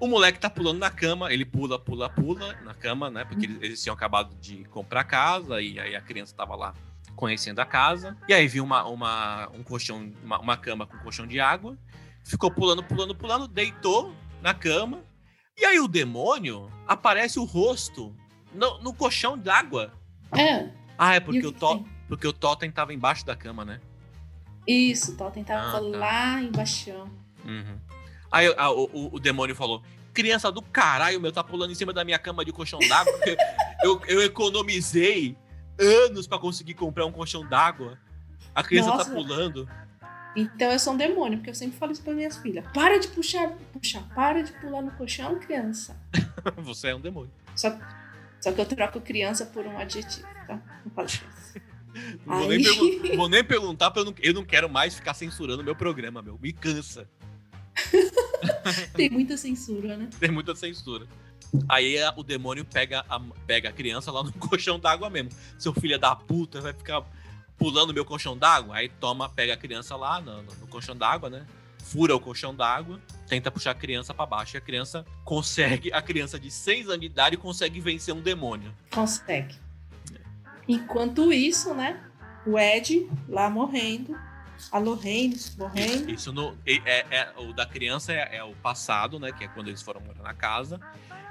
O 0.00 0.06
moleque 0.06 0.38
tá 0.38 0.48
pulando 0.48 0.78
na 0.78 0.90
cama, 0.90 1.32
ele 1.32 1.44
pula, 1.44 1.78
pula, 1.78 2.08
pula 2.08 2.54
na 2.64 2.72
cama, 2.74 3.10
né? 3.10 3.24
Porque 3.24 3.46
eles, 3.46 3.58
eles 3.62 3.82
tinham 3.82 3.94
acabado 3.94 4.34
de 4.40 4.64
comprar 4.66 5.02
casa 5.04 5.60
e 5.60 5.78
aí 5.78 5.96
a 5.96 6.00
criança 6.00 6.34
tava 6.36 6.54
lá 6.54 6.72
conhecendo 7.16 7.58
a 7.58 7.64
casa. 7.66 8.16
E 8.28 8.32
aí 8.32 8.46
viu 8.46 8.62
uma, 8.62 8.84
uma, 8.84 9.48
um 9.52 9.62
colchão, 9.64 10.12
uma, 10.22 10.38
uma 10.38 10.56
cama 10.56 10.86
com 10.86 10.96
colchão 10.98 11.26
de 11.26 11.40
água. 11.40 11.76
Ficou 12.24 12.50
pulando, 12.50 12.82
pulando, 12.84 13.14
pulando, 13.14 13.48
deitou 13.48 14.14
na 14.40 14.54
cama. 14.54 15.02
E 15.56 15.64
aí 15.64 15.80
o 15.80 15.88
demônio 15.88 16.70
aparece 16.86 17.40
o 17.40 17.44
rosto 17.44 18.14
no, 18.54 18.78
no 18.80 18.94
colchão 18.94 19.36
d'água. 19.36 19.92
É. 20.32 20.70
Ah, 20.96 21.16
é 21.16 21.20
porque 21.20 21.44
o 21.44 21.48
o, 21.48 21.52
to, 21.52 21.84
porque 22.06 22.26
o 22.26 22.32
Totem 22.32 22.70
tava 22.70 22.94
embaixo 22.94 23.26
da 23.26 23.34
cama, 23.34 23.64
né? 23.64 23.80
Isso, 24.66 25.12
o 25.12 25.16
Totem 25.16 25.42
tava 25.42 25.68
Ah, 25.68 25.72
tá. 25.72 25.78
lá 25.80 26.40
embaixo. 26.42 26.90
Uhum. 27.44 27.78
Aí 28.30 28.52
a- 28.56 28.70
o, 28.70 28.84
o- 28.92 29.14
o 29.16 29.20
demônio 29.20 29.54
falou: 29.56 29.82
Criança 30.12 30.50
do 30.50 30.60
caralho, 30.62 31.20
meu, 31.20 31.30
tá 31.32 31.42
pulando 31.44 31.70
em 31.70 31.74
cima 31.74 31.92
da 31.92 32.04
minha 32.04 32.18
cama 32.18 32.44
de 32.44 32.52
colchão 32.52 32.78
d'água. 32.80 33.12
porque 33.12 33.36
eu, 33.84 34.00
eu 34.08 34.22
economizei 34.22 35.36
anos 35.78 36.26
pra 36.26 36.38
conseguir 36.38 36.74
comprar 36.74 37.06
um 37.06 37.12
colchão 37.12 37.46
d'água. 37.48 37.98
A 38.54 38.62
criança 38.62 38.88
Nossa. 38.90 39.04
tá 39.04 39.10
pulando. 39.14 39.68
Então 40.36 40.70
eu 40.70 40.78
sou 40.78 40.92
um 40.92 40.96
demônio, 40.96 41.38
porque 41.38 41.50
eu 41.50 41.54
sempre 41.54 41.78
falo 41.78 41.92
isso 41.92 42.02
pra 42.02 42.12
minhas 42.12 42.36
filhas. 42.36 42.64
Para 42.72 42.98
de 42.98 43.08
puxar, 43.08 43.50
puxar, 43.72 44.02
para 44.14 44.42
de 44.42 44.52
pular 44.52 44.82
no 44.82 44.90
colchão, 44.92 45.38
criança. 45.38 45.96
Você 46.58 46.88
é 46.88 46.94
um 46.94 47.00
demônio. 47.00 47.30
Só, 47.56 47.76
só 48.40 48.52
que 48.52 48.60
eu 48.60 48.66
troco 48.66 49.00
criança 49.00 49.46
por 49.46 49.66
um 49.66 49.78
adjetivo, 49.78 50.26
tá? 50.46 50.60
Não 50.84 50.92
falo 50.92 51.06
isso. 51.08 51.22
Não 52.26 52.38
vou, 52.38 52.48
nem 52.48 53.16
vou 53.16 53.28
nem 53.28 53.42
perguntar, 53.42 53.90
porque 53.90 54.00
eu 54.00 54.04
não, 54.04 54.14
eu 54.22 54.34
não 54.34 54.44
quero 54.44 54.68
mais 54.68 54.94
ficar 54.94 55.14
censurando 55.14 55.64
meu 55.64 55.74
programa, 55.74 56.22
meu. 56.22 56.38
Me 56.40 56.52
cansa. 56.52 57.08
Tem 58.94 59.10
muita 59.10 59.36
censura, 59.36 59.96
né? 59.96 60.08
Tem 60.18 60.30
muita 60.30 60.54
censura. 60.54 61.06
Aí 61.68 61.98
a- 62.00 62.12
o 62.16 62.22
demônio 62.22 62.64
pega 62.64 63.04
a, 63.08 63.20
pega 63.46 63.68
a 63.70 63.72
criança 63.72 64.12
lá 64.12 64.22
no 64.22 64.32
colchão 64.38 64.78
d'água 64.78 65.08
mesmo. 65.08 65.30
Seu 65.58 65.72
filho 65.72 65.94
é 65.94 65.98
da 65.98 66.14
puta 66.14 66.60
vai 66.60 66.72
ficar 66.72 67.02
pulando 67.56 67.94
meu 67.94 68.04
colchão 68.04 68.36
d'água. 68.36 68.76
Aí 68.76 68.88
toma, 68.88 69.28
pega 69.28 69.54
a 69.54 69.56
criança 69.56 69.96
lá 69.96 70.20
no, 70.20 70.42
no- 70.42 70.54
no 70.54 70.66
colchão 70.66 70.94
d'água, 70.96 71.30
né? 71.30 71.46
Fura 71.78 72.14
o 72.14 72.20
colchão 72.20 72.54
d'água, 72.54 73.00
tenta 73.26 73.50
puxar 73.50 73.70
a 73.70 73.74
criança 73.74 74.12
pra 74.12 74.26
baixo. 74.26 74.56
E 74.56 74.58
a 74.58 74.60
criança 74.60 75.06
consegue, 75.24 75.90
a 75.90 76.02
criança 76.02 76.38
de 76.38 76.50
6 76.50 76.88
anos 76.88 77.00
de 77.00 77.06
idade 77.06 77.36
consegue 77.38 77.80
vencer 77.80 78.12
um 78.14 78.20
demônio. 78.20 78.70
Consegue. 78.90 79.54
Enquanto 80.66 81.32
isso, 81.32 81.72
né? 81.72 81.98
O 82.46 82.58
Ed 82.58 83.08
lá 83.26 83.48
morrendo. 83.48 84.14
A 84.72 84.78
Lorraine 84.78 85.36
morrendo. 85.56 86.10
Isso 86.10 86.32
no, 86.32 86.56
é, 86.66 87.06
é- 87.10 87.32
o 87.38 87.52
da 87.52 87.64
criança 87.66 88.12
é, 88.12 88.36
é 88.36 88.44
o 88.44 88.54
passado, 88.56 89.18
né? 89.18 89.32
Que 89.32 89.44
é 89.44 89.48
quando 89.48 89.68
eles 89.68 89.82
foram 89.82 90.00
morar 90.00 90.22
na 90.22 90.34
casa. 90.34 90.80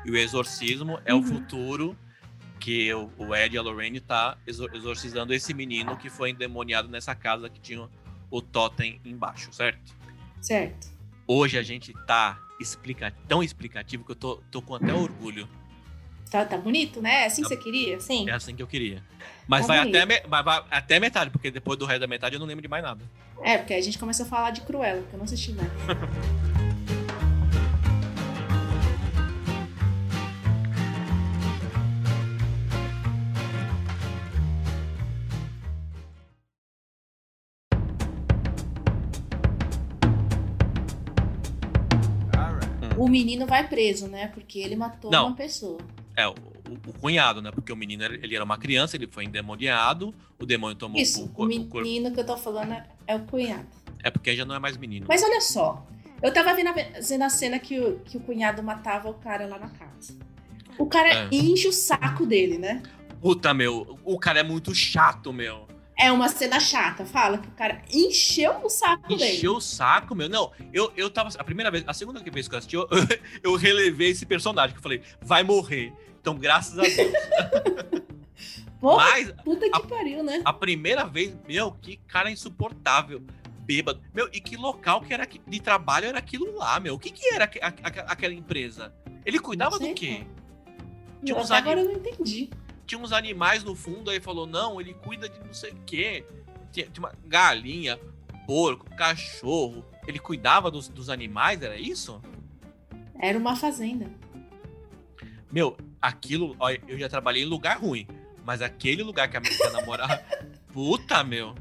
E 0.05 0.11
o 0.11 0.15
exorcismo 0.17 0.99
é 1.05 1.13
o 1.13 1.17
Uhum. 1.17 1.23
futuro 1.23 1.97
que 2.59 2.93
o, 2.93 3.09
o 3.17 3.35
Ed 3.35 3.55
e 3.55 3.57
a 3.57 3.61
Lorraine 3.61 3.99
tá 3.99 4.37
exor- 4.47 4.69
exorcizando 4.73 5.33
esse 5.33 5.53
menino 5.53 5.95
que 5.97 6.09
foi 6.09 6.31
endemoniado 6.31 6.87
nessa 6.87 7.13
casa 7.13 7.49
que 7.49 7.59
tinha 7.59 7.87
o 8.31 8.41
totem 8.41 8.99
embaixo, 9.05 9.51
certo? 9.53 9.95
Certo. 10.41 10.87
Hoje 11.27 11.57
a 11.57 11.63
gente 11.63 11.93
tá 12.05 12.39
explica, 12.59 13.13
tão 13.27 13.43
explicativo 13.43 14.03
que 14.03 14.11
eu 14.11 14.15
tô, 14.15 14.41
tô 14.49 14.61
com 14.61 14.73
até 14.75 14.93
orgulho. 14.93 15.47
Tá, 16.29 16.43
tá 16.45 16.57
bonito, 16.57 17.01
né? 17.01 17.23
É 17.23 17.25
assim 17.27 17.41
que 17.41 17.47
você 17.47 17.57
queria? 17.57 17.99
Sim. 17.99 18.29
É 18.29 18.33
assim 18.33 18.55
que 18.55 18.61
eu 18.61 18.67
queria. 18.67 19.01
Mas, 19.47 19.61
Tá 19.65 19.67
vai 19.73 19.79
bonito. 19.79 19.95
até, 19.95 20.05
me- 20.05 20.27
mas 20.27 20.43
vai 20.45 20.63
até 20.69 20.99
metade, 20.99 21.29
porque 21.31 21.49
depois 21.49 21.79
do 21.79 21.85
resto 21.85 22.01
da 22.01 22.07
metade 22.07 22.35
eu 22.35 22.39
não 22.39 22.45
lembro 22.47 22.61
de 22.61 22.67
mais 22.67 22.83
nada. 22.83 23.01
É, 23.41 23.57
porque 23.57 23.73
a 23.73 23.81
gente 23.81 23.97
começa 23.97 24.23
a 24.23 24.25
falar 24.25 24.51
de 24.51 24.61
Cruella, 24.61 25.03
que 25.03 25.13
eu 25.13 25.17
não 25.17 25.23
assisti 25.25 25.53
mais. 25.53 25.69
O 42.97 43.07
menino 43.07 43.45
vai 43.45 43.67
preso, 43.67 44.07
né? 44.07 44.27
Porque 44.33 44.59
ele 44.59 44.75
matou 44.75 45.11
Não. 45.11 45.27
uma 45.27 45.35
pessoa. 45.35 45.77
É, 46.17 46.27
o, 46.27 46.31
o- 46.31 46.93
cunhado, 46.99 47.41
né? 47.41 47.51
Porque 47.51 47.71
o 47.71 47.75
menino 47.75 48.03
ele 48.03 48.35
era 48.35 48.43
uma 48.43 48.57
criança, 48.57 48.97
ele 48.97 49.07
foi 49.07 49.23
endemoniado, 49.23 50.13
o 50.39 50.45
demônio 50.45 50.75
tomou 50.75 50.99
Isso, 50.99 51.21
o, 51.21 51.23
o 51.25 51.27
o 51.27 51.31
corpo. 51.67 51.81
menino 51.81 52.11
que 52.11 52.19
eu 52.19 52.25
tô 52.25 52.35
falando 52.35 52.73
é- 52.73 52.87
é 53.05 53.15
o 53.15 53.19
cunhado. 53.21 53.67
É 54.03 54.09
porque 54.09 54.35
já 54.35 54.43
não 54.43 54.55
é 54.55 54.59
mais 54.59 54.75
menino. 54.77 55.05
Mas 55.07 55.21
olha 55.23 55.39
só, 55.39 55.85
eu 56.21 56.33
tava 56.33 56.53
vendo 56.55 56.69
a, 56.69 57.25
a 57.25 57.29
cena 57.29 57.59
que 57.59 57.79
o, 57.79 57.99
que 57.99 58.17
o 58.17 58.19
cunhado 58.19 58.63
matava 58.63 59.07
o 59.09 59.13
cara 59.13 59.45
lá 59.45 59.59
na 59.59 59.69
casa. 59.69 60.17
O 60.77 60.87
cara 60.87 61.09
É. 61.09 61.29
enche 61.31 61.67
o 61.67 61.73
saco 61.73 62.25
dele, 62.25 62.57
né? 62.57 62.81
Puta, 63.21 63.53
meu, 63.53 63.99
o 64.03 64.17
cara 64.19 64.39
é 64.39 64.43
muito 64.43 64.73
chato, 64.73 65.31
meu. 65.31 65.66
É 65.99 66.11
uma 66.11 66.29
cena 66.29 66.59
chata, 66.59 67.05
fala 67.05 67.39
que 67.39 67.47
o 67.47 67.51
cara 67.51 67.81
encheu 67.91 68.63
o 68.63 68.69
saco 68.69 69.07
dele. 69.07 69.37
Encheu 69.37 69.55
o 69.55 69.61
saco, 69.61 70.13
meu. 70.13 70.29
Não, 70.29 70.51
eu, 70.71 70.91
eu 70.95 71.09
tava. 71.09 71.29
A 71.39 71.43
primeira 71.43 71.71
vez, 71.71 71.83
a 71.87 71.93
segunda 71.93 72.19
vez 72.21 72.47
que 72.47 72.53
eu 72.53 72.57
assisti, 72.59 72.75
eu, 72.75 72.87
eu 73.41 73.55
relevei 73.55 74.09
esse 74.11 74.25
personagem, 74.25 74.73
que 74.73 74.77
eu 74.79 74.83
falei, 74.83 75.01
vai 75.21 75.41
morrer. 75.43 75.91
Então, 76.21 76.35
graças 76.35 76.77
a 76.77 76.83
Deus. 76.83 76.97
Porra, 78.79 79.05
Mas 79.09 79.31
puta 79.43 79.67
que 79.69 79.75
a- 79.75 79.79
pariu, 79.79 80.23
né? 80.23 80.41
a 80.45 80.53
primeira 80.53 81.03
vez, 81.03 81.35
meu, 81.47 81.71
que 81.71 81.97
cara 82.07 82.29
insuportável. 82.29 83.23
Bêbado. 83.61 83.99
Meu, 84.13 84.29
e 84.31 84.39
que 84.39 84.55
local 84.55 85.01
que 85.01 85.13
era 85.13 85.25
de 85.27 85.59
trabalho 85.59 86.05
era 86.05 86.19
aquilo 86.19 86.55
lá, 86.55 86.79
meu? 86.79 86.93
O 86.95 86.99
que 86.99 87.09
que 87.11 87.27
era 87.33 87.43
aque- 87.45 87.59
aque- 87.61 87.99
aquela 87.99 88.33
empresa? 88.33 88.93
Ele 89.25 89.39
cuidava 89.39 89.77
do 89.77 89.93
quê? 89.93 90.25
Ani- 91.21 91.41
agora 91.59 91.81
eu 91.81 91.85
não 91.85 91.93
entendi. 91.93 92.49
Tinha 92.87 92.99
uns 92.99 93.11
animais 93.11 93.63
no 93.63 93.75
fundo, 93.75 94.09
aí 94.09 94.19
falou, 94.19 94.47
não, 94.47 94.79
ele 94.79 94.93
cuida 94.93 95.27
de 95.27 95.37
não 95.39 95.53
sei 95.53 95.71
o 95.71 95.77
quê. 95.85 96.25
Tinha, 96.71 96.87
tinha 96.87 97.05
uma 97.05 97.13
galinha, 97.25 97.99
porco, 98.47 98.89
cachorro. 98.95 99.85
Ele 100.07 100.17
cuidava 100.17 100.71
dos, 100.71 100.87
dos 100.87 101.09
animais, 101.09 101.61
era 101.61 101.77
isso? 101.77 102.21
Era 103.19 103.37
uma 103.37 103.55
fazenda. 103.57 104.09
Meu, 105.51 105.77
aquilo, 106.01 106.55
olha, 106.59 106.81
eu 106.87 106.97
já 106.97 107.09
trabalhei 107.09 107.43
em 107.43 107.47
lugar 107.47 107.77
ruim. 107.77 108.07
Mas 108.45 108.61
aquele 108.61 109.03
lugar 109.03 109.29
que 109.29 109.35
a 109.35 109.41
minha 109.41 109.69
namorava. 109.71 110.23
Puta, 110.71 111.23
meu. 111.23 111.53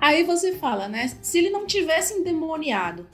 Aí 0.00 0.22
você 0.22 0.56
fala, 0.56 0.86
né? 0.86 1.08
Se 1.20 1.38
ele 1.38 1.50
não 1.50 1.66
tivesse 1.66 2.14
endemoniado, 2.14 3.08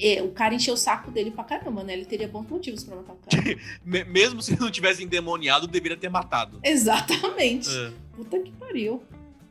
é, 0.00 0.22
o 0.22 0.30
cara 0.30 0.54
encheu 0.54 0.74
o 0.74 0.76
saco 0.76 1.10
dele 1.10 1.30
pra 1.30 1.44
caramba, 1.44 1.82
né? 1.84 1.92
Ele 1.92 2.04
teria 2.04 2.28
bons 2.28 2.46
motivos 2.48 2.84
pra 2.84 2.96
matar 2.96 3.12
o 3.12 3.16
cara. 3.16 3.56
Me- 3.84 4.04
mesmo 4.04 4.42
se 4.42 4.52
ele 4.52 4.60
não 4.60 4.70
tivesse 4.70 5.02
endemoniado, 5.02 5.66
deveria 5.66 5.96
ter 5.96 6.08
matado. 6.08 6.60
Exatamente. 6.62 7.68
É. 7.70 7.92
Puta 8.14 8.38
que 8.40 8.50
pariu. 8.52 9.02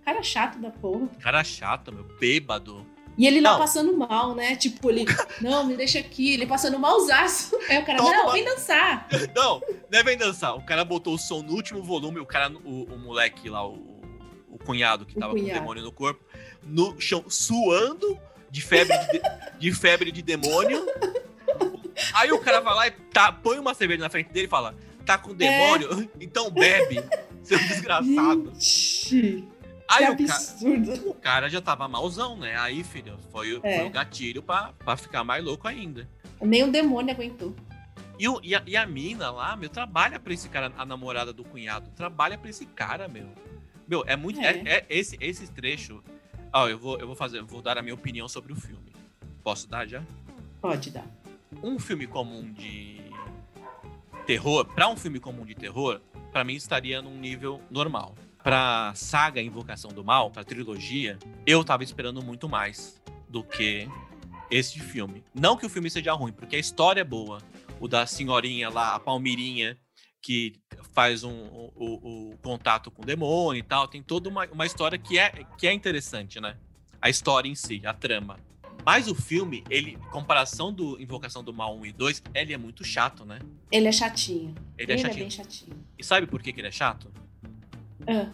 Cara 0.05 0.23
chato 0.23 0.59
da 0.59 0.69
porra. 0.69 1.07
Cara 1.19 1.43
chato, 1.43 1.91
meu. 1.93 2.03
Bêbado. 2.19 2.85
E 3.17 3.25
ele 3.25 3.41
lá 3.41 3.53
Não. 3.53 3.59
passando 3.59 3.97
mal, 3.97 4.35
né? 4.35 4.55
Tipo, 4.55 4.89
ele, 4.91 5.03
não, 5.41 5.65
me 5.65 5.75
deixa 5.75 5.97
aqui. 5.99 6.33
Ele 6.35 6.45
passando 6.45 6.77
malzaço. 6.77 7.57
Aí 7.67 7.79
o 7.79 7.85
cara, 7.85 7.97
Toma. 7.97 8.11
não, 8.11 8.31
vem 8.31 8.45
dançar. 8.45 9.07
Não, 9.35 9.59
não 9.91 9.99
é 9.99 10.03
bem 10.03 10.15
dançar. 10.17 10.55
O 10.55 10.61
cara 10.63 10.85
botou 10.85 11.15
o 11.15 11.17
som 11.17 11.41
no 11.41 11.53
último 11.53 11.81
volume, 11.83 12.19
o 12.19 12.25
cara, 12.25 12.51
o, 12.63 12.83
o 12.83 12.97
moleque 12.99 13.49
lá, 13.49 13.67
o, 13.67 13.99
o 14.51 14.57
cunhado 14.63 15.05
que 15.05 15.17
O 15.17 15.19
tava 15.19 15.33
com 15.33 15.39
o 15.39 15.41
cunhado. 15.41 15.59
demônio 15.59 15.83
no 15.83 15.91
corpo, 15.91 16.23
no 16.63 16.99
chão, 17.01 17.23
suando 17.27 18.17
de 18.57 18.61
febre 18.61 18.97
de, 19.11 19.21
de- 19.59 19.71
febre 19.75 20.11
de 20.11 20.21
demônio. 20.23 20.83
Aí 22.13 22.31
o 22.31 22.39
cara 22.39 22.59
vai 22.59 22.73
lá 22.75 22.87
e 22.87 22.91
tá, 22.91 23.31
põe 23.31 23.59
uma 23.59 23.73
cerveja 23.73 24.01
na 24.01 24.09
frente 24.09 24.31
dele 24.31 24.47
e 24.47 24.49
fala: 24.49 24.75
tá 25.05 25.17
com 25.17 25.33
demônio? 25.33 26.09
Então 26.19 26.49
bebe, 26.49 27.03
seu 27.43 27.57
desgraçado. 27.59 28.51
Gente, 28.55 29.09
que 29.09 29.47
Aí 29.89 30.03
o 30.09 30.17
cara, 30.17 30.33
absurdo. 30.33 31.09
o 31.09 31.13
cara 31.13 31.49
já 31.49 31.61
tava 31.61 31.87
malzão, 31.87 32.35
né? 32.35 32.57
Aí, 32.59 32.83
filho, 32.83 33.17
foi, 33.31 33.53
o- 33.53 33.61
É. 33.63 33.77
foi 33.79 33.87
o 33.87 33.89
gatilho 33.89 34.41
pra, 34.43 34.73
pra 34.83 34.97
ficar 34.97 35.23
mais 35.23 35.43
louco 35.43 35.65
ainda. 35.67 36.09
Nem 36.41 36.63
um 36.63 36.69
demônio 36.71 37.13
aguentou. 37.13 37.55
E, 38.19 38.27
o- 38.27 38.39
e 38.43 38.53
a, 38.53 38.61
e 38.65 38.75
a 38.75 38.85
mina 38.85 39.31
lá, 39.31 39.55
meu, 39.55 39.69
trabalha 39.69 40.19
pra 40.19 40.33
esse 40.33 40.49
cara, 40.49 40.73
a 40.77 40.85
namorada 40.85 41.31
do 41.31 41.43
cunhado. 41.43 41.89
Trabalha 41.95 42.37
pra 42.37 42.49
esse 42.49 42.65
cara, 42.65 43.07
meu. 43.07 43.27
Meu, 43.87 44.03
é 44.05 44.17
muito. 44.17 44.41
É. 44.41 44.49
É. 44.65 44.75
é 44.79 44.85
esse, 44.89 45.17
esse 45.21 45.47
trecho. 45.51 46.03
Ó, 46.59 46.67
eu 46.67 46.79
vou, 46.79 46.97
eu 46.97 47.05
vou 47.05 47.15
fazer, 47.15 47.37
eu 47.37 47.45
vou 47.45 47.61
dar 47.61 47.77
a 47.77 47.83
minha 47.83 47.93
opinião 47.93 48.27
sobre 48.27 48.51
o 48.51 48.55
filme. 48.55 48.91
Posso 49.43 49.69
dar 49.69 49.87
já? 49.87 50.03
Pode 50.59 50.89
dar. 50.89 51.05
Um 51.61 51.77
filme 51.77 52.07
comum 52.07 52.51
de 52.51 52.99
terror, 54.25 54.65
para 54.65 54.89
um 54.89 54.97
filme 54.97 55.19
comum 55.19 55.45
de 55.45 55.53
terror, 55.53 56.01
para 56.31 56.43
mim 56.43 56.55
estaria 56.55 56.99
num 56.99 57.15
nível 57.15 57.61
normal. 57.69 58.15
Pra 58.41 58.91
saga 58.95 59.39
Invocação 59.39 59.91
do 59.91 60.03
Mal, 60.03 60.31
pra 60.31 60.43
trilogia, 60.43 61.19
eu 61.45 61.63
tava 61.63 61.83
esperando 61.83 62.23
muito 62.23 62.49
mais 62.49 62.99
do 63.29 63.43
que 63.43 63.87
esse 64.49 64.79
filme. 64.79 65.23
Não 65.35 65.57
que 65.57 65.65
o 65.67 65.69
filme 65.69 65.91
seja 65.91 66.13
ruim, 66.13 66.31
porque 66.31 66.55
a 66.55 66.59
história 66.59 67.01
é 67.01 67.03
boa. 67.03 67.39
O 67.79 67.87
da 67.87 68.07
senhorinha 68.07 68.67
lá, 68.67 68.95
a 68.95 68.99
Palmirinha, 68.99 69.77
que 70.27 70.51
faz 70.91 71.23
um, 71.23 71.31
o, 71.31 71.71
o, 71.73 72.31
o, 72.31 72.37
contato 72.39 72.91
com 72.91 73.01
o 73.01 73.05
demônio 73.05 73.59
e 73.61 73.63
tal. 73.63 73.87
Tem 73.87 74.03
toda 74.03 74.27
uma, 74.27 74.45
uma 74.47 74.65
história 74.65 74.97
que 74.97 75.17
é, 75.17 75.31
que 75.57 75.65
é 75.65 75.71
interessante, 75.71 76.41
né? 76.41 76.57
A 77.01 77.09
história 77.09 77.47
em 77.47 77.55
si, 77.55 77.81
a 77.85 77.93
trama. 77.93 78.37
Mas 78.83 79.07
o 79.07 79.15
filme, 79.15 79.63
ele, 79.69 79.97
comparação 80.11 80.73
do 80.73 81.01
Invocação 81.01 81.41
do 81.41 81.53
Mal 81.53 81.77
1 81.77 81.85
e 81.85 81.91
2, 81.93 82.23
ele 82.33 82.53
é 82.53 82.57
muito 82.57 82.83
chato, 82.83 83.23
né? 83.23 83.39
Ele 83.71 83.87
é 83.87 83.91
chatinho. 83.93 84.53
Ele, 84.77 84.91
é, 84.91 84.95
ele 84.95 85.01
chatinho. 85.01 85.17
é 85.17 85.21
bem 85.21 85.29
chatinho. 85.29 85.85
E 85.97 86.03
sabe 86.03 86.27
por 86.27 86.41
que, 86.41 86.51
que 86.51 86.59
ele 86.59 86.67
é 86.67 86.71
chato? 86.71 87.09
Ah, 88.05 88.29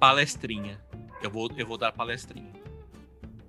Palestrinha. 0.00 0.80
Eu 1.22 1.30
vou, 1.30 1.50
eu 1.58 1.66
vou 1.66 1.76
dar 1.76 1.92
palestrinha. 1.92 2.52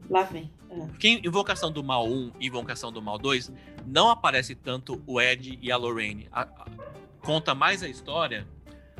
lá 0.09 0.23
vem. 0.23 0.51
Ah. 0.69 0.85
Porque 0.87 1.07
em 1.07 1.25
Invocação 1.25 1.71
do 1.71 1.81
Mal 1.81 2.05
1 2.05 2.33
e 2.41 2.47
Invocação 2.47 2.91
do 2.91 3.01
Mal 3.01 3.17
2, 3.17 3.53
não 3.85 4.09
aparece 4.09 4.53
tanto 4.53 5.01
o 5.07 5.21
Ed 5.21 5.57
e 5.61 5.71
a 5.71 5.77
Lorraine. 5.77 6.27
A- 6.29 6.41
a- 6.41 6.95
conta 7.26 7.53
mais 7.55 7.82
a 7.84 7.89
história 7.89 8.47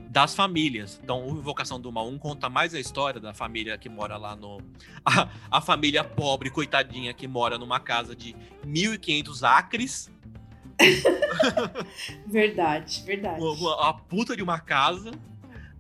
das 0.10 0.34
famílias. 0.36 1.00
Então, 1.04 1.26
o 1.28 1.38
Invocação 1.38 1.80
do 1.80 1.92
Mal 1.92 2.08
1 2.10 2.18
conta 2.18 2.50
mais 2.50 2.74
a 2.74 2.80
história 2.80 3.20
da 3.20 3.34
família 3.34 3.78
que 3.78 3.88
mora 3.90 4.18
lá 4.18 4.36
no. 4.36 4.60
A, 5.06 5.30
a 5.52 5.62
família 5.62 6.04
pobre, 6.04 6.50
coitadinha, 6.50 7.14
que 7.14 7.28
mora 7.28 7.58
numa 7.60 7.80
casa 7.80 8.16
de 8.16 8.36
1.500 8.66 9.44
acres. 9.48 10.12
Verdade, 12.28 13.04
verdade. 13.06 13.42
uma, 13.42 13.52
uma- 13.52 13.90
a 13.90 13.94
puta 13.94 14.36
de 14.36 14.44
uma 14.44 14.60
casa. 14.60 15.12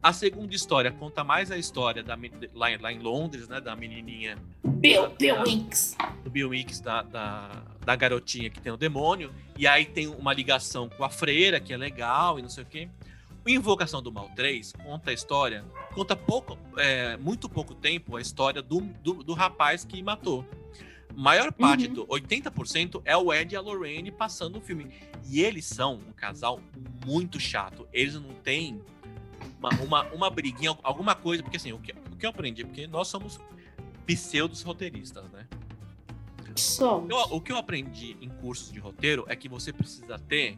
A 0.05 0.13
segunda 0.13 0.53
história 0.53 0.91
conta 0.91 1.23
mais 1.23 1.49
a 1.49 1.57
história 1.57 2.03
da, 2.03 2.15
lá, 2.53 2.69
em- 2.71 2.77
lá 2.77 2.93
em 2.93 2.99
Londres, 2.99 3.47
né? 3.47 3.59
Da 3.59 3.75
menininha 3.75 4.37
Bill, 4.63 5.09
Bill 5.17 5.41
Winks. 5.43 5.97
do 6.23 6.29
Bill 6.29 6.51
da, 6.83 7.01
da, 7.01 7.63
da 7.83 7.95
garotinha 7.95 8.51
que 8.51 8.61
tem 8.61 8.71
o 8.71 8.77
demônio. 8.77 9.33
E 9.57 9.65
aí 9.65 9.83
tem 9.83 10.05
uma 10.05 10.31
ligação 10.31 10.87
com 10.87 11.03
a 11.03 11.09
freira, 11.09 11.59
que 11.59 11.73
é 11.73 11.77
legal 11.77 12.37
e 12.37 12.43
não 12.43 12.49
sei 12.49 12.63
o 12.63 12.67
quê. 12.67 12.87
O 13.43 13.49
Invocação 13.49 13.99
do 13.99 14.11
Mal 14.11 14.29
3 14.35 14.73
conta 14.73 15.09
a 15.09 15.13
história, 15.13 15.65
conta 15.95 16.15
pouco, 16.15 16.55
é, 16.77 17.17
muito 17.17 17.49
pouco 17.49 17.73
tempo 17.73 18.15
a 18.15 18.21
história 18.21 18.61
do, 18.61 18.81
do, 19.01 19.23
do 19.23 19.33
rapaz 19.33 19.83
que 19.83 20.03
matou. 20.03 20.45
Maior 21.15 21.51
parte 21.51 21.87
Uhum. 21.87 21.93
do 21.93 22.05
80% 22.07 23.01
é 23.05 23.17
o 23.17 23.33
Ed 23.33 23.55
e 23.55 23.57
a 23.57 23.61
Lorraine 23.61 24.11
passando 24.11 24.57
o 24.59 24.61
filme. 24.61 24.91
E 25.27 25.41
eles 25.41 25.65
são 25.65 25.95
um 25.95 26.11
casal 26.11 26.59
muito 27.07 27.39
chato. 27.39 27.87
Eles 27.91 28.13
não 28.13 28.35
têm 28.43 28.79
uma, 29.59 29.69
uma, 29.81 30.03
uma 30.13 30.29
briguinha, 30.29 30.77
alguma 30.83 31.15
coisa. 31.15 31.41
Porque 31.43 31.57
assim, 31.57 31.71
o 31.73 31.79
que, 31.79 31.91
o 31.91 32.15
que 32.17 32.25
eu 32.25 32.29
aprendi? 32.29 32.63
Porque 32.63 32.87
nós 32.87 33.07
somos 33.07 33.39
pseudos 34.05 34.61
roteiristas, 34.61 35.23
né? 35.31 35.47
Somos. 36.55 37.09
Eu- 37.09 37.35
o 37.35 37.41
que 37.41 37.51
eu 37.51 37.57
aprendi 37.57 38.15
em 38.21 38.29
cursos 38.29 38.71
de 38.71 38.79
roteiro 38.79 39.25
é 39.27 39.35
que 39.35 39.49
você 39.49 39.73
precisa 39.73 40.17
ter. 40.19 40.57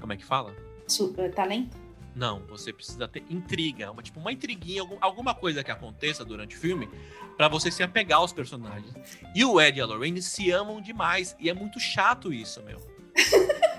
Como 0.00 0.12
é 0.12 0.16
que 0.16 0.24
fala? 0.24 0.54
Su- 0.86 1.14
eh, 1.18 1.28
Talento? 1.30 1.76
Não, 2.14 2.40
você 2.46 2.72
precisa 2.72 3.06
ter 3.08 3.24
intriga, 3.28 3.90
uma, 3.90 4.02
tipo 4.02 4.18
uma 4.20 4.32
intriguinha, 4.32 4.80
algum- 4.82 4.96
alguma 5.00 5.34
coisa 5.34 5.62
que 5.64 5.70
aconteça 5.70 6.24
durante 6.24 6.56
o 6.56 6.58
filme 6.58 6.88
pra 7.36 7.48
você 7.48 7.70
se 7.70 7.82
apegar 7.82 8.18
aos 8.20 8.32
personagens. 8.32 8.94
E 9.34 9.44
o 9.44 9.60
Ed 9.60 9.78
e 9.78 9.82
a 9.82 9.86
Lorraine 9.86 10.22
se 10.22 10.50
amam 10.50 10.80
demais 10.80 11.36
e 11.38 11.50
é 11.50 11.54
muito 11.54 11.78
chato 11.80 12.32
isso, 12.32 12.62
meu. 12.62 12.78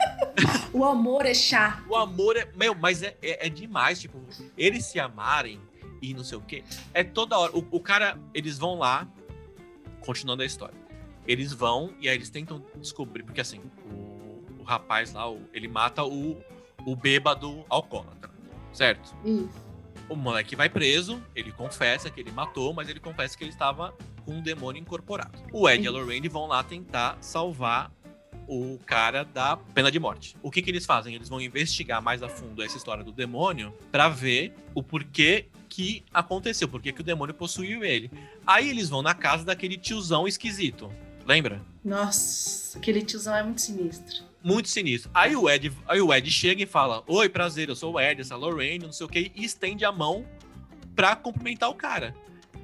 O 0.78 0.86
amor 0.86 1.26
é 1.26 1.34
chato. 1.34 1.84
O 1.90 1.96
amor 1.96 2.38
é, 2.38 2.48
meu, 2.56 2.76
mas 2.76 3.02
é, 3.04 3.16
é, 3.22 3.48
é 3.48 3.50
demais, 3.50 4.00
tipo, 4.00 4.20
eles 4.58 4.86
se 4.86 5.00
amarem 5.00 5.60
e 6.02 6.14
não 6.14 6.24
sei 6.24 6.38
o 6.38 6.42
quê. 6.42 6.64
É 6.94 7.04
toda 7.04 7.38
hora. 7.38 7.52
O, 7.58 7.66
o 7.72 7.80
cara, 7.80 8.18
eles 8.34 8.58
vão 8.58 8.78
lá, 8.78 9.08
continuando 10.02 10.44
a 10.44 10.46
história. 10.46 10.76
Eles 11.28 11.52
vão 11.52 11.94
e 12.00 12.08
aí 12.08 12.16
eles 12.16 12.30
tentam 12.30 12.64
descobrir, 12.78 13.24
porque 13.24 13.42
assim, 13.42 13.60
o, 13.92 14.62
o 14.62 14.64
rapaz 14.64 15.14
lá, 15.14 15.30
o- 15.30 15.42
ele 15.54 15.68
mata 15.68 16.04
o, 16.06 16.38
o 16.86 16.96
bêbado 16.96 17.66
alcoólatra, 17.70 18.30
certo? 18.72 19.14
Isso. 19.26 19.68
O 20.08 20.16
moleque 20.16 20.56
vai 20.56 20.70
preso, 20.70 21.22
ele 21.36 21.52
confessa 21.52 22.10
que 22.10 22.22
ele 22.22 22.32
matou, 22.32 22.74
mas 22.74 22.88
ele 22.88 23.00
confessa 23.00 23.38
que 23.38 23.44
ele 23.44 23.52
estava 23.52 23.94
com 24.24 24.36
um 24.36 24.42
demônio 24.42 24.80
incorporado. 24.82 25.38
O 25.52 25.68
Ed 25.70 25.84
e 25.84 25.88
a 25.88 25.92
Lorraine 25.92 26.30
vão 26.30 26.48
lá 26.48 26.64
tentar 26.64 27.18
salvar 27.20 27.92
o 28.48 28.80
cara 28.86 29.24
da 29.24 29.58
pena 29.58 29.92
de 29.92 30.00
morte. 30.00 30.36
O 30.42 30.50
que, 30.50 30.62
que 30.62 30.70
eles 30.70 30.86
fazem? 30.86 31.14
Eles 31.14 31.30
vão 31.30 31.42
investigar 31.42 32.02
mais 32.02 32.24
a 32.24 32.30
fundo 32.30 32.64
essa 32.64 32.78
história 32.78 33.04
do 33.04 33.12
demônio 33.12 33.74
pra 33.92 34.08
ver 34.08 34.54
o 34.74 34.82
porquê 34.82 35.48
que 35.68 36.04
aconteceu, 36.14 36.68
por 36.68 36.82
que 36.82 36.94
que 36.94 37.02
o 37.02 37.04
demônio 37.04 37.36
possuiu 37.36 37.84
ele. 37.84 38.10
Aí 38.46 38.70
eles 38.70 38.90
vão 38.90 39.02
na 39.02 39.14
casa 39.14 39.44
daquele 39.44 39.78
tiozão 39.78 40.28
esquisito. 40.28 40.90
Lembra? 41.26 41.62
Nossa, 41.84 42.78
aquele 42.78 43.02
tiozão 43.02 43.36
é 43.36 43.44
muito 43.44 43.62
sinistro. 43.62 44.24
Muito 44.42 44.70
sinistro. 44.70 45.12
Aí 45.14 45.36
o 45.36 45.50
Ed, 45.50 45.74
aí 45.86 46.00
o 46.00 46.14
Ed 46.14 46.32
chega 46.32 46.64
e 46.64 46.66
fala: 46.66 47.04
Oi, 47.06 47.28
prazer, 47.28 47.68
eu 47.68 47.76
sou 47.76 47.96
o 47.96 48.00
Ed, 48.00 48.22
essa 48.22 48.34
é 48.34 48.36
a 48.36 48.38
Lorraine, 48.38 48.86
não 48.86 48.94
sei 48.94 49.06
o 49.06 49.10
que, 49.10 49.32
e 49.36 49.44
estende 49.44 49.84
a 49.84 49.92
mão 49.92 50.26
pra 50.96 51.16
cumprimentar 51.18 51.70
o 51.70 51.76
cara. 51.76 52.16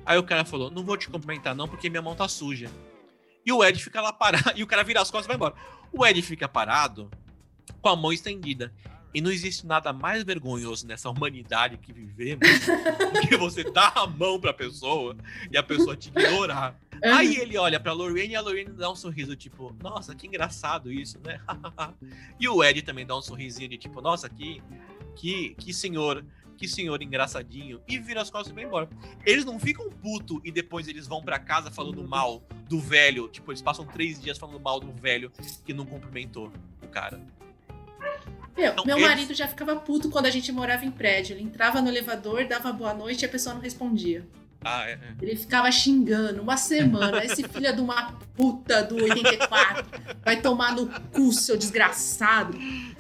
Aí 0.05 0.17
o 0.17 0.23
cara 0.23 0.45
falou: 0.45 0.71
Não 0.71 0.83
vou 0.83 0.95
te 0.95 1.09
cumprimentar, 1.09 1.53
não, 1.53 1.67
porque 1.67 1.89
minha 1.89 2.01
mão 2.01 2.15
tá 2.15 2.27
suja. 2.27 2.69
E 3.45 3.51
o 3.51 3.63
Ed 3.63 3.81
fica 3.81 4.01
lá 4.01 4.13
parado, 4.13 4.53
e 4.57 4.63
o 4.63 4.67
cara 4.67 4.83
vira 4.83 5.01
as 5.01 5.11
costas 5.11 5.25
e 5.25 5.27
vai 5.27 5.35
embora. 5.35 5.55
O 5.91 6.05
Ed 6.05 6.21
fica 6.21 6.47
parado 6.47 7.09
com 7.81 7.89
a 7.89 7.95
mão 7.95 8.11
estendida. 8.11 8.73
E 9.13 9.21
não 9.21 9.31
existe 9.31 9.67
nada 9.67 9.93
mais 9.93 10.23
vergonhoso 10.23 10.87
nessa 10.87 11.07
humanidade 11.07 11.77
que 11.77 11.93
vivemos 11.93 12.47
do 13.13 13.27
que 13.27 13.37
você 13.37 13.63
dar 13.63 13.93
a 13.95 14.07
mão 14.07 14.39
pra 14.39 14.51
pessoa 14.51 15.15
e 15.51 15.57
a 15.57 15.61
pessoa 15.61 15.95
te 15.95 16.09
ignorar. 16.09 16.75
Aí 17.03 17.35
ele 17.35 17.55
olha 17.55 17.79
pra 17.79 17.93
Lorraine 17.93 18.33
e 18.33 18.35
a 18.35 18.41
Lorraine 18.41 18.71
dá 18.71 18.89
um 18.89 18.95
sorriso, 18.95 19.35
tipo, 19.35 19.75
nossa, 19.83 20.15
que 20.15 20.25
engraçado 20.25 20.91
isso, 20.91 21.19
né? 21.23 21.39
e 22.39 22.49
o 22.49 22.63
Ed 22.63 22.81
também 22.81 23.05
dá 23.05 23.15
um 23.15 23.21
sorrisinho 23.21 23.69
de 23.69 23.77
tipo, 23.77 24.01
nossa, 24.01 24.27
que, 24.27 24.63
que, 25.15 25.53
que 25.59 25.71
senhor, 25.71 26.25
que 26.57 26.67
senhor 26.67 27.01
engraçadinho. 27.01 27.81
E 27.87 27.97
vira 27.99 28.21
as 28.21 28.29
costas 28.29 28.51
e 28.51 28.55
vai 28.55 28.63
embora. 28.63 28.87
Eles 29.25 29.43
não 29.45 29.59
ficam 29.59 29.89
puto 29.89 30.41
e 30.43 30.51
depois 30.51 30.87
eles 30.87 31.07
vão 31.07 31.21
pra 31.23 31.39
casa 31.39 31.69
falando 31.71 32.07
mal 32.07 32.41
do 32.69 32.79
velho. 32.79 33.27
Tipo, 33.27 33.51
eles 33.51 33.61
passam 33.61 33.85
três 33.85 34.21
dias 34.21 34.37
falando 34.37 34.59
mal 34.59 34.79
do 34.79 34.91
velho 34.91 35.31
que 35.65 35.73
não 35.73 35.85
cumprimentou 35.85 36.51
o 36.81 36.87
cara. 36.87 37.19
Meu, 38.55 38.75
Não, 38.75 38.85
meu 38.85 38.97
eles- 38.97 39.07
marido 39.09 39.33
já 39.33 39.47
ficava 39.47 39.75
puto 39.75 40.09
quando 40.09 40.27
a 40.27 40.29
gente 40.29 40.51
morava 40.51 40.85
em 40.85 40.91
prédio. 40.91 41.35
Ele 41.35 41.43
entrava 41.43 41.81
no 41.81 41.87
elevador, 41.89 42.45
dava 42.47 42.71
boa 42.71 42.93
noite 42.93 43.23
e 43.23 43.25
a 43.25 43.29
pessoa 43.29 43.55
não 43.55 43.61
respondia. 43.61 44.27
Ah, 44.65 44.87
é. 44.87 44.93
é. 44.93 44.99
Ele 45.21 45.35
ficava 45.35 45.69
xingando 45.71 46.41
uma 46.41 46.55
semana. 46.55 47.25
Esse 47.25 47.43
filho 47.49 47.75
de 47.75 47.81
uma 47.81 48.13
puta 48.35 48.83
do 48.83 48.95
84 48.95 49.85
vai 50.23 50.39
tomar 50.39 50.73
no 50.75 50.87
cu, 51.11 51.31
seu 51.33 51.57
desgraçado. 51.57 52.57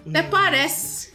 Até 0.07 0.23
parece. 0.23 1.13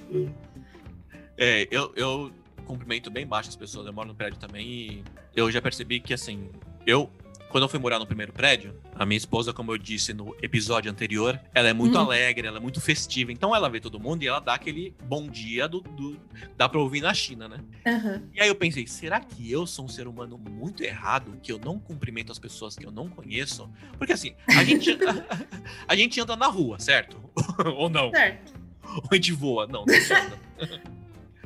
É, 1.38 1.66
eu, 1.70 1.92
eu 1.96 2.32
cumprimento 2.66 3.10
bem 3.10 3.26
baixo 3.26 3.48
as 3.48 3.56
pessoas. 3.56 3.86
Eu 3.86 3.92
moro 3.92 4.08
no 4.08 4.14
prédio 4.14 4.38
também 4.38 4.66
e 4.66 5.04
eu 5.34 5.50
já 5.50 5.62
percebi 5.62 6.00
que, 6.00 6.12
assim, 6.12 6.50
eu, 6.86 7.08
quando 7.48 7.62
eu 7.64 7.68
fui 7.68 7.78
morar 7.78 7.98
no 7.98 8.06
primeiro 8.06 8.32
prédio, 8.32 8.74
a 8.94 9.06
minha 9.06 9.16
esposa, 9.16 9.52
como 9.52 9.72
eu 9.72 9.78
disse 9.78 10.12
no 10.12 10.34
episódio 10.42 10.90
anterior, 10.90 11.40
ela 11.54 11.68
é 11.68 11.72
muito 11.72 11.94
Uhum. 11.94 12.02
alegre, 12.04 12.46
ela 12.46 12.58
é 12.58 12.60
muito 12.60 12.80
festiva. 12.80 13.30
Então 13.32 13.54
ela 13.54 13.70
vê 13.70 13.80
todo 13.80 13.98
mundo 14.00 14.22
e 14.22 14.26
ela 14.26 14.40
dá 14.40 14.54
aquele 14.54 14.92
bom 15.04 15.28
dia 15.28 15.68
do. 15.68 15.80
do 15.80 16.18
dá 16.56 16.68
pra 16.68 16.80
ouvir 16.80 17.00
na 17.00 17.14
China, 17.14 17.48
né? 17.48 17.58
Aham. 17.86 18.22
E 18.34 18.40
aí 18.42 18.48
eu 18.48 18.54
pensei, 18.56 18.86
será 18.86 19.20
que 19.20 19.50
eu 19.50 19.66
sou 19.66 19.84
um 19.84 19.88
ser 19.88 20.06
humano 20.08 20.36
muito 20.36 20.82
errado, 20.82 21.38
que 21.42 21.52
eu 21.52 21.58
não 21.58 21.78
cumprimento 21.78 22.32
as 22.32 22.38
pessoas 22.38 22.74
que 22.76 22.84
eu 22.84 22.90
não 22.90 23.08
conheço? 23.08 23.70
Porque 23.96 24.12
assim, 24.12 24.34
a 24.48 24.64
gente, 24.64 24.98
a 25.88 25.94
gente 25.96 26.20
anda 26.20 26.34
na 26.36 26.48
rua, 26.48 26.78
certo? 26.80 27.16
Ou 27.76 27.88
não? 27.88 28.10
Certo. 28.10 28.52
Ou 28.84 29.08
a 29.10 29.14
gente 29.14 29.32
voa? 29.32 29.66
Não, 29.66 29.84
não 29.86 29.94
anda. 29.94 30.38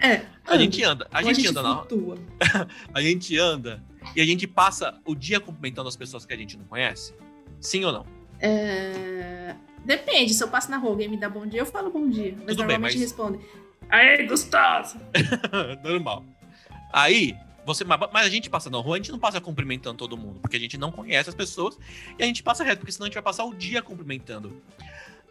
É. 0.02 0.22
A 0.46 0.56
gente 0.58 0.82
anda, 0.82 1.06
a 1.12 1.18
Ou 1.18 1.20
a 1.20 1.22
gente 1.22 1.36
gente 1.36 1.48
anda 1.50 1.62
na 1.62 1.76
flutua. 1.76 2.18
a 2.92 3.00
gente 3.00 3.38
anda 3.38 3.82
e 4.16 4.20
a 4.20 4.24
gente 4.24 4.46
passa 4.46 4.98
o 5.06 5.14
dia 5.14 5.38
cumprimentando 5.38 5.88
as 5.88 5.96
pessoas 5.96 6.26
que 6.26 6.32
a 6.32 6.36
gente 6.36 6.56
não 6.56 6.64
conhece? 6.64 7.14
Sim 7.60 7.84
ou 7.84 7.92
não? 7.92 8.06
É, 8.40 9.54
Depende, 9.84 10.34
se 10.34 10.42
eu 10.42 10.48
passo 10.48 10.70
na 10.70 10.76
rua 10.76 10.90
e 10.90 10.92
alguém 10.92 11.08
me 11.08 11.16
dá 11.16 11.28
bom 11.28 11.46
dia, 11.46 11.60
eu 11.60 11.66
falo 11.66 11.90
bom 11.90 12.08
dia. 12.08 12.32
Mas 12.38 12.56
Tudo 12.56 12.58
bem, 12.58 12.66
normalmente 12.66 12.92
mas- 12.94 13.00
responde. 13.00 13.38
Aê, 13.88 14.26
gostosa! 14.26 15.00
Normal. 15.84 16.24
Aí, 16.92 17.36
você, 17.64 17.84
mas 17.84 18.00
mas 18.12 18.26
a 18.26 18.30
gente 18.30 18.48
passa 18.50 18.70
na 18.70 18.78
rua, 18.78 18.96
a 18.96 18.98
gente 18.98 19.12
não 19.12 19.18
passa 19.18 19.40
cumprimentando 19.40 19.98
todo 19.98 20.16
mundo, 20.16 20.40
porque 20.40 20.56
a 20.56 20.60
gente 20.60 20.78
não 20.78 20.90
conhece 20.90 21.28
as 21.28 21.34
pessoas 21.34 21.78
e 22.18 22.22
a 22.22 22.26
gente 22.26 22.42
passa 22.42 22.64
reto, 22.64 22.78
porque 22.78 22.92
senão 22.92 23.04
a 23.04 23.08
gente 23.08 23.14
vai 23.14 23.22
passar 23.22 23.44
o 23.44 23.54
dia 23.54 23.82
cumprimentando. 23.82 24.60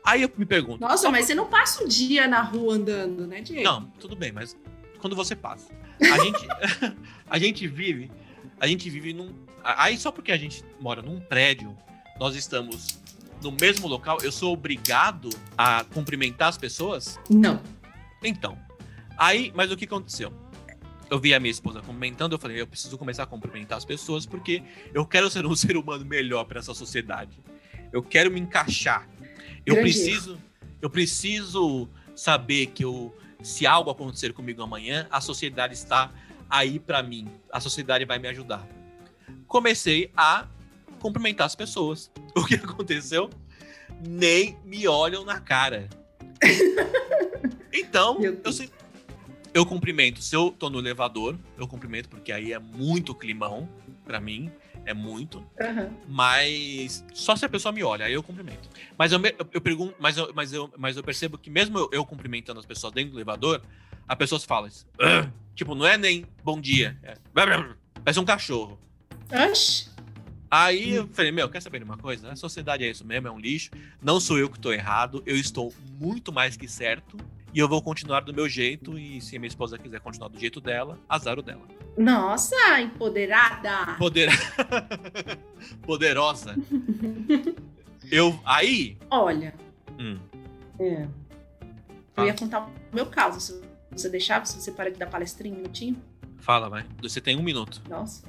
Aí 0.05 0.23
eu 0.23 0.31
me 0.35 0.45
pergunto. 0.45 0.81
Nossa, 0.81 1.09
mas 1.11 1.25
você 1.25 1.35
não 1.35 1.47
passa 1.47 1.83
o 1.83 1.87
dia 1.87 2.27
na 2.27 2.41
rua 2.41 2.75
andando, 2.75 3.27
né, 3.27 3.41
Diego? 3.41 3.63
Não, 3.63 3.85
tudo 3.99 4.15
bem, 4.15 4.31
mas 4.31 4.57
quando 4.99 5.15
você 5.15 5.35
passa. 5.35 5.71
A 6.01 6.17
gente, 6.23 6.47
a 7.29 7.39
gente 7.39 7.67
vive, 7.67 8.11
a 8.59 8.65
gente 8.65 8.89
vive 8.89 9.13
num, 9.13 9.31
Aí 9.63 9.97
só 9.97 10.11
porque 10.11 10.31
a 10.31 10.37
gente 10.37 10.63
mora 10.79 11.01
num 11.01 11.19
prédio, 11.19 11.75
nós 12.19 12.35
estamos 12.35 12.99
no 13.41 13.51
mesmo 13.51 13.87
local, 13.87 14.17
eu 14.21 14.31
sou 14.31 14.53
obrigado 14.53 15.29
a 15.57 15.83
cumprimentar 15.83 16.49
as 16.49 16.57
pessoas? 16.57 17.19
Não. 17.29 17.61
Então. 18.23 18.57
Aí, 19.17 19.51
mas 19.55 19.71
o 19.71 19.77
que 19.77 19.85
aconteceu? 19.85 20.31
Eu 21.09 21.19
vi 21.19 21.33
a 21.33 21.39
minha 21.39 21.51
esposa 21.51 21.81
cumprimentando, 21.81 22.35
eu 22.35 22.39
falei, 22.39 22.61
eu 22.61 22.67
preciso 22.67 22.97
começar 22.97 23.23
a 23.23 23.25
cumprimentar 23.25 23.77
as 23.77 23.85
pessoas 23.85 24.25
porque 24.25 24.63
eu 24.93 25.05
quero 25.05 25.29
ser 25.29 25.45
um 25.45 25.53
ser 25.55 25.75
humano 25.75 26.05
melhor 26.05 26.45
para 26.45 26.59
essa 26.59 26.73
sociedade. 26.73 27.39
Eu 27.91 28.01
quero 28.01 28.31
me 28.31 28.39
encaixar. 28.39 29.07
Eu 29.65 29.75
Grande 29.75 29.91
preciso, 29.91 30.37
eu 30.81 30.89
preciso 30.89 31.89
saber 32.15 32.67
que 32.67 32.83
eu, 32.83 33.15
se 33.43 33.65
algo 33.67 33.89
acontecer 33.89 34.33
comigo 34.33 34.61
amanhã, 34.61 35.07
a 35.11 35.21
sociedade 35.21 35.73
está 35.73 36.11
aí 36.49 36.79
para 36.79 37.01
mim. 37.03 37.27
A 37.51 37.59
sociedade 37.59 38.03
vai 38.05 38.19
me 38.19 38.27
ajudar. 38.27 38.67
Comecei 39.47 40.11
a 40.15 40.47
cumprimentar 40.99 41.45
as 41.45 41.55
pessoas. 41.55 42.11
O 42.35 42.45
que 42.45 42.55
aconteceu? 42.55 43.29
Nem 44.07 44.57
me 44.63 44.87
olham 44.87 45.23
na 45.25 45.39
cara. 45.39 45.89
Então, 47.73 48.19
eu, 48.21 48.51
sei- 48.53 48.69
eu 49.53 49.65
cumprimento. 49.65 50.21
Se 50.21 50.35
eu 50.35 50.51
tô 50.51 50.69
no 50.69 50.79
elevador, 50.79 51.37
eu 51.57 51.67
cumprimento, 51.67 52.09
porque 52.09 52.31
aí 52.31 52.53
é 52.53 52.59
muito 52.59 53.13
climão 53.15 53.67
pra 54.05 54.19
mim. 54.19 54.51
É 54.85 54.93
muito. 54.93 55.45
Aham. 55.59 55.89
Mas 56.07 57.05
só 57.13 57.35
se 57.35 57.45
a 57.45 57.49
pessoa 57.49 57.71
me 57.71 57.83
olha, 57.83 58.05
aí 58.05 58.13
eu 58.13 58.23
cumprimento. 58.23 58.69
Mas 58.97 59.11
eu, 59.11 59.19
eu, 59.23 59.47
eu 59.53 59.61
pergunto, 59.61 59.95
mas 59.99 60.17
eu, 60.17 60.31
mas, 60.33 60.51
eu, 60.53 60.73
mas 60.77 60.97
eu 60.97 61.03
percebo 61.03 61.37
que 61.37 61.49
mesmo 61.49 61.77
eu, 61.77 61.89
eu 61.91 62.05
cumprimentando 62.05 62.59
as 62.59 62.65
pessoas 62.65 62.93
dentro 62.93 63.11
do 63.11 63.17
elevador, 63.17 63.61
a 64.07 64.15
pessoa 64.15 64.39
fala 64.39 64.67
isso. 64.67 64.85
"Ah", 64.99 65.29
Tipo, 65.55 65.75
não 65.75 65.85
é 65.85 65.97
nem 65.97 66.25
bom 66.43 66.59
dia. 66.59 66.97
É, 67.03 67.13
parece 67.33 68.19
um 68.19 68.25
cachorro. 68.25 68.79
Oxi. 69.31 69.89
Aí 70.49 70.91
eu 70.95 71.07
falei, 71.07 71.31
meu, 71.31 71.47
quer 71.49 71.61
saber 71.61 71.79
de 71.79 71.85
uma 71.85 71.97
coisa? 71.97 72.29
A 72.31 72.35
sociedade 72.35 72.83
é 72.83 72.89
isso 72.89 73.05
mesmo, 73.05 73.27
é 73.27 73.31
um 73.31 73.39
lixo. 73.39 73.69
Não 74.01 74.19
sou 74.19 74.37
eu 74.37 74.49
que 74.49 74.57
estou 74.57 74.73
errado, 74.73 75.23
eu 75.25 75.37
estou 75.37 75.73
muito 75.99 76.31
mais 76.33 76.57
que 76.57 76.67
certo. 76.67 77.15
E 77.53 77.59
eu 77.59 77.67
vou 77.67 77.81
continuar 77.81 78.21
do 78.21 78.33
meu 78.33 78.47
jeito. 78.47 78.97
E 78.97 79.19
se 79.21 79.35
a 79.35 79.39
minha 79.39 79.47
esposa 79.47 79.77
quiser 79.77 79.99
continuar 79.99 80.29
do 80.29 80.39
jeito 80.39 80.61
dela, 80.61 80.97
azar 81.07 81.37
o 81.37 81.41
dela. 81.41 81.61
Nossa, 81.97 82.55
empoderada. 82.79 83.95
Poder... 83.97 84.29
Poderosa. 85.83 86.55
Eu. 88.11 88.39
Aí. 88.45 88.97
Olha, 89.09 89.53
Hum, 89.99 90.17
é. 90.79 91.07
Ah. 92.15 92.21
eu 92.21 92.25
ia 92.27 92.33
contar 92.33 92.65
o 92.65 92.71
meu 92.93 93.05
caso. 93.05 93.39
Se 93.39 93.61
você 93.91 94.09
deixava, 94.09 94.45
se 94.45 94.59
você 94.59 94.71
para 94.71 94.91
de 94.91 94.97
dar 94.97 95.07
palestrinha 95.07 95.53
um 95.53 95.57
minutinho. 95.57 96.01
fala, 96.39 96.69
vai. 96.69 96.85
Você 97.01 97.21
tem 97.21 97.37
um 97.37 97.43
minuto. 97.43 97.81
Nossa. 97.87 98.23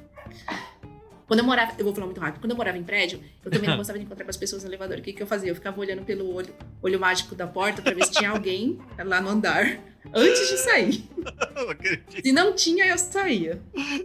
Quando 1.33 1.39
eu 1.39 1.45
morava, 1.45 1.73
eu 1.79 1.83
vou 1.83 1.95
falar 1.95 2.05
muito 2.05 2.21
rápido. 2.21 2.41
Quando 2.41 2.51
eu 2.51 2.55
morava 2.55 2.77
em 2.77 2.83
prédio, 2.83 3.19
eu 3.43 3.49
também 3.49 3.67
não 3.67 3.75
gostava 3.75 3.97
de 3.97 4.05
encontrar 4.05 4.23
com 4.23 4.29
as 4.29 4.37
pessoas 4.37 4.63
no 4.63 4.69
elevador. 4.69 4.99
O 4.99 5.01
que, 5.01 5.11
que 5.13 5.23
eu 5.23 5.25
fazia? 5.25 5.49
Eu 5.49 5.55
ficava 5.55 5.79
olhando 5.81 6.03
pelo 6.03 6.31
olho, 6.31 6.53
olho 6.79 6.99
mágico 6.99 7.33
da 7.33 7.47
porta 7.47 7.81
pra 7.81 7.91
ver 7.91 8.05
se 8.05 8.11
tinha 8.11 8.29
alguém 8.29 8.77
lá 9.03 9.19
no 9.19 9.29
andar 9.29 9.79
antes 10.13 10.47
de 10.47 10.57
sair. 10.59 11.03
Não. 11.17 12.21
Se 12.23 12.31
não 12.31 12.53
tinha, 12.53 12.85
eu 12.85 12.99
saía. 12.99 13.59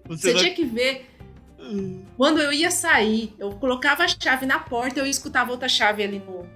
Você 0.07 0.23
Você 0.23 0.33
não- 0.33 0.41
tinha 0.41 0.55
que 0.55 0.65
ver. 0.65 1.05
Quando 2.17 2.41
eu 2.41 2.51
ia 2.51 2.71
sair, 2.71 3.35
eu 3.39 3.51
colocava 3.51 4.05
a 4.05 4.09
chave 4.09 4.47
na 4.47 4.59
porta, 4.59 5.01
eu 5.01 5.05
escutava 5.05 5.51
outra 5.51 5.69
chave 5.69 6.03
ali 6.03 6.21
no. 6.21 6.47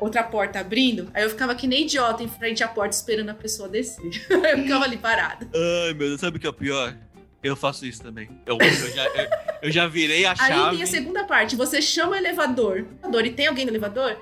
Outra 0.00 0.22
porta 0.22 0.58
abrindo, 0.58 1.10
aí 1.12 1.22
eu 1.22 1.28
ficava 1.30 1.54
que 1.54 1.66
nem 1.66 1.82
idiota 1.82 2.22
em 2.22 2.28
frente 2.28 2.64
à 2.64 2.68
porta 2.68 2.96
esperando 2.96 3.28
a 3.28 3.34
pessoa 3.34 3.68
descer. 3.68 4.02
eu 4.30 4.58
ficava 4.62 4.84
ali 4.84 4.96
parada. 4.96 5.46
Ai, 5.54 5.92
meu 5.92 6.08
Deus, 6.08 6.20
sabe 6.20 6.38
o 6.38 6.40
que 6.40 6.46
é 6.46 6.50
o 6.50 6.52
pior? 6.54 6.96
Eu 7.44 7.54
faço 7.54 7.84
isso 7.86 8.02
também. 8.02 8.28
Eu, 8.46 8.56
eu 8.58 8.90
já, 8.94 9.04
eu, 9.06 9.28
eu 9.62 9.70
já 9.70 9.86
virei 9.86 10.24
a 10.24 10.30
Aí 10.30 10.36
chave. 10.36 10.70
tem 10.76 10.82
a 10.82 10.86
segunda 10.86 11.24
parte, 11.24 11.54
você 11.54 11.80
chama 11.82 12.12
o 12.12 12.14
elevador. 12.16 12.78
elevador, 12.78 13.26
E 13.26 13.30
tem 13.30 13.46
alguém 13.46 13.64
no 13.66 13.70
elevador? 13.70 14.16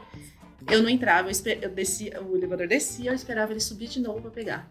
Eu 0.70 0.83
não 0.83 0.89
entrava, 0.91 1.29
eu, 1.29 1.33
esper- 1.33 1.59
eu 1.62 1.70
descia, 1.70 2.20
o 2.23 2.37
elevador 2.37 2.66
descia, 2.68 3.11
eu 3.11 3.14
esperava 3.14 3.53
ele 3.53 3.61
subir 3.61 3.87
de 3.89 4.01
novo 4.01 4.20
pra 4.23 4.31
pegar. 4.31 4.68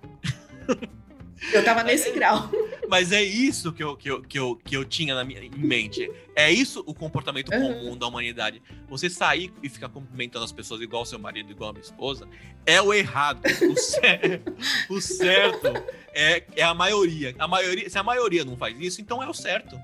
Eu 1.54 1.64
tava 1.64 1.84
nesse 1.84 2.12
grau. 2.12 2.50
Mas 2.88 3.12
é 3.12 3.24
isso 3.24 3.72
que 3.72 3.82
eu, 3.84 3.96
que 3.96 4.10
eu, 4.12 4.22
que 4.22 4.38
eu, 4.38 4.56
que 4.58 4.76
eu 4.78 4.84
tinha 4.86 5.16
na 5.16 5.24
minha, 5.24 5.42
em 5.44 5.50
mente. 5.58 6.12
É 6.36 6.52
isso 6.52 6.84
o 6.86 6.94
comportamento 6.94 7.52
Uhum. 7.54 7.74
comum 7.74 7.98
da 7.98 8.06
humanidade. 8.08 8.62
Você 8.90 9.10
sair 9.10 9.52
e 9.64 9.70
ficar 9.70 9.90
cumprimentando 9.90 10.44
as 10.46 10.52
pessoas 10.52 10.82
igual 10.82 11.06
seu 11.06 11.18
marido, 11.18 11.50
igual 11.52 11.70
a 11.70 11.74
minha 11.74 11.84
esposa, 11.84 12.28
é 12.66 12.82
o 12.82 12.94
errado. 12.94 13.42
O, 13.70 13.78
cer- 13.78 14.42
o 14.90 15.02
certo 15.02 15.68
é, 16.14 16.44
é 16.56 16.64
a 16.64 16.74
maioria. 16.74 17.34
a 17.40 17.48
maioria. 17.48 17.90
Se 17.90 17.98
a 17.98 18.04
maioria 18.04 18.44
não 18.46 18.58
faz 18.58 18.78
isso, 18.80 19.02
então 19.02 19.24
é 19.24 19.30
o 19.30 19.34
certo. 19.34 19.80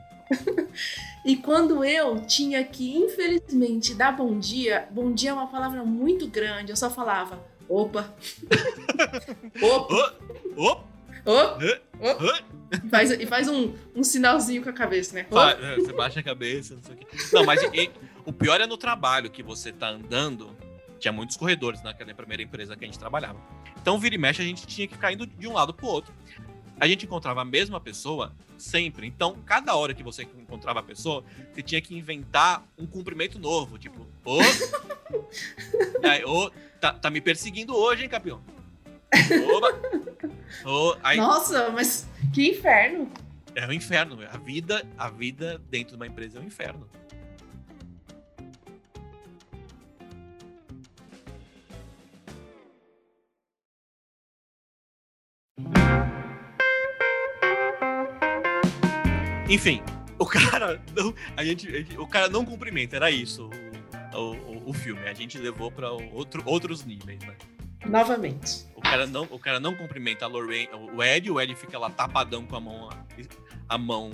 E 1.25 1.37
quando 1.37 1.83
eu 1.85 2.19
tinha 2.25 2.61
que, 2.63 2.93
infelizmente, 2.97 3.93
dar 3.95 4.11
bom 4.11 4.37
dia, 4.37 4.87
bom 4.91 5.13
dia 5.13 5.29
é 5.29 5.33
uma 5.33 5.47
palavra 5.47 5.83
muito 5.85 6.27
grande, 6.27 6.71
eu 6.71 6.75
só 6.75 6.89
falava, 6.89 7.41
opa, 7.69 8.13
opa, 9.61 10.15
ô, 10.55 10.63
opa, 10.63 10.83
Faz, 12.89 13.11
e 13.11 13.25
faz 13.25 13.47
um, 13.47 13.73
um 13.95 14.03
sinalzinho 14.03 14.61
com 14.63 14.69
a 14.69 14.73
cabeça, 14.73 15.13
né? 15.15 15.25
É, 15.61 15.75
Você 15.77 15.93
baixa 15.93 16.19
a 16.19 16.23
cabeça, 16.23 16.75
não 16.75 16.83
sei 16.83 16.95
o 16.95 16.97
quê. 16.97 17.07
Não, 17.33 17.43
mas 17.45 17.61
e- 17.63 17.91
o 18.25 18.33
pior 18.33 18.59
é 18.61 18.65
no 18.67 18.77
trabalho 18.77 19.29
que 19.29 19.41
você 19.43 19.71
tá 19.71 19.89
andando. 19.89 20.55
Tinha 20.99 21.11
muitos 21.11 21.37
corredores 21.37 21.81
naquela 21.83 22.13
primeira 22.13 22.41
empresa 22.43 22.75
que 22.75 22.83
a 22.83 22.87
gente 22.87 22.97
trabalhava. 22.99 23.39
Então, 23.81 23.99
vira 23.99 24.15
e 24.15 24.17
mexe, 24.17 24.41
a 24.41 24.45
gente 24.45 24.65
tinha 24.65 24.87
que 24.87 24.95
ficar 24.95 25.11
indo 25.13 25.25
de 25.27 25.47
um 25.47 25.53
lado 25.53 25.73
pro 25.73 25.85
outro. 25.87 26.13
A 26.79 26.87
gente 26.87 27.05
encontrava 27.05 27.41
a 27.41 27.45
mesma 27.45 27.79
pessoa 27.79 28.33
sempre. 28.57 29.07
Então, 29.07 29.37
cada 29.45 29.75
hora 29.75 29.93
que 29.93 30.03
você 30.03 30.23
encontrava 30.23 30.79
a 30.79 30.83
pessoa, 30.83 31.23
você 31.53 31.61
tinha 31.61 31.81
que 31.81 31.95
inventar 31.95 32.63
um 32.77 32.85
cumprimento 32.85 33.39
novo. 33.39 33.77
Tipo, 33.77 34.05
ô. 34.25 34.39
Aí, 36.03 36.23
ô, 36.25 36.51
tá, 36.81 36.93
tá 36.93 37.09
me 37.09 37.21
perseguindo 37.21 37.75
hoje, 37.75 38.03
hein, 38.03 38.09
campeão? 38.09 38.41
Oba! 39.55 40.36
Ô, 40.65 40.95
aí, 41.03 41.17
Nossa, 41.17 41.69
mas 41.71 42.07
que 42.33 42.49
inferno. 42.49 43.09
é 43.55 43.65
um 43.67 43.71
inferno. 43.71 44.17
A 44.31 44.37
vida, 44.37 44.85
a 44.97 45.09
vida 45.09 45.61
dentro 45.69 45.89
de 45.91 45.95
uma 45.95 46.07
empresa 46.07 46.39
é 46.39 46.41
um 46.41 46.45
inferno. 46.45 46.87
Enfim, 59.49 59.81
o 60.19 60.25
cara 60.25 60.81
não, 60.95 61.13
a 61.35 61.43
gente, 61.43 61.67
a 61.67 61.71
gente- 61.79 61.97
o 61.97 62.07
cara 62.07 62.27
não 62.29 62.43
cumprimenta, 62.45 62.95
era 62.97 63.09
isso 63.09 63.49
o, 64.13 64.17
o, 64.19 64.69
o 64.69 64.73
filme. 64.73 65.07
A 65.07 65.13
gente 65.13 65.37
levou 65.37 65.71
para 65.71 65.91
outro, 65.91 66.41
outros 66.45 66.83
níveis, 66.83 67.19
né? 67.21 67.35
Novamente. 67.85 68.66
O 68.87 68.89
cara 68.89 69.05
não, 69.07 69.23
o 69.31 69.39
cara 69.39 69.59
não 69.59 69.75
cumprimenta 69.75 70.25
a 70.25 70.27
Lorraine, 70.27 70.69
o 70.93 71.03
Ed, 71.03 71.29
o 71.29 71.41
Ed 71.41 71.53
fica 71.55 71.77
lá 71.77 71.89
tapadão 71.89 72.45
com 72.45 72.55
a 72.55 72.59
mão, 72.59 72.89
a 73.67 73.77
mão 73.77 74.11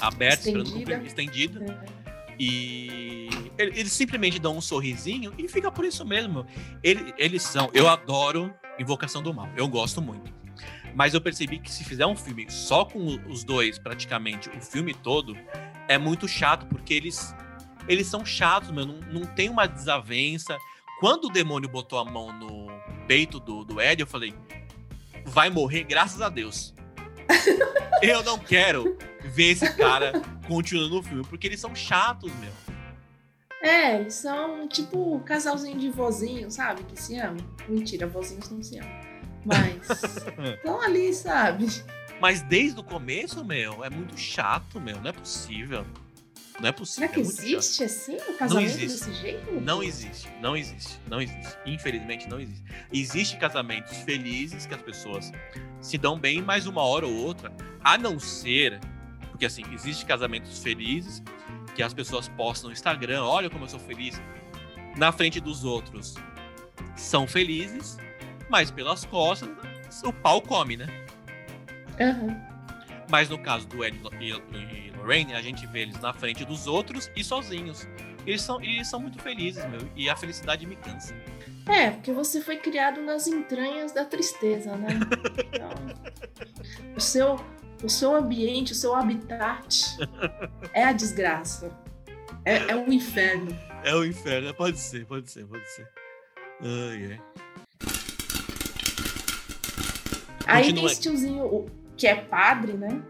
aberta, 0.00 0.48
esperando 0.48 0.66
Estendida. 0.66 1.02
estendida. 1.06 1.84
E 2.38 3.28
ele- 3.56 3.78
eles 3.78 3.92
simplesmente 3.92 4.40
dão 4.40 4.56
um 4.56 4.60
sorrisinho 4.60 5.32
e 5.38 5.46
fica 5.48 5.70
por 5.70 5.84
isso 5.84 6.04
mesmo. 6.04 6.44
Ele- 6.82 7.14
eles 7.16 7.42
são. 7.42 7.70
Eu 7.72 7.88
adoro 7.88 8.52
Invocação 8.78 9.22
do 9.22 9.32
Mal. 9.32 9.48
Eu 9.56 9.68
gosto 9.68 10.02
muito. 10.02 10.32
Mas 10.96 11.14
eu 11.14 11.20
percebi 11.20 11.58
que 11.60 11.70
se 11.70 11.84
fizer 11.84 12.06
um 12.06 12.16
filme 12.16 12.46
só 12.50 12.84
com 12.84 13.04
os 13.28 13.44
dois, 13.44 13.78
praticamente, 13.78 14.48
o 14.48 14.60
filme 14.60 14.92
todo, 14.94 15.36
é 15.86 15.96
muito 15.96 16.26
chato, 16.26 16.66
porque 16.66 16.92
eles. 16.92 17.34
Eles 17.86 18.06
são 18.08 18.24
chatos, 18.24 18.70
meu. 18.72 18.84
Não, 18.86 18.98
não 19.12 19.26
tem 19.26 19.48
uma 19.48 19.66
desavença. 19.66 20.58
Quando 21.04 21.26
o 21.26 21.28
demônio 21.28 21.68
botou 21.68 21.98
a 21.98 22.04
mão 22.06 22.32
no 22.32 22.66
peito 23.06 23.38
do, 23.38 23.62
do 23.62 23.78
Ed, 23.78 24.00
eu 24.00 24.06
falei: 24.06 24.34
vai 25.26 25.50
morrer, 25.50 25.84
graças 25.84 26.22
a 26.22 26.30
Deus. 26.30 26.72
eu 28.00 28.22
não 28.22 28.38
quero 28.38 28.96
ver 29.22 29.50
esse 29.50 29.70
cara 29.76 30.12
continuando 30.48 30.94
no 30.94 31.02
filme, 31.02 31.22
porque 31.24 31.46
eles 31.46 31.60
são 31.60 31.74
chatos, 31.74 32.32
meu. 32.36 32.50
É, 33.60 34.00
eles 34.00 34.14
são 34.14 34.66
tipo 34.66 35.16
um 35.16 35.20
casalzinho 35.20 35.78
de 35.78 35.90
vozinho, 35.90 36.50
sabe? 36.50 36.82
Que 36.84 36.98
se 36.98 37.18
amam. 37.18 37.46
Mentira, 37.68 38.06
vozinhos 38.06 38.48
não 38.48 38.62
se 38.62 38.78
amam. 38.78 39.00
Mas 39.44 39.90
estão 40.56 40.80
ali, 40.80 41.12
sabe? 41.12 41.66
Mas 42.18 42.40
desde 42.40 42.80
o 42.80 42.82
começo, 42.82 43.44
meu, 43.44 43.84
é 43.84 43.90
muito 43.90 44.16
chato, 44.16 44.80
meu. 44.80 44.98
Não 45.02 45.10
é 45.10 45.12
possível. 45.12 45.84
Não 46.60 46.68
é 46.68 46.72
possível. 46.72 47.08
Será 47.08 47.08
que 47.08 47.20
é 47.20 47.22
muito 47.24 47.36
chato. 47.36 47.46
existe 47.46 47.84
assim 47.84 48.16
um 48.28 48.36
casamento 48.36 48.70
existe. 48.70 49.08
desse 49.08 49.20
jeito? 49.20 49.52
Não 49.60 49.82
existe, 49.82 50.28
não 50.40 50.56
existe, 50.56 51.00
não 51.08 51.20
existe. 51.20 51.58
Infelizmente 51.66 52.28
não 52.28 52.38
existe. 52.38 52.64
Existe 52.92 53.36
casamentos 53.36 53.96
felizes 53.98 54.64
que 54.64 54.74
as 54.74 54.82
pessoas 54.82 55.32
se 55.80 55.98
dão 55.98 56.18
bem, 56.18 56.40
mas 56.40 56.66
uma 56.66 56.82
hora 56.82 57.06
ou 57.06 57.14
outra, 57.14 57.52
a 57.82 57.98
não 57.98 58.20
ser, 58.20 58.78
porque 59.30 59.46
assim, 59.46 59.64
existe 59.72 60.06
casamentos 60.06 60.58
felizes 60.60 61.22
que 61.74 61.82
as 61.82 61.92
pessoas 61.92 62.28
postam 62.28 62.68
no 62.70 62.72
Instagram, 62.72 63.24
olha 63.24 63.50
como 63.50 63.64
eu 63.64 63.68
sou 63.68 63.80
feliz, 63.80 64.20
na 64.96 65.10
frente 65.10 65.40
dos 65.40 65.64
outros. 65.64 66.14
São 66.96 67.26
felizes, 67.26 67.98
mas 68.48 68.70
pelas 68.70 69.04
costas 69.04 69.50
o 70.04 70.12
pau 70.12 70.40
come, 70.40 70.76
né? 70.76 70.86
Aham. 72.00 72.53
Mas 73.10 73.28
no 73.28 73.38
caso 73.38 73.66
do 73.66 73.84
Ed 73.84 74.00
e 74.20 74.30
e 74.30 74.90
Lorraine, 74.96 75.34
a 75.34 75.42
gente 75.42 75.66
vê 75.66 75.80
eles 75.80 75.98
na 76.00 76.12
frente 76.12 76.44
dos 76.44 76.66
outros 76.66 77.10
e 77.14 77.22
sozinhos. 77.22 77.86
Eles 78.26 78.40
são, 78.42 78.60
eles 78.62 78.88
são 78.88 79.00
muito 79.00 79.18
felizes, 79.20 79.64
meu. 79.68 79.80
E 79.94 80.08
a 80.08 80.16
felicidade 80.16 80.66
me 80.66 80.76
cansa. 80.76 81.14
É, 81.66 81.90
porque 81.90 82.12
você 82.12 82.40
foi 82.40 82.56
criado 82.56 83.02
nas 83.02 83.26
entranhas 83.26 83.92
da 83.92 84.04
tristeza, 84.04 84.74
né? 84.76 84.88
Então, 85.52 85.70
o, 86.96 87.00
seu, 87.00 87.36
o 87.82 87.88
seu 87.88 88.14
ambiente, 88.14 88.72
o 88.72 88.74
seu 88.74 88.94
habitat 88.94 89.84
é 90.72 90.84
a 90.84 90.92
desgraça. 90.92 91.70
É, 92.44 92.72
é 92.72 92.76
o 92.76 92.90
inferno. 92.92 93.56
É 93.82 93.94
o 93.94 94.04
inferno, 94.04 94.52
pode 94.54 94.78
ser, 94.78 95.06
pode 95.06 95.30
ser, 95.30 95.46
pode 95.46 95.66
ser. 95.70 95.88
Ai, 96.62 97.12
ai. 97.12 97.20
Aí 100.46 100.64
Continua 100.64 100.82
tem 100.82 100.92
esse 100.92 101.00
tiozinho 101.00 101.44
o- 101.44 101.83
que 101.96 102.06
é 102.06 102.14
padre, 102.16 102.72
né? 102.74 103.00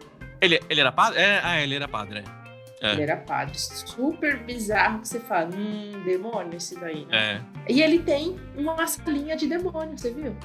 Ele, 0.41 0.59
ele 0.69 0.81
era 0.81 0.91
padre? 0.91 1.19
É, 1.19 1.39
ah, 1.43 1.61
ele 1.61 1.75
era 1.75 1.87
padre, 1.87 2.19
é. 2.19 2.45
É. 2.87 2.91
Ele 2.91 3.03
era 3.03 3.17
padre. 3.17 3.57
Super 3.57 4.37
bizarro 4.43 4.99
que 4.99 5.07
você 5.07 5.19
fala, 5.19 5.49
hum, 5.55 6.03
demônio 6.03 6.57
esse 6.57 6.77
daí, 6.79 7.05
né? 7.05 7.41
É. 7.67 7.71
E 7.73 7.81
ele 7.81 7.99
tem 7.99 8.37
uma 8.55 8.85
salinha 8.85 9.35
de 9.35 9.47
demônio, 9.47 9.97
você 9.97 10.11
viu? 10.13 10.35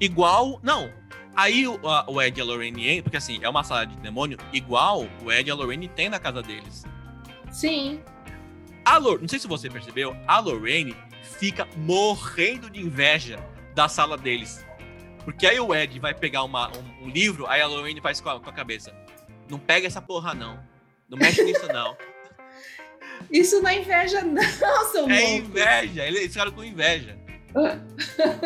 Igual. 0.00 0.58
Não. 0.62 0.90
Aí 1.34 1.66
o, 1.66 1.78
a- 1.88 2.04
o 2.08 2.20
Ed 2.22 2.38
e 2.38 2.40
a 2.40 2.44
Lorraine 2.44 2.88
entram, 2.88 3.02
porque 3.04 3.16
assim, 3.16 3.40
é 3.42 3.48
uma 3.48 3.64
sala 3.64 3.84
de 3.84 3.96
demônio 3.96 4.38
igual 4.52 5.06
o 5.24 5.32
Ed 5.32 5.48
e 5.48 5.50
a 5.50 5.54
Lorraine 5.54 5.88
tem 5.88 6.08
na 6.08 6.18
casa 6.18 6.40
deles. 6.42 6.84
Sim. 7.50 8.00
A 8.84 8.96
Lor... 8.98 9.20
Não 9.20 9.28
sei 9.28 9.38
se 9.38 9.46
você 9.48 9.68
percebeu, 9.68 10.16
a 10.26 10.38
Lorraine 10.38 10.94
fica 11.22 11.66
morrendo 11.76 12.70
de 12.70 12.80
inveja 12.80 13.38
da 13.74 13.88
sala 13.88 14.16
deles. 14.16 14.64
Porque 15.24 15.46
aí 15.46 15.58
o 15.60 15.74
Ed 15.74 15.98
vai 16.00 16.14
pegar 16.14 16.42
uma- 16.44 16.70
um, 16.76 17.04
um 17.04 17.08
livro, 17.08 17.46
aí 17.46 17.60
a 17.60 17.66
Lorraine 17.66 18.00
faz 18.00 18.20
com 18.20 18.28
a, 18.30 18.40
com 18.40 18.50
a 18.50 18.52
cabeça. 18.52 18.92
Não 19.48 19.58
pega 19.58 19.86
essa 19.86 20.00
porra, 20.02 20.34
não. 20.34 20.58
Não 21.08 21.18
mexe 21.18 21.42
nisso, 21.44 21.66
não. 21.68 21.96
Isso 23.30 23.60
não 23.62 23.68
é 23.70 23.78
inveja, 23.78 24.22
não, 24.22 24.42
seu 24.90 25.08
É 25.08 25.20
louco. 25.20 25.36
inveja. 25.46 26.04
Eles 26.06 26.32
ficaram 26.32 26.52
com 26.52 26.64
inveja. 26.64 27.16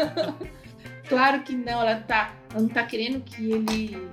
Claro 1.08 1.42
que 1.42 1.54
não, 1.54 1.80
ela 1.82 2.00
tá. 2.00 2.34
Ela 2.50 2.62
não 2.62 2.68
tá 2.68 2.84
querendo 2.84 3.20
que 3.22 3.52
ele 3.52 4.08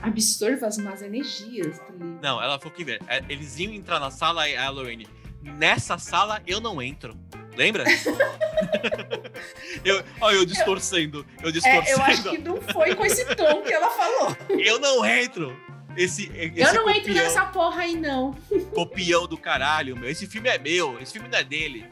absorva 0.00 0.66
as 0.66 0.78
más 0.78 1.02
energias 1.02 1.78
do 1.80 1.92
livro. 1.92 2.18
Não, 2.22 2.42
ela 2.42 2.58
falou 2.58 2.72
que 2.74 2.80
inveja. 2.82 3.00
É, 3.08 3.22
Eles 3.28 3.58
iam 3.58 3.72
entrar 3.74 4.00
na 4.00 4.10
sala, 4.10 4.42
aí 4.44 4.56
a 4.56 4.70
Lorraine. 4.70 5.06
Nessa 5.42 5.98
sala 5.98 6.42
eu 6.46 6.60
não 6.60 6.80
entro. 6.82 7.16
Lembra? 7.56 7.84
eu, 9.84 10.04
olha, 10.20 10.36
eu 10.36 10.44
distorcendo. 10.44 11.26
Eu 11.42 11.50
distorcendo. 11.50 11.88
É, 11.88 11.92
eu 11.92 12.02
acho 12.02 12.30
que 12.30 12.38
não 12.38 12.60
foi 12.60 12.94
com 12.94 13.04
esse 13.04 13.24
tom 13.34 13.62
que 13.62 13.72
ela 13.72 13.90
falou. 13.90 14.36
Eu 14.48 14.78
não 14.78 15.04
entro. 15.04 15.56
Esse, 15.98 16.30
esse 16.32 16.60
eu 16.60 16.74
não 16.74 16.88
entro 16.88 17.08
copião, 17.08 17.24
nessa 17.24 17.44
porra 17.46 17.82
aí, 17.82 17.96
não. 17.96 18.32
copião 18.72 19.26
do 19.26 19.36
caralho, 19.36 19.96
meu. 19.96 20.08
Esse 20.08 20.28
filme 20.28 20.48
é 20.48 20.56
meu, 20.56 20.96
esse 21.00 21.14
filme 21.14 21.28
não 21.28 21.36
é 21.36 21.42
dele. 21.42 21.84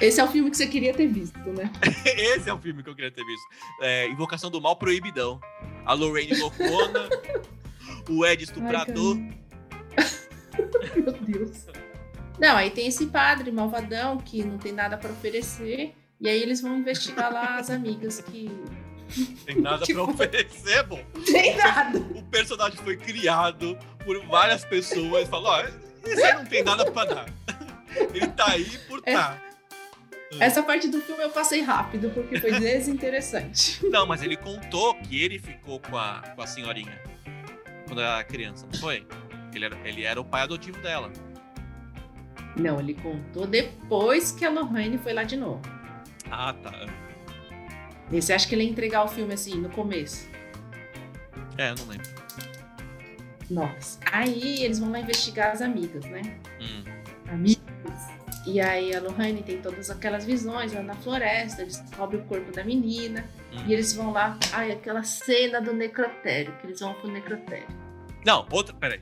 Esse 0.00 0.20
é 0.20 0.24
o 0.24 0.28
filme 0.28 0.50
que 0.50 0.56
você 0.56 0.66
queria 0.66 0.92
ter 0.92 1.06
visto, 1.06 1.38
né? 1.52 1.70
Esse 2.04 2.50
é 2.50 2.52
o 2.52 2.58
filme 2.58 2.82
que 2.82 2.90
eu 2.90 2.96
queria 2.96 3.12
ter 3.12 3.24
visto. 3.24 3.46
É, 3.80 4.08
Invocação 4.08 4.50
do 4.50 4.60
Mal 4.60 4.74
Proibidão. 4.74 5.40
A 5.84 5.92
Lorraine 5.94 6.36
loucona, 6.36 7.08
o 8.08 8.26
Ed 8.26 8.42
estuprador. 8.42 9.16
Meu 10.96 11.12
Deus. 11.12 11.66
Não, 12.38 12.56
aí 12.56 12.70
tem 12.70 12.86
esse 12.86 13.06
padre 13.06 13.50
malvadão 13.50 14.18
que 14.18 14.44
não 14.44 14.58
tem 14.58 14.72
nada 14.72 14.96
pra 14.96 15.10
oferecer. 15.10 15.94
E 16.20 16.28
aí 16.28 16.40
eles 16.42 16.60
vão 16.60 16.78
investigar 16.78 17.32
lá 17.32 17.56
as 17.58 17.70
amigas 17.70 18.20
que. 18.20 18.50
Tem 19.44 19.60
nada 19.60 19.84
Tipo- 19.86 20.04
pra 20.04 20.12
oferecer, 20.26 20.82
bom. 20.84 21.02
Tem 21.24 21.56
nada. 21.56 21.98
O 21.98 22.22
personagem 22.24 22.78
foi 22.78 22.96
criado 22.96 23.78
por 24.04 24.24
várias 24.26 24.64
pessoas. 24.64 25.28
Falou, 25.28 25.50
ó, 25.52 25.62
esse 26.04 26.22
aí 26.22 26.34
não 26.34 26.44
tem 26.44 26.62
nada 26.64 26.90
pra 26.90 27.04
dar. 27.04 27.26
Ele 28.14 28.26
tá 28.28 28.50
aí 28.50 28.64
por 28.88 29.00
É. 29.06 29.12
tá. 29.14 29.42
Essa 30.40 30.62
parte 30.62 30.88
do 30.88 31.00
filme 31.00 31.22
eu 31.22 31.30
passei 31.30 31.62
rápido 31.62 32.10
porque 32.10 32.38
foi 32.40 32.58
desinteressante. 32.58 33.78
Não, 33.86 34.04
mas 34.06 34.22
ele 34.22 34.36
contou 34.36 34.94
que 34.96 35.22
ele 35.22 35.38
ficou 35.38 35.80
com 35.80 35.96
a, 35.96 36.20
com 36.34 36.42
a 36.42 36.46
senhorinha 36.46 37.00
quando 37.86 38.02
era 38.02 38.22
criança, 38.24 38.66
não 38.70 38.78
foi? 38.78 39.06
Ele 39.56 39.64
era, 39.64 39.88
ele 39.88 40.04
era 40.04 40.20
o 40.20 40.24
pai 40.24 40.42
adotivo 40.42 40.78
dela. 40.82 41.10
Não, 42.56 42.78
ele 42.78 42.94
contou 42.94 43.46
depois 43.46 44.30
que 44.30 44.44
a 44.44 44.50
Lorraine 44.50 44.98
foi 44.98 45.14
lá 45.14 45.24
de 45.24 45.36
novo. 45.36 45.62
Ah, 46.30 46.52
tá. 46.52 46.86
E 48.10 48.20
você 48.20 48.34
acha 48.34 48.46
que 48.46 48.54
ele 48.54 48.64
ia 48.64 48.70
entregar 48.70 49.04
o 49.04 49.08
filme 49.08 49.32
assim, 49.32 49.58
no 49.58 49.70
começo? 49.70 50.28
É, 51.56 51.70
eu 51.70 51.74
não 51.76 51.86
lembro. 51.86 52.06
Nossa. 53.50 53.98
Aí 54.12 54.62
eles 54.62 54.78
vão 54.78 54.90
lá 54.90 55.00
investigar 55.00 55.52
as 55.52 55.62
amigas, 55.62 56.04
né? 56.04 56.38
Hum. 56.60 56.84
Amigas. 57.28 57.64
E 58.46 58.60
aí 58.60 58.94
a 58.94 59.00
Lorraine 59.00 59.42
tem 59.42 59.60
todas 59.60 59.88
aquelas 59.90 60.24
visões 60.24 60.72
lá 60.72 60.82
na 60.82 60.94
floresta, 60.94 61.64
descobre 61.64 62.18
o 62.18 62.24
corpo 62.24 62.52
da 62.52 62.62
menina. 62.62 63.24
Hum. 63.52 63.64
E 63.66 63.72
eles 63.72 63.94
vão 63.94 64.12
lá. 64.12 64.38
Ai, 64.52 64.72
aquela 64.72 65.02
cena 65.02 65.60
do 65.60 65.72
necrotério, 65.72 66.54
que 66.58 66.66
eles 66.66 66.80
vão 66.80 66.92
pro 66.94 67.10
necrotério. 67.10 67.66
Não, 68.24 68.46
outra. 68.50 68.74
Peraí. 68.74 69.00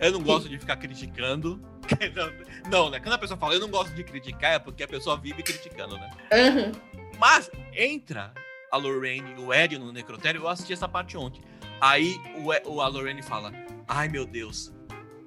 Eu 0.00 0.12
não 0.12 0.22
gosto 0.22 0.48
de 0.48 0.58
ficar 0.58 0.76
criticando. 0.76 1.60
Não, 2.70 2.88
né? 2.88 2.98
Quando 2.98 3.12
a 3.12 3.18
pessoa 3.18 3.38
fala 3.38 3.52
eu 3.52 3.60
não 3.60 3.68
gosto 3.68 3.94
de 3.94 4.02
criticar, 4.02 4.54
é 4.54 4.58
porque 4.58 4.82
a 4.82 4.88
pessoa 4.88 5.18
vive 5.18 5.42
criticando, 5.42 5.98
né? 5.98 6.10
Aham. 6.32 6.72
Mas 7.18 7.50
entra 7.74 8.32
a 8.70 8.76
Lorraine 8.78 9.34
e 9.36 9.40
o 9.40 9.52
Ed 9.52 9.78
no 9.78 9.92
necrotério, 9.92 10.40
eu 10.40 10.48
assisti 10.48 10.72
essa 10.72 10.88
parte 10.88 11.16
ontem. 11.16 11.42
Aí 11.80 12.16
o, 12.64 12.80
a 12.80 12.88
Lorraine 12.88 13.22
fala: 13.22 13.52
Ai 13.86 14.08
meu 14.08 14.24
Deus, 14.24 14.72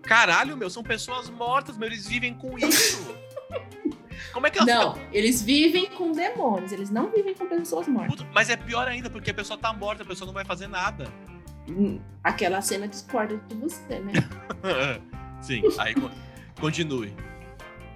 caralho, 0.02 0.58
meu, 0.58 0.70
são 0.70 0.82
pessoas 0.84 1.30
mortas, 1.30 1.78
meu, 1.78 1.88
eles 1.88 2.08
vivem 2.08 2.34
com 2.34 2.58
isso. 2.58 3.16
Como 4.34 4.48
é 4.48 4.50
que 4.50 4.58
elas 4.58 4.74
Não, 4.74 4.98
eles 5.12 5.42
vivem 5.42 5.86
com 5.92 6.12
demônios, 6.12 6.72
eles 6.72 6.90
não 6.90 7.12
vivem 7.12 7.34
com 7.34 7.48
pessoas 7.48 7.88
mortas. 7.88 8.26
Mas 8.34 8.50
é 8.50 8.58
pior 8.58 8.88
ainda, 8.88 9.10
porque 9.10 9.32
a 9.32 9.34
pessoa 9.34 9.58
tá 9.58 9.72
morta, 9.72 10.04
a 10.04 10.06
pessoa 10.06 10.26
não 10.26 10.34
vai 10.34 10.44
fazer 10.44 10.68
nada. 10.68 11.12
Aquela 12.24 12.62
cena 12.62 12.88
discorda 12.88 13.38
de 13.48 13.56
você, 13.56 14.00
né? 14.00 14.14
Sim, 15.42 15.62
aí 15.78 15.94
co- 15.94 16.10
continue. 16.60 17.14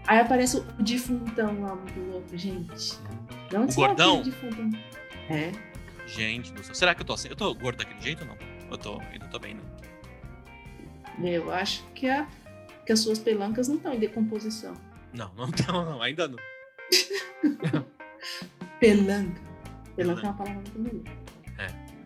Aí 0.07 0.19
aparece 0.19 0.57
o 0.57 0.61
defuntão 0.83 1.61
lá 1.61 1.75
muito 1.75 1.99
louco, 2.11 2.37
gente. 2.37 2.97
De 3.49 3.55
onde 3.55 3.71
O 3.73 3.75
gordão? 3.75 4.21
defuntão? 4.21 4.69
É. 5.29 5.51
Gente 6.07 6.51
do 6.53 6.63
céu. 6.63 6.75
Será 6.75 6.93
que 6.95 7.01
eu 7.01 7.05
tô 7.05 7.13
assim? 7.13 7.29
Eu 7.29 7.35
tô 7.35 7.53
gordo 7.55 7.77
daquele 7.77 8.01
jeito 8.01 8.21
ou 8.21 8.27
não? 8.27 8.37
Eu 8.69 8.77
tô, 8.77 8.99
ainda 9.11 9.27
tô 9.27 9.39
bem, 9.39 9.53
né? 9.55 9.61
Eu 11.23 11.51
acho 11.53 11.83
que, 11.93 12.09
a, 12.09 12.27
que 12.85 12.91
as 12.91 12.99
suas 12.99 13.19
pelancas 13.19 13.67
não 13.67 13.75
estão 13.75 13.93
em 13.93 13.99
decomposição. 13.99 14.73
Não, 15.13 15.31
não, 15.35 15.47
não, 15.67 15.85
não, 15.91 16.01
ainda 16.01 16.27
não. 16.27 16.37
Pelanca. 18.79 19.41
Pelanca 19.95 20.21
é 20.21 20.23
uma 20.29 20.33
palavra 20.33 20.53
muito 20.53 20.71
bonita. 20.71 21.11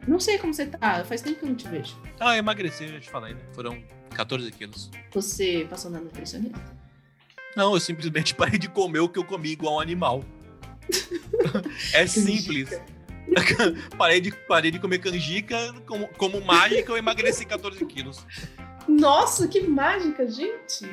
Não 0.08 0.20
sei 0.20 0.38
como 0.38 0.54
você 0.54 0.68
tá, 0.68 1.04
faz 1.04 1.22
tempo 1.22 1.40
que 1.40 1.46
eu 1.46 1.50
não 1.50 1.56
te 1.56 1.68
vejo. 1.68 2.00
Ah, 2.20 2.36
eu 2.36 2.40
emagreci, 2.40 2.88
já 2.88 3.00
te 3.00 3.10
falei, 3.10 3.34
né? 3.34 3.42
Foram 3.54 3.84
14 4.14 4.52
quilos. 4.52 4.92
Você 5.12 5.66
passou 5.70 5.90
na 5.90 6.00
nutricionista? 6.00 6.60
Não, 7.56 7.74
eu 7.74 7.80
simplesmente 7.80 8.34
parei 8.36 8.60
de 8.60 8.70
comer 8.70 9.00
o 9.00 9.10
que 9.10 9.18
eu 9.18 9.24
comi 9.24 9.52
igual 9.52 9.76
um 9.76 9.80
animal. 9.80 10.24
é 11.94 12.06
simples. 12.08 12.70
parei, 13.98 14.22
de, 14.22 14.32
parei 14.32 14.70
de 14.70 14.80
comer 14.80 15.00
canjica, 15.00 15.74
como, 15.88 16.08
como 16.10 16.40
mágica, 16.42 16.92
eu 16.92 16.98
emagreci 16.98 17.46
14 17.46 17.84
quilos. 17.86 18.26
Nossa, 18.88 19.48
que 19.48 19.62
mágica, 19.62 20.28
gente! 20.30 20.86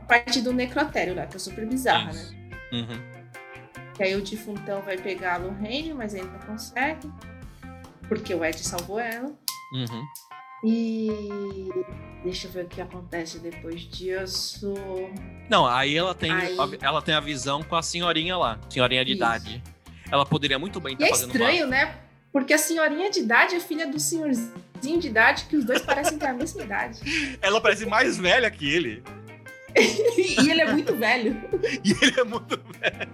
A 0.00 0.04
parte 0.06 0.40
do 0.40 0.52
necrotério 0.52 1.14
lá, 1.14 1.26
que 1.26 1.36
é 1.36 1.38
super 1.38 1.64
bizarra, 1.64 2.12
né? 2.12 2.20
Isso. 2.20 2.34
Uhum. 2.72 3.21
Que 3.94 4.02
aí 4.02 4.14
o 4.14 4.22
defuntão 4.22 4.80
vai 4.82 4.96
pegar 4.96 5.34
a 5.34 5.36
Lorraine, 5.38 5.92
mas 5.94 6.14
ele 6.14 6.26
não 6.28 6.38
consegue. 6.40 7.10
Porque 8.08 8.34
o 8.34 8.44
Ed 8.44 8.58
salvou 8.58 8.98
ela. 8.98 9.32
Uhum. 9.74 10.04
E. 10.64 11.08
Deixa 12.22 12.46
eu 12.46 12.52
ver 12.52 12.64
o 12.66 12.68
que 12.68 12.80
acontece 12.80 13.38
depois 13.40 13.80
disso. 13.80 14.74
Não, 15.50 15.66
aí 15.66 15.96
ela 15.96 16.14
tem, 16.14 16.30
Aí- 16.30 16.56
a, 16.58 16.86
ela 16.86 17.02
tem 17.02 17.14
a 17.14 17.20
visão 17.20 17.62
com 17.62 17.74
a 17.74 17.82
senhorinha 17.82 18.36
lá, 18.36 18.58
senhorinha 18.70 19.04
de 19.04 19.12
Isso. 19.12 19.18
idade. 19.18 19.62
Ela 20.10 20.24
poderia 20.24 20.58
muito 20.58 20.78
bem 20.78 20.92
estar 20.92 21.06
é 21.06 21.08
fazendo 21.08 21.30
estranho, 21.32 21.66
né? 21.66 21.96
Porque 22.32 22.52
a 22.54 22.58
senhorinha 22.58 23.10
de 23.10 23.20
idade 23.20 23.56
é 23.56 23.60
filha 23.60 23.86
do 23.86 23.98
senhorzinho 23.98 25.00
de 25.00 25.08
idade, 25.08 25.44
que 25.46 25.56
os 25.56 25.64
dois 25.64 25.82
parecem 25.82 26.16
ter 26.16 26.26
a 26.26 26.32
mesma 26.32 26.62
idade. 26.62 27.00
Ela 27.42 27.60
parece 27.60 27.84
mais 27.86 28.16
velha 28.16 28.50
que 28.50 28.72
ele. 28.72 29.02
E 29.74 30.50
ele 30.50 30.60
é 30.60 30.70
muito 30.70 30.94
velho. 30.94 31.34
E 31.82 31.92
ele 32.04 32.20
é 32.20 32.24
muito 32.24 32.58
falei, 32.58 33.08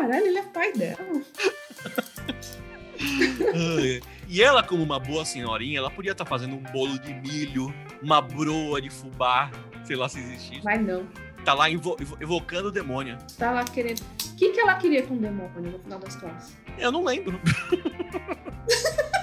caralho, 0.00 0.26
ele 0.26 0.38
é 0.38 0.42
pai 0.42 0.72
dela. 0.72 0.98
E 4.28 4.42
ela, 4.42 4.62
como 4.62 4.82
uma 4.82 4.98
boa 4.98 5.24
senhorinha, 5.24 5.78
ela 5.78 5.90
podia 5.90 6.12
estar 6.12 6.24
fazendo 6.24 6.54
um 6.56 6.62
bolo 6.72 6.98
de 6.98 7.14
milho, 7.14 7.72
uma 8.02 8.20
broa 8.20 8.80
de 8.80 8.90
fubá, 8.90 9.50
sei 9.84 9.96
lá 9.96 10.08
se 10.08 10.18
existe 10.18 10.54
isso. 10.56 10.64
Mas 10.64 10.80
não. 10.84 11.06
Tá 11.44 11.54
lá 11.54 11.70
evo- 11.70 11.96
evocando 12.20 12.68
o 12.68 12.72
demônio. 12.72 13.16
Tá 13.38 13.52
lá 13.52 13.64
querendo. 13.64 14.00
O 14.00 14.36
que, 14.36 14.50
que 14.50 14.60
ela 14.60 14.74
queria 14.74 15.02
com 15.04 15.14
o 15.14 15.18
demônio 15.18 15.72
no 15.72 15.78
final 15.78 15.98
das 16.00 16.16
contas? 16.16 16.56
Eu 16.76 16.90
não 16.90 17.04
lembro. 17.04 17.40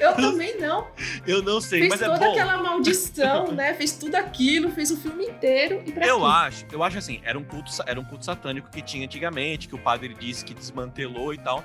Eu 0.00 0.14
também 0.14 0.58
não. 0.58 0.88
Eu 1.26 1.42
não 1.42 1.60
sei, 1.60 1.80
fez 1.80 1.90
mas 1.90 2.02
é 2.02 2.06
toda 2.06 2.18
bom. 2.18 2.32
aquela 2.32 2.56
maldição, 2.62 3.50
né? 3.52 3.74
Fez 3.74 3.92
tudo 3.92 4.14
aquilo, 4.16 4.70
fez 4.70 4.90
o 4.90 4.96
filme 4.96 5.26
inteiro 5.26 5.82
e 5.86 5.92
pra 5.92 6.06
Eu 6.06 6.18
quê? 6.20 6.24
acho, 6.26 6.66
eu 6.72 6.82
acho 6.82 6.98
assim, 6.98 7.20
era 7.24 7.38
um 7.38 7.44
culto, 7.44 7.70
era 7.86 7.98
um 8.00 8.04
culto 8.04 8.24
satânico 8.24 8.70
que 8.70 8.82
tinha 8.82 9.04
antigamente, 9.04 9.68
que 9.68 9.74
o 9.74 9.78
padre 9.78 10.14
disse 10.14 10.44
que 10.44 10.54
desmantelou 10.54 11.32
e 11.34 11.38
tal. 11.38 11.64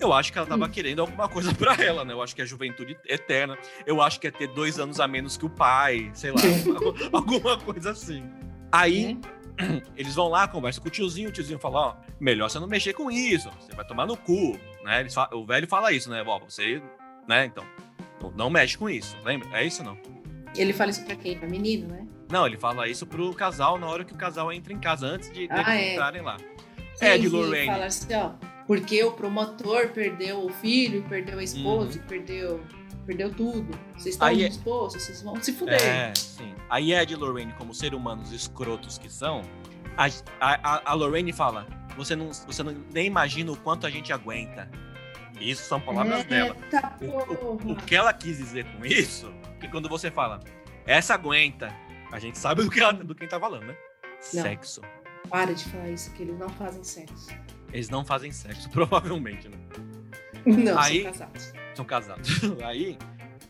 Eu 0.00 0.12
acho 0.12 0.32
que 0.32 0.38
ela 0.38 0.46
tava 0.46 0.66
Hum. 0.66 0.68
querendo 0.70 1.00
alguma 1.00 1.28
coisa 1.28 1.52
pra 1.56 1.74
ela, 1.74 2.04
né? 2.04 2.12
Eu 2.12 2.22
acho 2.22 2.34
que 2.34 2.42
é 2.42 2.46
juventude 2.46 2.96
eterna. 3.06 3.56
Eu 3.86 4.00
acho 4.02 4.18
que 4.18 4.26
é 4.26 4.30
ter 4.30 4.48
dois 4.48 4.78
anos 4.78 4.98
a 5.00 5.06
menos 5.06 5.36
que 5.36 5.46
o 5.46 5.50
pai, 5.50 6.10
sei 6.14 6.30
lá, 6.32 6.40
alguma 7.12 7.56
coisa 7.58 7.90
assim. 7.92 8.24
Aí 8.70 9.14
Né? 9.14 9.20
eles 9.96 10.14
vão 10.14 10.28
lá, 10.28 10.48
conversam 10.48 10.82
com 10.82 10.88
o 10.88 10.90
tiozinho, 10.90 11.28
o 11.28 11.32
tiozinho 11.32 11.58
fala, 11.58 11.78
ó, 11.78 11.94
melhor 12.18 12.48
você 12.48 12.58
não 12.58 12.66
mexer 12.66 12.94
com 12.94 13.10
isso, 13.10 13.50
você 13.60 13.74
vai 13.76 13.84
tomar 13.86 14.06
no 14.06 14.16
cu, 14.16 14.58
né? 14.82 15.00
Eles 15.00 15.12
fa- 15.14 15.28
o 15.32 15.44
velho 15.44 15.68
fala 15.68 15.92
isso, 15.92 16.08
né? 16.10 16.24
Ó, 16.26 16.38
você, 16.38 16.82
né? 17.28 17.46
Então, 17.46 17.64
não- 18.36 18.50
mexe 18.50 18.76
com 18.78 18.88
isso, 18.88 19.16
lembra? 19.24 19.48
É 19.58 19.64
isso 19.64 19.82
não? 19.82 19.96
Ele 20.56 20.72
fala 20.72 20.90
isso 20.90 21.04
pra 21.04 21.16
quem? 21.16 21.38
Pra 21.38 21.48
menino, 21.48 21.88
né? 21.88 22.06
Não, 22.30 22.46
ele 22.46 22.56
fala 22.58 22.88
isso 22.88 23.06
pro 23.06 23.32
casal 23.34 23.78
na 23.78 23.86
hora 23.86 24.04
que 24.04 24.12
o 24.12 24.16
casal 24.16 24.52
entra 24.52 24.72
em 24.72 24.78
casa, 24.78 25.06
antes 25.06 25.30
de, 25.30 25.46
de 25.46 25.52
Ah, 25.52 25.74
é. 25.74 25.94
entrarem 25.94 26.22
lá. 26.22 26.36
Sim, 26.94 27.04
É, 27.06 27.18
de 27.18 27.28
Lorraine. 27.28 27.66
Fala 27.72 27.86
assim, 27.86 28.14
ó. 28.14 28.30
Porque 28.66 29.02
o 29.02 29.12
promotor 29.12 29.88
perdeu 29.88 30.44
o 30.46 30.50
filho, 30.50 31.02
perdeu 31.08 31.38
a 31.38 31.42
esposa, 31.42 31.98
Uhum. 31.98 32.06
perdeu, 32.06 32.60
perdeu 33.06 33.32
tudo. 33.34 33.76
Vocês 33.94 34.14
estão 34.14 34.28
Aí 34.28 34.44
é- 34.44 34.48
dispostos, 34.48 35.02
vocês 35.02 35.22
vão 35.22 35.36
se 35.42 35.52
fuder. 35.52 35.82
É, 35.82 36.12
sim. 36.14 36.54
Aí 36.70 36.92
Ed 36.94 37.12
e 37.12 37.16
Lorraine, 37.16 37.52
como 37.54 37.74
seres 37.74 37.98
humanos 37.98 38.30
escrotos 38.32 38.98
que 38.98 39.10
são, 39.12 39.42
a, 39.96 40.06
a, 40.40 40.90
a 40.92 40.94
Lorraine 40.94 41.32
fala: 41.32 41.66
você 41.96 42.14
não, 42.14 42.28
você 42.32 42.62
não 42.62 42.74
nem 42.94 43.06
imagina 43.06 43.50
o 43.52 43.56
quanto 43.56 43.86
a 43.86 43.90
gente 43.90 44.12
aguenta. 44.12 44.70
Isso 45.50 45.64
são 45.64 45.80
palavras 45.80 46.24
dela. 46.24 46.56
Eita 46.62 46.96
O, 47.02 47.32
o- 47.68 47.72
o 47.72 47.76
que 47.76 47.94
ela 47.94 48.12
quis 48.12 48.38
dizer 48.38 48.64
com 48.76 48.84
isso, 48.86 49.32
que 49.60 49.68
quando 49.68 49.88
você 49.88 50.10
fala, 50.10 50.40
essa 50.86 51.14
aguenta, 51.14 51.74
a 52.12 52.18
gente 52.18 52.38
sabe 52.38 52.62
do 52.62 52.70
que, 52.70 52.80
ela, 52.80 52.92
do 52.92 53.14
quem 53.14 53.28
tá 53.28 53.38
falando, 53.40 53.64
né? 53.66 53.76
Não. 54.34 54.42
Sexo. 54.42 54.80
Para 55.28 55.54
de 55.54 55.64
falar 55.64 55.88
isso, 55.90 56.12
que 56.12 56.22
eles 56.22 56.38
não 56.38 56.48
fazem 56.50 56.82
sexo. 56.84 57.28
Eles 57.72 57.88
não 57.88 58.04
fazem 58.04 58.30
sexo, 58.32 58.68
provavelmente, 58.70 59.48
né? 59.48 59.58
Não, 60.44 60.78
Aí- 60.78 61.02
são 61.02 61.12
casados. 61.12 61.52
são 61.74 61.84
casados. 61.84 62.28
Aí, 62.64 62.98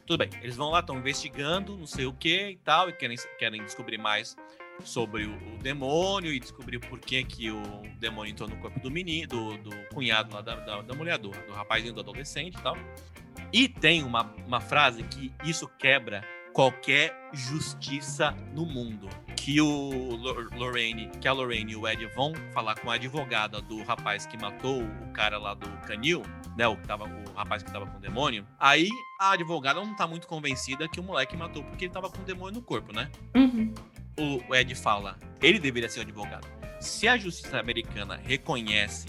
tudo 0.07 0.19
bem. 0.19 0.31
Eles 0.43 0.57
vão 0.57 0.71
lá, 0.71 0.81
estão 0.81 0.97
investigando, 0.99 1.77
não 1.77 1.87
sei 1.87 2.07
o 2.07 2.13
que 2.13 2.51
e 2.51 2.57
tal, 2.59 2.89
e 2.89 2.93
querem, 2.93 3.17
querem 3.39 3.65
descobrir 3.65 3.99
mais 3.99 4.37
sobre 4.85 5.27
o, 5.27 5.55
o 5.55 5.59
demônio 5.59 6.33
e 6.33 6.41
descobrir 6.41 6.79
por 6.79 6.99
que, 6.99 7.23
que 7.25 7.51
o 7.51 7.63
demônio 7.99 8.33
entrou 8.33 8.49
no 8.49 8.57
corpo 8.57 8.81
do 8.81 8.91
menino, 8.91 9.29
do, 9.29 9.59
do 9.59 9.71
cunhado 9.93 10.35
lá 10.35 10.41
da, 10.41 10.57
da, 10.57 10.83
da 10.83 10.95
mulher, 10.95 11.19
do, 11.19 11.31
do 11.31 11.53
rapazinho, 11.53 11.93
do 11.93 12.01
adolescente 12.01 12.57
e 12.57 12.63
tal. 12.63 12.77
E 13.53 13.69
tem 13.69 14.03
uma, 14.03 14.35
uma 14.47 14.61
frase 14.61 15.03
que 15.05 15.33
isso 15.45 15.69
quebra 15.79 16.25
qualquer 16.53 17.15
justiça 17.33 18.33
no 18.55 18.67
mundo. 18.67 19.09
Que 19.45 19.61
o 19.61 20.15
Lor- 20.15 20.49
Lorraine, 20.55 21.11
que 21.21 21.27
a 21.27 21.33
Lorraine 21.33 21.73
e 21.73 21.77
o 21.77 21.89
Ed 21.89 22.07
vão 22.15 22.33
falar 22.55 22.77
com 22.79 22.89
a 22.91 22.95
advogada 22.95 23.61
do 23.61 23.83
rapaz 23.83 24.25
que 24.25 24.37
matou 24.41 24.85
o 24.85 25.13
cara 25.13 25.37
lá 25.37 25.53
do 25.53 25.69
canil, 25.85 26.23
né? 26.57 26.69
O, 26.69 26.77
que 26.77 26.87
tava, 26.87 27.07
o 27.07 27.33
rapaz 27.35 27.61
que 27.65 27.73
tava 27.73 27.85
com 27.87 27.99
o 27.99 28.01
demônio. 28.01 28.47
Aí 28.61 28.89
a 29.21 29.33
advogada 29.33 29.81
não 29.85 29.97
tá 29.97 30.07
muito 30.07 30.29
convencida 30.29 30.87
que 30.89 31.01
o 31.01 31.03
moleque 31.03 31.37
matou 31.37 31.65
porque 31.65 31.87
ele 31.87 31.93
tava 31.93 32.09
com 32.09 32.23
o 32.23 32.25
demônio 32.25 32.61
no 32.61 32.63
corpo, 32.63 32.93
né? 32.95 33.11
Uhum. 33.35 33.75
O 34.49 34.55
Ed 34.55 34.73
fala, 34.77 35.19
ele 35.41 35.59
deveria 35.59 35.89
ser 35.89 35.99
o 35.99 36.03
advogado. 36.03 36.47
Se 36.81 37.09
a 37.09 37.17
justiça 37.17 37.59
americana 37.59 38.15
reconhece 38.23 39.09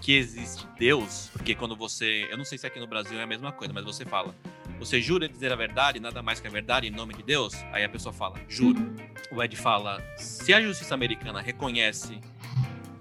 que 0.00 0.16
existe 0.16 0.66
Deus, 0.78 1.30
porque 1.32 1.54
quando 1.54 1.76
você, 1.76 2.26
eu 2.28 2.36
não 2.36 2.44
sei 2.44 2.58
se 2.58 2.66
aqui 2.66 2.80
no 2.80 2.88
Brasil 2.88 3.20
é 3.20 3.22
a 3.22 3.26
mesma 3.26 3.52
coisa, 3.52 3.72
mas 3.72 3.84
você 3.84 4.04
fala, 4.04 4.34
você 4.80 5.00
jura 5.00 5.28
dizer 5.28 5.52
a 5.52 5.56
verdade, 5.56 6.00
nada 6.00 6.22
mais 6.22 6.40
que 6.40 6.48
a 6.48 6.50
verdade 6.50 6.86
em 6.86 6.90
nome 6.90 7.12
de 7.12 7.22
Deus? 7.22 7.54
Aí 7.70 7.84
a 7.84 7.88
pessoa 7.88 8.14
fala, 8.14 8.40
juro. 8.48 8.94
O 9.30 9.42
Ed 9.42 9.54
fala, 9.54 10.02
se 10.16 10.54
a 10.54 10.60
justiça 10.60 10.94
americana 10.94 11.42
reconhece 11.42 12.18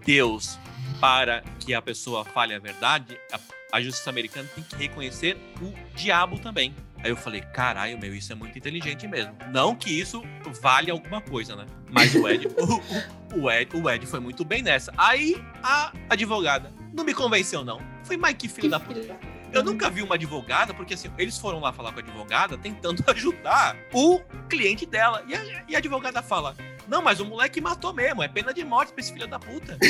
Deus 0.05 0.59
para 0.99 1.41
que 1.57 1.73
a 1.73 1.81
pessoa 1.81 2.25
fale 2.25 2.53
a 2.53 2.59
verdade, 2.59 3.17
a, 3.31 3.39
a 3.71 3.81
justiça 3.81 4.09
americana 4.09 4.47
tem 4.53 4.61
que 4.61 4.75
reconhecer 4.75 5.37
o 5.61 5.73
diabo 5.95 6.37
também. 6.37 6.75
Aí 7.01 7.11
eu 7.11 7.15
falei, 7.15 7.39
caralho, 7.39 7.97
meu, 7.97 8.13
isso 8.13 8.33
é 8.33 8.35
muito 8.35 8.57
inteligente 8.57 9.07
mesmo. 9.07 9.33
Não 9.49 9.73
que 9.73 9.89
isso 9.89 10.21
vale 10.61 10.91
alguma 10.91 11.21
coisa, 11.21 11.55
né? 11.55 11.65
Mas 11.89 12.13
o 12.13 12.27
Ed, 12.27 12.45
o, 12.45 13.39
o, 13.39 13.49
Ed, 13.49 13.77
o 13.77 13.89
Ed 13.89 14.05
foi 14.05 14.19
muito 14.19 14.43
bem 14.43 14.61
nessa. 14.61 14.93
Aí 14.97 15.41
a 15.63 15.93
advogada 16.09 16.73
não 16.93 17.05
me 17.05 17.13
convenceu, 17.13 17.63
não. 17.63 17.79
Foi, 18.03 18.17
que 18.33 18.49
filho 18.49 18.63
Que 18.63 18.67
da 18.67 18.81
puta. 18.81 19.17
Eu 19.53 19.63
nunca 19.63 19.89
vi 19.89 20.01
uma 20.03 20.15
advogada, 20.15 20.73
porque 20.73 20.93
assim, 20.93 21.09
eles 21.17 21.37
foram 21.37 21.59
lá 21.59 21.73
falar 21.73 21.91
com 21.91 21.99
a 21.99 22.03
advogada 22.03 22.57
tentando 22.57 23.03
ajudar 23.11 23.75
o 23.93 24.19
cliente 24.47 24.85
dela. 24.85 25.23
E 25.27 25.35
a, 25.35 25.63
e 25.67 25.75
a 25.75 25.79
advogada 25.79 26.21
fala: 26.21 26.55
Não, 26.87 27.01
mas 27.01 27.19
o 27.19 27.25
moleque 27.25 27.59
matou 27.59 27.93
mesmo, 27.93 28.21
é 28.23 28.27
pena 28.27 28.53
de 28.53 28.63
morte 28.63 28.93
pra 28.93 29.01
esse 29.01 29.11
filho 29.11 29.27
da 29.27 29.39
puta. 29.39 29.77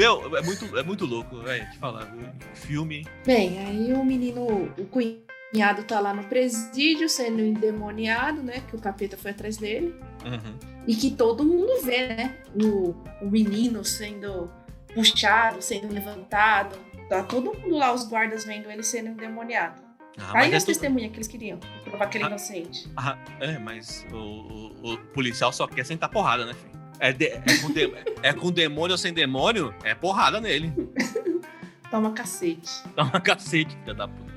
Meu, 0.00 0.34
é 0.34 0.40
muito, 0.40 0.78
é 0.78 0.82
muito 0.82 1.04
louco, 1.04 1.40
velho, 1.40 1.70
te 1.70 1.78
falar. 1.78 2.10
Filme. 2.54 3.06
Bem, 3.26 3.58
aí 3.58 3.92
o 3.92 4.02
menino, 4.02 4.72
o 4.78 4.86
cunhado 4.86 5.84
tá 5.84 6.00
lá 6.00 6.14
no 6.14 6.24
presídio 6.24 7.06
sendo 7.06 7.42
endemoniado, 7.42 8.42
né? 8.42 8.62
Que 8.66 8.76
o 8.76 8.80
capeta 8.80 9.18
foi 9.18 9.32
atrás 9.32 9.58
dele. 9.58 9.94
Uhum. 10.24 10.56
E 10.86 10.94
que 10.96 11.10
todo 11.10 11.44
mundo 11.44 11.82
vê, 11.82 12.08
né? 12.08 12.38
O, 12.54 12.94
o 13.20 13.30
menino 13.30 13.84
sendo 13.84 14.50
puxado, 14.94 15.60
sendo 15.62 15.92
levantado. 15.92 16.76
Tá 17.08 17.22
todo 17.22 17.52
mundo 17.54 17.76
lá, 17.76 17.92
os 17.92 18.06
guardas 18.06 18.44
vendo 18.44 18.70
ele 18.70 18.82
sendo 18.82 19.08
endemoniado. 19.10 19.80
Ah, 20.18 20.32
Aí 20.38 20.44
mas 20.44 20.52
é 20.52 20.56
as 20.56 20.64
tudo- 20.64 20.74
testemunhas 20.74 21.10
que 21.10 21.16
eles 21.16 21.28
queriam, 21.28 21.58
provar 21.84 22.06
que 22.08 22.18
ele 22.18 22.24
é 22.24 22.26
Ah. 22.26 22.30
inocente. 22.30 22.90
Ah, 22.96 23.18
é, 23.40 23.58
mas 23.58 24.06
o, 24.12 24.16
o- 24.16 24.92
o 24.92 24.98
policial 25.14 25.52
só 25.52 25.66
quer 25.66 25.84
sentar 25.84 26.08
porrada, 26.08 26.44
né, 26.44 26.54
filho? 26.54 26.80
É, 26.98 27.12
de- 27.12 27.26
é 27.26 27.40
com 27.62 27.72
de- 27.72 27.92
é 28.22 28.32
com 28.32 28.50
demônio 28.52 28.92
ou 28.92 28.98
sem 28.98 29.12
demônio, 29.12 29.74
é 29.82 29.94
porrada 29.94 30.40
nele. 30.40 30.72
Toma 31.90 32.12
cacete. 32.12 32.70
Uma 32.96 33.20
cacete, 33.20 33.74
filha 33.78 33.94
da 33.94 34.06
puta. 34.06 34.30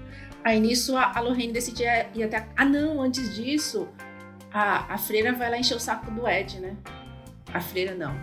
Aí 0.44 0.60
nisso 0.60 0.96
a, 0.98 1.12
a 1.16 1.20
Lorraine 1.20 1.54
decide 1.54 1.84
ir 2.16 2.24
até. 2.24 2.48
Ah, 2.56 2.66
não, 2.66 3.02
antes 3.02 3.36
disso, 3.36 3.88
a, 4.52 4.94
a 4.94 4.98
freira 4.98 5.32
vai 5.34 5.50
lá 5.52 5.58
encher 5.58 5.76
o 5.76 5.80
saco 5.80 6.10
do 6.12 6.28
Ed, 6.28 6.60
né? 6.60 6.76
A 7.54 7.60
freira 7.62 7.94
não. 7.94 8.16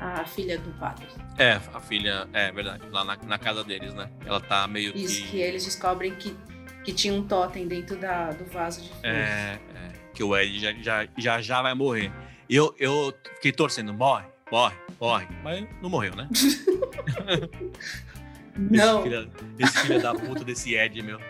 A 0.00 0.24
filha 0.24 0.58
do 0.58 0.70
padre. 0.78 1.06
É, 1.38 1.60
a 1.74 1.80
filha, 1.80 2.28
é 2.32 2.52
verdade, 2.52 2.82
lá 2.90 3.04
na, 3.04 3.16
na 3.16 3.38
casa 3.38 3.64
deles, 3.64 3.92
né? 3.94 4.08
Ela 4.24 4.40
tá 4.40 4.66
meio 4.68 4.96
Isso, 4.96 5.22
que. 5.22 5.28
que 5.28 5.36
eles 5.38 5.64
descobrem 5.64 6.14
que, 6.14 6.36
que 6.84 6.92
tinha 6.92 7.12
um 7.12 7.22
totem 7.26 7.66
dentro 7.66 7.96
da, 7.96 8.30
do 8.30 8.44
vaso 8.46 8.80
de 8.82 8.88
flores. 8.88 9.04
É, 9.04 9.58
é, 9.74 9.92
que 10.14 10.22
o 10.22 10.36
Ed 10.36 10.58
já, 10.60 10.72
já, 10.74 11.08
já, 11.18 11.40
já 11.42 11.62
vai 11.62 11.74
morrer. 11.74 12.12
E 12.48 12.54
eu, 12.56 12.74
eu 12.78 13.12
fiquei 13.36 13.52
torcendo, 13.52 13.92
morre, 13.92 14.24
morre, 14.50 14.76
morre. 15.00 15.26
Mas 15.42 15.66
não 15.82 15.90
morreu, 15.90 16.14
né? 16.14 16.28
Não. 18.56 19.00
Esse 19.00 19.08
filho, 19.08 19.30
esse 19.58 19.78
filho 19.80 20.02
da 20.02 20.14
puta 20.14 20.44
desse 20.44 20.74
Ed, 20.74 21.00
meu. 21.02 21.20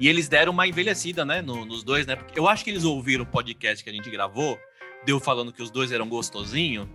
E 0.00 0.08
eles 0.08 0.28
deram 0.28 0.52
uma 0.52 0.66
envelhecida, 0.66 1.24
né, 1.24 1.40
no- 1.40 1.64
nos 1.64 1.84
dois, 1.84 2.06
né? 2.06 2.16
Porque 2.16 2.38
eu 2.38 2.48
acho 2.48 2.64
que 2.64 2.70
eles 2.70 2.82
ouviram 2.84 3.22
o 3.22 3.26
podcast 3.26 3.84
que 3.84 3.90
a 3.90 3.92
gente 3.92 4.10
gravou, 4.10 4.58
deu 5.04 5.20
falando 5.20 5.52
que 5.52 5.62
os 5.62 5.70
dois 5.70 5.92
eram 5.92 6.08
gostosinho. 6.08 6.90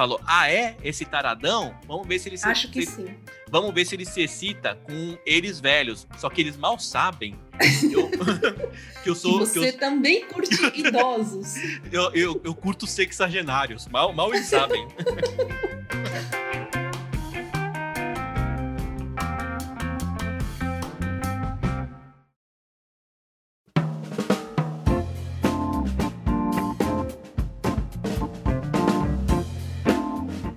Falou, 0.00 0.18
ah, 0.26 0.50
é? 0.50 0.78
Esse 0.82 1.04
taradão? 1.04 1.74
Vamos 1.86 2.08
ver 2.08 2.18
se 2.18 2.30
ele 2.30 2.38
se, 2.38 2.46
Acho 2.48 2.70
que 2.70 2.86
se- 2.86 2.92
sim. 2.92 3.14
Vamos 3.50 3.74
ver 3.74 3.84
se 3.84 3.94
ele 3.94 4.06
se 4.06 4.22
excita 4.22 4.74
com 4.76 5.18
eles 5.26 5.60
velhos. 5.60 6.06
Só 6.16 6.30
que 6.30 6.40
eles 6.40 6.56
mal 6.56 6.78
sabem 6.78 7.38
que 7.58 7.92
eu, 7.92 8.08
que 9.04 9.10
eu 9.10 9.14
sou. 9.14 9.40
Você 9.40 9.68
eu, 9.68 9.78
também 9.78 10.24
curte 10.24 10.54
idosos. 10.74 11.56
eu, 11.92 12.14
eu, 12.14 12.40
eu 12.42 12.54
curto 12.54 12.86
sexagenários. 12.86 13.86
Mal, 13.88 14.10
mal 14.14 14.32
eles 14.34 14.46
sabem. 14.46 14.88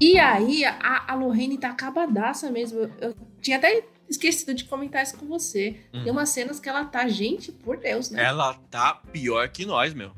E 0.04 0.20
aí, 0.20 0.66
a, 0.66 1.06
a 1.12 1.16
Lorraine 1.16 1.58
tá 1.58 1.70
acabadaça 1.70 2.52
mesmo. 2.52 2.80
Eu, 2.80 2.92
eu 3.00 3.16
tinha 3.42 3.58
até 3.58 3.84
esquecido 4.10 4.54
de 4.54 4.66
comentar 4.66 5.02
isso 5.04 5.18
com 5.18 5.26
você. 5.28 5.80
Uhum. 5.94 6.04
Tem 6.04 6.12
umas 6.12 6.30
cenas 6.30 6.60
que 6.60 6.68
ela 6.68 6.84
tá, 6.86 7.08
gente, 7.08 7.52
por 7.52 7.78
Deus, 7.78 8.10
né? 8.10 8.24
Ela 8.24 8.54
tá 8.70 8.96
pior 9.12 9.48
que 9.50 9.66
nós, 9.66 9.94
meu. 9.94 10.12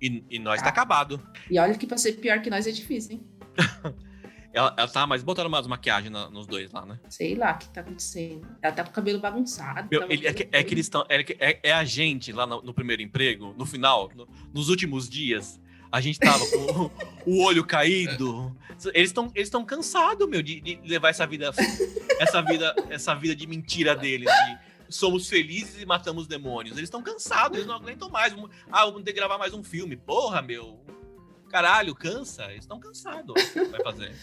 E, 0.00 0.24
e 0.30 0.38
nós 0.38 0.60
tá 0.60 0.64
Tá. 0.66 0.70
acabado. 0.70 1.20
E 1.50 1.58
olha 1.58 1.74
que 1.76 1.86
pra 1.86 1.96
ser 1.96 2.12
pior 2.14 2.40
que 2.40 2.50
nós 2.50 2.66
é 2.66 2.70
difícil, 2.70 3.12
hein? 3.12 3.26
Ela, 4.54 4.74
ela 4.76 4.86
tá, 4.88 5.06
mas 5.06 5.22
botaram 5.22 5.48
umas 5.48 5.66
maquiagens 5.66 6.12
na- 6.12 6.28
nos 6.28 6.46
dois 6.46 6.70
lá, 6.72 6.84
né? 6.84 7.00
Sei 7.08 7.34
lá 7.34 7.52
o 7.54 7.58
que 7.58 7.70
tá 7.70 7.80
acontecendo. 7.80 8.46
Ela 8.60 8.70
tá 8.74 8.84
com 8.84 8.90
o 8.90 8.92
cabelo 8.92 9.18
bagunçado. 9.18 9.88
Meu, 9.90 10.00
tava 10.00 10.12
ele- 10.12 10.26
é, 10.26 10.34
que, 10.34 10.46
é 10.52 10.62
que 10.62 10.74
eles 10.74 10.84
estão. 10.84 11.06
É, 11.08 11.22
é- 11.38 11.60
é 11.62 11.72
a 11.72 11.82
gente 11.84 12.30
lá 12.32 12.46
no, 12.46 12.60
no 12.60 12.74
primeiro 12.74 13.00
emprego, 13.00 13.54
no 13.56 13.64
final, 13.64 14.10
no- 14.14 14.28
nos 14.52 14.68
últimos 14.68 15.08
dias. 15.08 15.58
A 15.92 16.00
gente 16.00 16.18
tava 16.18 16.44
com 16.46 16.90
o 17.26 17.44
olho 17.44 17.64
caído. 17.64 18.56
Eles 18.94 19.10
estão 19.10 19.30
eles 19.34 19.50
tão 19.50 19.64
cansados, 19.64 20.26
meu, 20.26 20.42
de, 20.42 20.60
de, 20.60 20.80
levar 20.84 21.10
essa 21.10 21.26
vida, 21.26 21.52
essa 22.18 22.40
vida, 22.40 22.74
essa 22.88 23.14
vida 23.14 23.36
de 23.36 23.46
mentira 23.46 23.94
deles. 23.94 24.28
De 24.28 24.72
somos 24.88 25.28
felizes 25.28 25.80
e 25.80 25.86
matamos 25.86 26.26
demônios. 26.26 26.76
Eles 26.76 26.86
estão 26.86 27.02
cansados, 27.02 27.58
eles 27.58 27.66
não 27.66 27.76
aguentam 27.76 28.08
mais. 28.08 28.34
Ah, 28.70 28.86
vamos 28.86 29.02
ter 29.02 29.12
que 29.12 29.18
gravar 29.18 29.38
mais 29.38 29.52
um 29.52 29.62
filme. 29.62 29.96
Porra, 29.96 30.40
meu. 30.40 30.80
Caralho, 31.50 31.94
cansa. 31.94 32.44
Eles 32.50 32.64
estão 32.64 32.80
cansados. 32.80 33.34
Vai 33.70 33.82
fazer. 33.82 34.14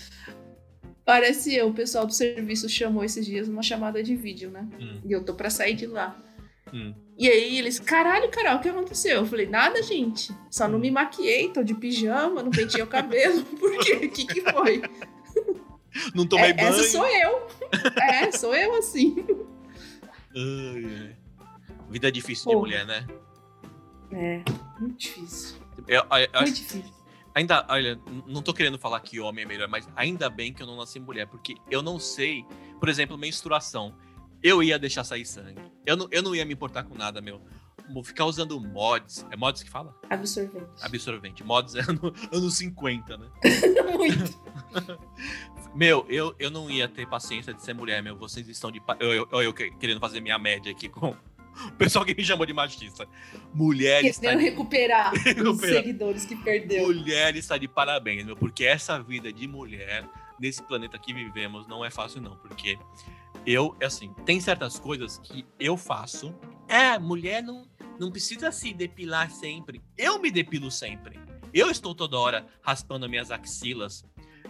Parece 1.06 1.56
eu, 1.56 1.70
o 1.70 1.74
pessoal 1.74 2.06
do 2.06 2.14
serviço 2.14 2.70
chamou 2.70 3.04
esses 3.04 3.26
dias 3.26 3.48
uma 3.48 3.64
chamada 3.64 4.02
de 4.04 4.16
vídeo, 4.16 4.52
né? 4.52 4.68
Hum. 4.80 5.02
E 5.06 5.12
eu 5.12 5.24
tô 5.24 5.34
pra 5.34 5.50
sair 5.50 5.76
de 5.76 5.88
lá. 5.88 6.20
Hum. 6.74 6.94
E 7.18 7.28
aí 7.28 7.58
eles, 7.58 7.80
caralho, 7.80 8.30
Carol, 8.30 8.56
o 8.56 8.60
que 8.62 8.70
aconteceu? 8.70 9.18
Eu 9.18 9.26
falei, 9.26 9.46
nada, 9.46 9.84
gente. 9.84 10.34
Só 10.50 10.68
não 10.68 10.80
me 10.80 10.90
maquiei, 10.90 11.50
tô 11.50 11.64
de 11.64 11.74
pijama, 11.74 12.42
não 12.42 12.52
pentei 12.52 12.82
o 12.82 12.88
cabelo. 12.88 13.44
Por 13.60 13.78
quê? 13.80 13.94
O 14.06 14.10
que, 14.10 14.26
que 14.26 14.42
foi? 14.42 14.82
Não 16.14 16.26
tomei 16.26 16.52
é, 16.52 16.54
banho. 16.54 16.70
Essa 16.70 16.84
sou 16.84 17.06
eu. 17.06 17.48
É, 18.02 18.32
sou 18.32 18.56
eu 18.56 18.76
assim. 18.76 19.26
Ai, 20.36 21.16
Vida 21.90 22.12
difícil 22.12 22.52
de 22.52 22.56
mulher, 22.56 22.86
né? 22.86 23.06
É, 24.12 24.44
muito 24.80 24.98
difícil. 24.98 25.58
Eu, 25.88 26.04
eu, 26.04 26.30
eu, 26.32 26.42
muito 26.42 26.56
difícil. 26.56 27.00
Ainda, 27.34 27.66
olha, 27.70 28.00
não 28.28 28.42
tô 28.42 28.54
querendo 28.54 28.78
falar 28.78 29.00
que 29.00 29.20
homem 29.20 29.46
é 29.46 29.48
melhor, 29.48 29.68
mas 29.68 29.88
ainda 29.96 30.30
bem 30.30 30.54
que 30.54 30.62
eu 30.62 30.68
não 30.68 30.76
nasci 30.78 31.00
mulher, 31.00 31.28
porque 31.28 31.56
eu 31.70 31.82
não 31.82 32.00
sei, 32.00 32.46
por 32.80 32.90
exemplo, 32.90 33.18
menstruação. 33.18 33.94
Eu 34.42 34.64
ia 34.64 34.80
deixar 34.80 35.04
sair 35.04 35.26
sangue. 35.26 35.62
Eu 35.86 35.98
não, 35.98 36.08
eu 36.12 36.22
não 36.22 36.36
ia 36.36 36.46
me 36.46 36.54
importar 36.54 36.84
com 36.84 36.96
nada, 36.96 37.22
meu. 37.22 37.42
Vou 37.92 38.04
ficar 38.04 38.26
usando 38.26 38.60
mods. 38.60 39.26
É 39.32 39.36
mods 39.36 39.64
que 39.64 39.70
fala? 39.70 39.96
Absorvente. 40.10 40.66
Absorvente. 40.82 41.44
Mods 41.44 41.76
é 41.76 41.82
ano, 41.82 42.14
anos 42.32 42.58
50, 42.58 43.18
né? 43.18 43.28
Muito. 43.98 44.40
meu, 45.76 46.06
eu, 46.08 46.36
eu 46.38 46.52
não 46.52 46.70
ia 46.70 46.88
ter 46.88 47.08
paciência 47.08 47.54
de 47.54 47.62
ser 47.64 47.74
mulher, 47.74 48.04
meu. 48.04 48.16
Vocês 48.16 48.48
estão 48.48 48.72
de. 48.72 48.82
Eu, 49.00 49.28
eu, 49.32 49.42
eu, 49.42 49.54
querendo 49.54 50.00
fazer 50.00 50.22
minha 50.22 50.38
média 50.38 50.72
aqui 50.72 50.88
com 50.88 51.16
o 51.68 51.72
pessoal 51.78 52.06
que 52.06 52.14
me 52.16 52.24
chamou 52.24 52.46
de 52.46 52.54
machista. 52.54 53.08
Mulher 53.54 54.06
está. 54.06 54.36
De... 54.36 54.44
recuperar, 54.44 55.12
recuperar 55.18 55.52
os 55.52 55.60
seguidores 55.60 56.26
que 56.26 56.36
perdeu. 56.36 56.88
Mulher 56.88 57.36
está 57.36 57.58
de 57.58 57.68
parabéns, 57.68 58.26
meu, 58.26 58.36
porque 58.36 58.66
essa 58.66 59.02
vida 59.02 59.34
de 59.34 59.48
mulher 59.48 60.08
nesse 60.40 60.64
planeta 60.64 60.98
que 60.98 61.14
vivemos 61.14 61.68
não 61.68 61.84
é 61.84 61.90
fácil, 61.90 62.22
não. 62.22 62.36
Porque 62.38 62.78
eu, 63.46 63.76
assim, 63.84 64.14
tem 64.26 64.40
certas 64.40 64.80
coisas 64.80 65.18
que 65.20 65.46
eu 65.60 65.78
faço. 65.78 66.34
É, 66.68 66.98
mulher 67.00 67.42
não, 67.42 67.68
não 68.00 68.12
precisa 68.12 68.52
se 68.52 68.74
depilar 68.74 69.32
sempre. 69.32 69.82
Eu 69.98 70.20
me 70.20 70.32
depilo 70.32 70.70
sempre. 70.70 71.20
Eu 71.54 71.70
estou 71.70 71.96
toda 71.96 72.18
hora 72.18 72.46
raspando 72.62 73.10
minhas 73.10 73.32
axilas, 73.32 74.04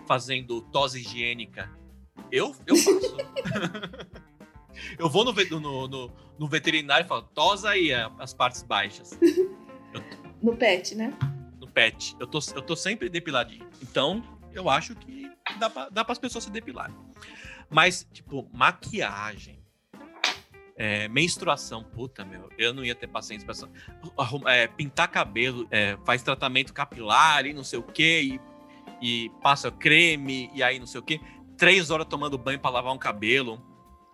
fazendo 0.06 0.62
tosse 0.62 1.00
higiênica. 1.00 1.72
Eu, 2.32 2.56
eu 2.68 2.76
faço. 2.76 3.18
eu 5.00 5.10
vou 5.10 5.24
no, 5.24 5.34
no, 5.60 5.88
no, 5.88 6.12
no, 6.38 6.48
veterinário 6.48 7.06
e 7.06 7.08
falo, 7.08 7.24
tosa 7.24 7.70
aí 7.70 7.92
as 7.94 8.34
partes 8.34 8.64
baixas. 8.64 9.18
Eu, 9.94 10.04
no 10.44 10.56
pet, 10.56 10.96
né? 10.96 11.18
No 11.60 11.68
pet. 11.68 12.16
Eu 12.20 12.28
tô, 12.28 12.40
eu 12.54 12.62
tô 12.62 12.76
sempre 12.76 13.08
depiladinho. 13.08 13.68
Então, 13.82 14.22
eu 14.54 14.70
acho 14.70 14.96
que 14.96 15.32
dá 15.58 15.90
dá 15.90 16.06
as 16.08 16.20
pessoas 16.20 16.44
se 16.44 16.52
depilarem. 16.52 16.96
Mas, 17.70 18.08
tipo, 18.12 18.50
maquiagem, 18.52 19.60
é, 20.76 21.10
menstruação, 21.10 21.84
puta, 21.84 22.24
meu, 22.24 22.50
eu 22.58 22.74
não 22.74 22.86
ia 22.86 22.96
ter 22.96 23.08
paciência 23.08 23.46
pra 23.46 24.54
é, 24.54 24.66
pintar 24.68 25.10
cabelo, 25.10 25.68
é, 25.70 25.98
faz 26.06 26.24
tratamento 26.24 26.74
capilar 26.74 27.46
e 27.46 27.54
não 27.54 27.66
sei 27.66 27.80
o 27.80 27.84
que, 27.84 28.40
e, 29.02 29.30
passa 29.44 29.70
creme 29.70 30.50
e 30.54 30.64
aí 30.64 30.80
não 30.80 30.88
sei 30.88 31.00
o 31.00 31.04
que, 31.04 31.20
três 31.58 31.92
horas 31.92 32.08
tomando 32.08 32.38
banho 32.38 32.60
para 32.60 32.72
lavar 32.72 32.94
um 32.94 32.98
cabelo. 32.98 33.62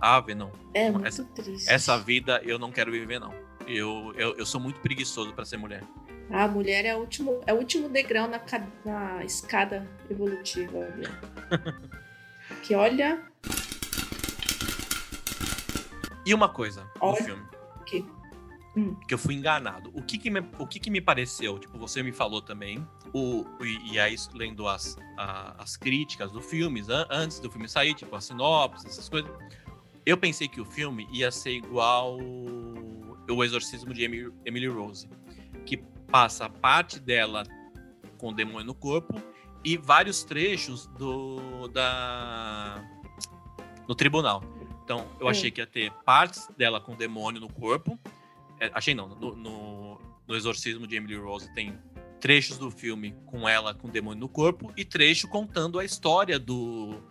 Ave, 0.01 0.35
não. 0.35 0.51
É 0.73 0.91
muito 0.91 1.07
essa, 1.07 1.23
triste. 1.23 1.71
Essa 1.71 1.97
vida 1.97 2.41
eu 2.43 2.59
não 2.59 2.71
quero 2.71 2.91
viver, 2.91 3.19
não. 3.19 3.33
Eu, 3.67 4.11
eu, 4.15 4.35
eu 4.35 4.45
sou 4.45 4.59
muito 4.59 4.79
preguiçoso 4.79 5.33
para 5.33 5.45
ser 5.45 5.57
mulher. 5.57 5.83
A 6.31 6.47
mulher 6.47 6.85
é 6.85 6.95
o 6.95 6.99
último, 6.99 7.41
é 7.45 7.53
o 7.53 7.57
último 7.57 7.87
degrau 7.87 8.27
na, 8.27 8.41
na 8.83 9.23
escada 9.23 9.87
evolutiva. 10.09 10.79
que 12.63 12.73
olha. 12.73 13.21
E 16.25 16.33
uma 16.33 16.49
coisa 16.49 16.89
olha, 16.99 17.23
filme. 17.23 17.45
Que? 17.85 18.05
Hum. 18.77 18.93
que 19.07 19.13
eu 19.13 19.17
fui 19.17 19.35
enganado. 19.35 19.89
O 19.93 20.01
que 20.01 20.17
que 20.17 20.29
me, 20.29 20.43
o 20.59 20.67
que 20.67 20.79
que 20.79 20.89
me 20.89 20.99
pareceu? 20.99 21.57
Tipo, 21.57 21.77
você 21.77 22.03
me 22.03 22.11
falou 22.11 22.41
também, 22.41 22.85
o, 23.13 23.45
e, 23.61 23.93
e 23.93 23.99
aí 23.99 24.15
lendo 24.33 24.67
as, 24.67 24.97
a, 25.17 25.63
as 25.63 25.77
críticas 25.77 26.31
do 26.31 26.41
filme, 26.41 26.83
antes 27.09 27.39
do 27.39 27.49
filme 27.49 27.69
sair, 27.69 27.93
tipo, 27.93 28.13
a 28.13 28.19
sinopse, 28.19 28.85
essas 28.85 29.07
coisas, 29.07 29.31
eu 30.05 30.17
pensei 30.17 30.47
que 30.47 30.59
o 30.59 30.65
filme 30.65 31.07
ia 31.11 31.31
ser 31.31 31.51
igual 31.51 32.17
O 33.29 33.43
Exorcismo 33.43 33.93
de 33.93 34.03
Emily, 34.03 34.31
Emily 34.45 34.67
Rose, 34.67 35.09
que 35.65 35.77
passa 36.11 36.49
parte 36.49 36.99
dela 36.99 37.43
com 38.17 38.29
o 38.29 38.33
demônio 38.33 38.67
no 38.67 38.75
corpo 38.75 39.21
e 39.63 39.77
vários 39.77 40.23
trechos 40.23 40.85
do 40.97 41.67
da 41.69 42.83
no 43.87 43.95
tribunal. 43.95 44.43
Então, 44.85 45.07
eu 45.19 45.27
achei 45.27 45.49
que 45.49 45.59
ia 45.59 45.65
ter 45.65 45.91
partes 46.05 46.47
dela 46.55 46.79
com 46.79 46.93
o 46.93 46.95
demônio 46.95 47.41
no 47.41 47.49
corpo. 47.49 47.99
É, 48.59 48.69
achei 48.71 48.93
não, 48.93 49.09
no, 49.09 49.35
no, 49.35 50.01
no, 50.27 50.35
Exorcismo 50.35 50.85
de 50.85 50.95
Emily 50.95 51.15
Rose 51.15 51.51
tem 51.55 51.75
trechos 52.21 52.59
do 52.59 52.69
filme 52.69 53.15
com 53.25 53.49
ela 53.49 53.73
com 53.73 53.87
o 53.87 53.91
demônio 53.91 54.19
no 54.19 54.29
corpo 54.29 54.71
e 54.77 54.85
trecho 54.85 55.27
contando 55.27 55.79
a 55.79 55.83
história 55.83 56.39
do, 56.39 57.01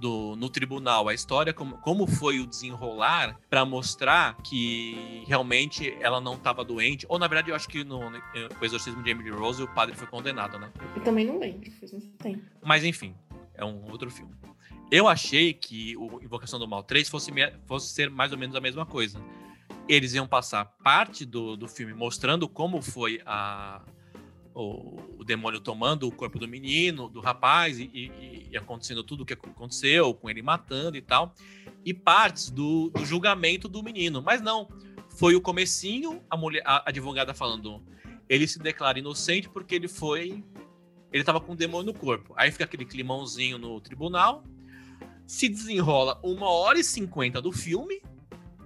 do, 0.00 0.34
no 0.34 0.50
tribunal, 0.50 1.08
a 1.08 1.14
história, 1.14 1.52
como, 1.52 1.78
como 1.78 2.04
foi 2.04 2.40
o 2.40 2.46
desenrolar 2.46 3.38
para 3.48 3.64
mostrar 3.64 4.36
que 4.42 5.22
realmente 5.28 5.96
ela 6.00 6.20
não 6.20 6.34
estava 6.34 6.64
doente. 6.64 7.06
Ou, 7.08 7.16
na 7.16 7.28
verdade, 7.28 7.50
eu 7.50 7.54
acho 7.54 7.68
que 7.68 7.84
no, 7.84 8.10
no, 8.10 8.20
exorcismo 8.60 9.02
de 9.04 9.10
Emily 9.10 9.30
Rose 9.30 9.62
o 9.62 9.68
padre 9.68 9.94
foi 9.94 10.08
condenado, 10.08 10.58
né? 10.58 10.68
Eu 10.96 11.04
também 11.04 11.24
não 11.24 11.38
lembro, 11.38 11.70
faz 11.72 11.92
muito 11.92 12.10
tempo. 12.18 12.42
Mas, 12.60 12.82
enfim, 12.84 13.14
é 13.54 13.64
um 13.64 13.88
outro 13.88 14.10
filme. 14.10 14.34
Eu 14.90 15.06
achei 15.06 15.54
que 15.54 15.96
o 15.96 16.20
Invocação 16.20 16.58
do 16.58 16.66
Mal 16.66 16.82
3 16.82 17.08
fosse, 17.08 17.30
fosse 17.66 17.92
ser 17.92 18.10
mais 18.10 18.32
ou 18.32 18.38
menos 18.38 18.56
a 18.56 18.60
mesma 18.60 18.84
coisa. 18.84 19.22
Eles 19.88 20.14
iam 20.14 20.26
passar 20.26 20.64
parte 20.82 21.24
do, 21.24 21.56
do 21.56 21.68
filme 21.68 21.94
mostrando 21.94 22.48
como 22.48 22.82
foi 22.82 23.20
a, 23.24 23.82
o, 24.52 25.20
o, 25.20 25.24
demônio 25.24 25.60
tomando 25.60 26.08
o 26.08 26.12
corpo 26.12 26.40
do 26.40 26.48
menino, 26.48 27.08
do 27.08 27.20
rapaz, 27.20 27.78
e, 27.78 27.84
e, 27.94 28.48
e, 28.50 28.56
acontecendo 28.56 29.04
tudo 29.04 29.22
o 29.22 29.26
que 29.26 29.32
aconteceu, 29.32 30.12
com 30.12 30.28
ele 30.28 30.42
matando 30.42 30.96
e 30.96 31.02
tal, 31.02 31.34
e 31.84 31.94
partes 31.94 32.50
do, 32.50 32.90
do, 32.90 33.04
julgamento 33.04 33.68
do 33.68 33.82
menino. 33.82 34.20
Mas 34.20 34.42
não, 34.42 34.68
foi 35.08 35.36
o 35.36 35.40
comecinho, 35.40 36.20
a 36.28 36.36
mulher, 36.36 36.62
a 36.66 36.88
advogada 36.88 37.32
falando, 37.32 37.80
ele 38.28 38.46
se 38.46 38.58
declara 38.58 38.98
inocente 38.98 39.48
porque 39.48 39.76
ele 39.76 39.88
foi, 39.88 40.44
ele 41.12 41.22
estava 41.22 41.40
com 41.40 41.52
o 41.52 41.56
demônio 41.56 41.92
no 41.92 41.98
corpo. 41.98 42.34
Aí 42.36 42.50
fica 42.50 42.64
aquele 42.64 42.84
climãozinho 42.84 43.56
no 43.56 43.80
tribunal, 43.80 44.44
se 45.30 45.48
desenrola 45.48 46.18
uma 46.24 46.50
hora 46.50 46.80
e 46.80 46.82
cinquenta 46.82 47.40
do 47.40 47.52
filme, 47.52 48.02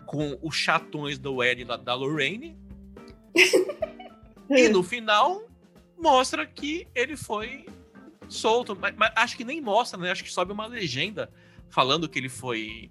com 0.06 0.38
os 0.40 0.56
chatões 0.56 1.18
do 1.18 1.44
Ed 1.44 1.60
e 1.60 1.64
da 1.66 1.94
Lorraine, 1.94 2.56
e 4.48 4.68
no 4.70 4.82
final 4.82 5.42
mostra 5.98 6.46
que 6.46 6.88
ele 6.94 7.18
foi 7.18 7.66
solto. 8.30 8.74
Mas, 8.74 8.94
mas, 8.96 9.12
acho 9.14 9.36
que 9.36 9.44
nem 9.44 9.60
mostra, 9.60 10.00
né? 10.00 10.10
Acho 10.10 10.24
que 10.24 10.32
sobe 10.32 10.52
uma 10.52 10.66
legenda 10.66 11.30
falando 11.68 12.08
que 12.08 12.18
ele 12.18 12.30
foi. 12.30 12.90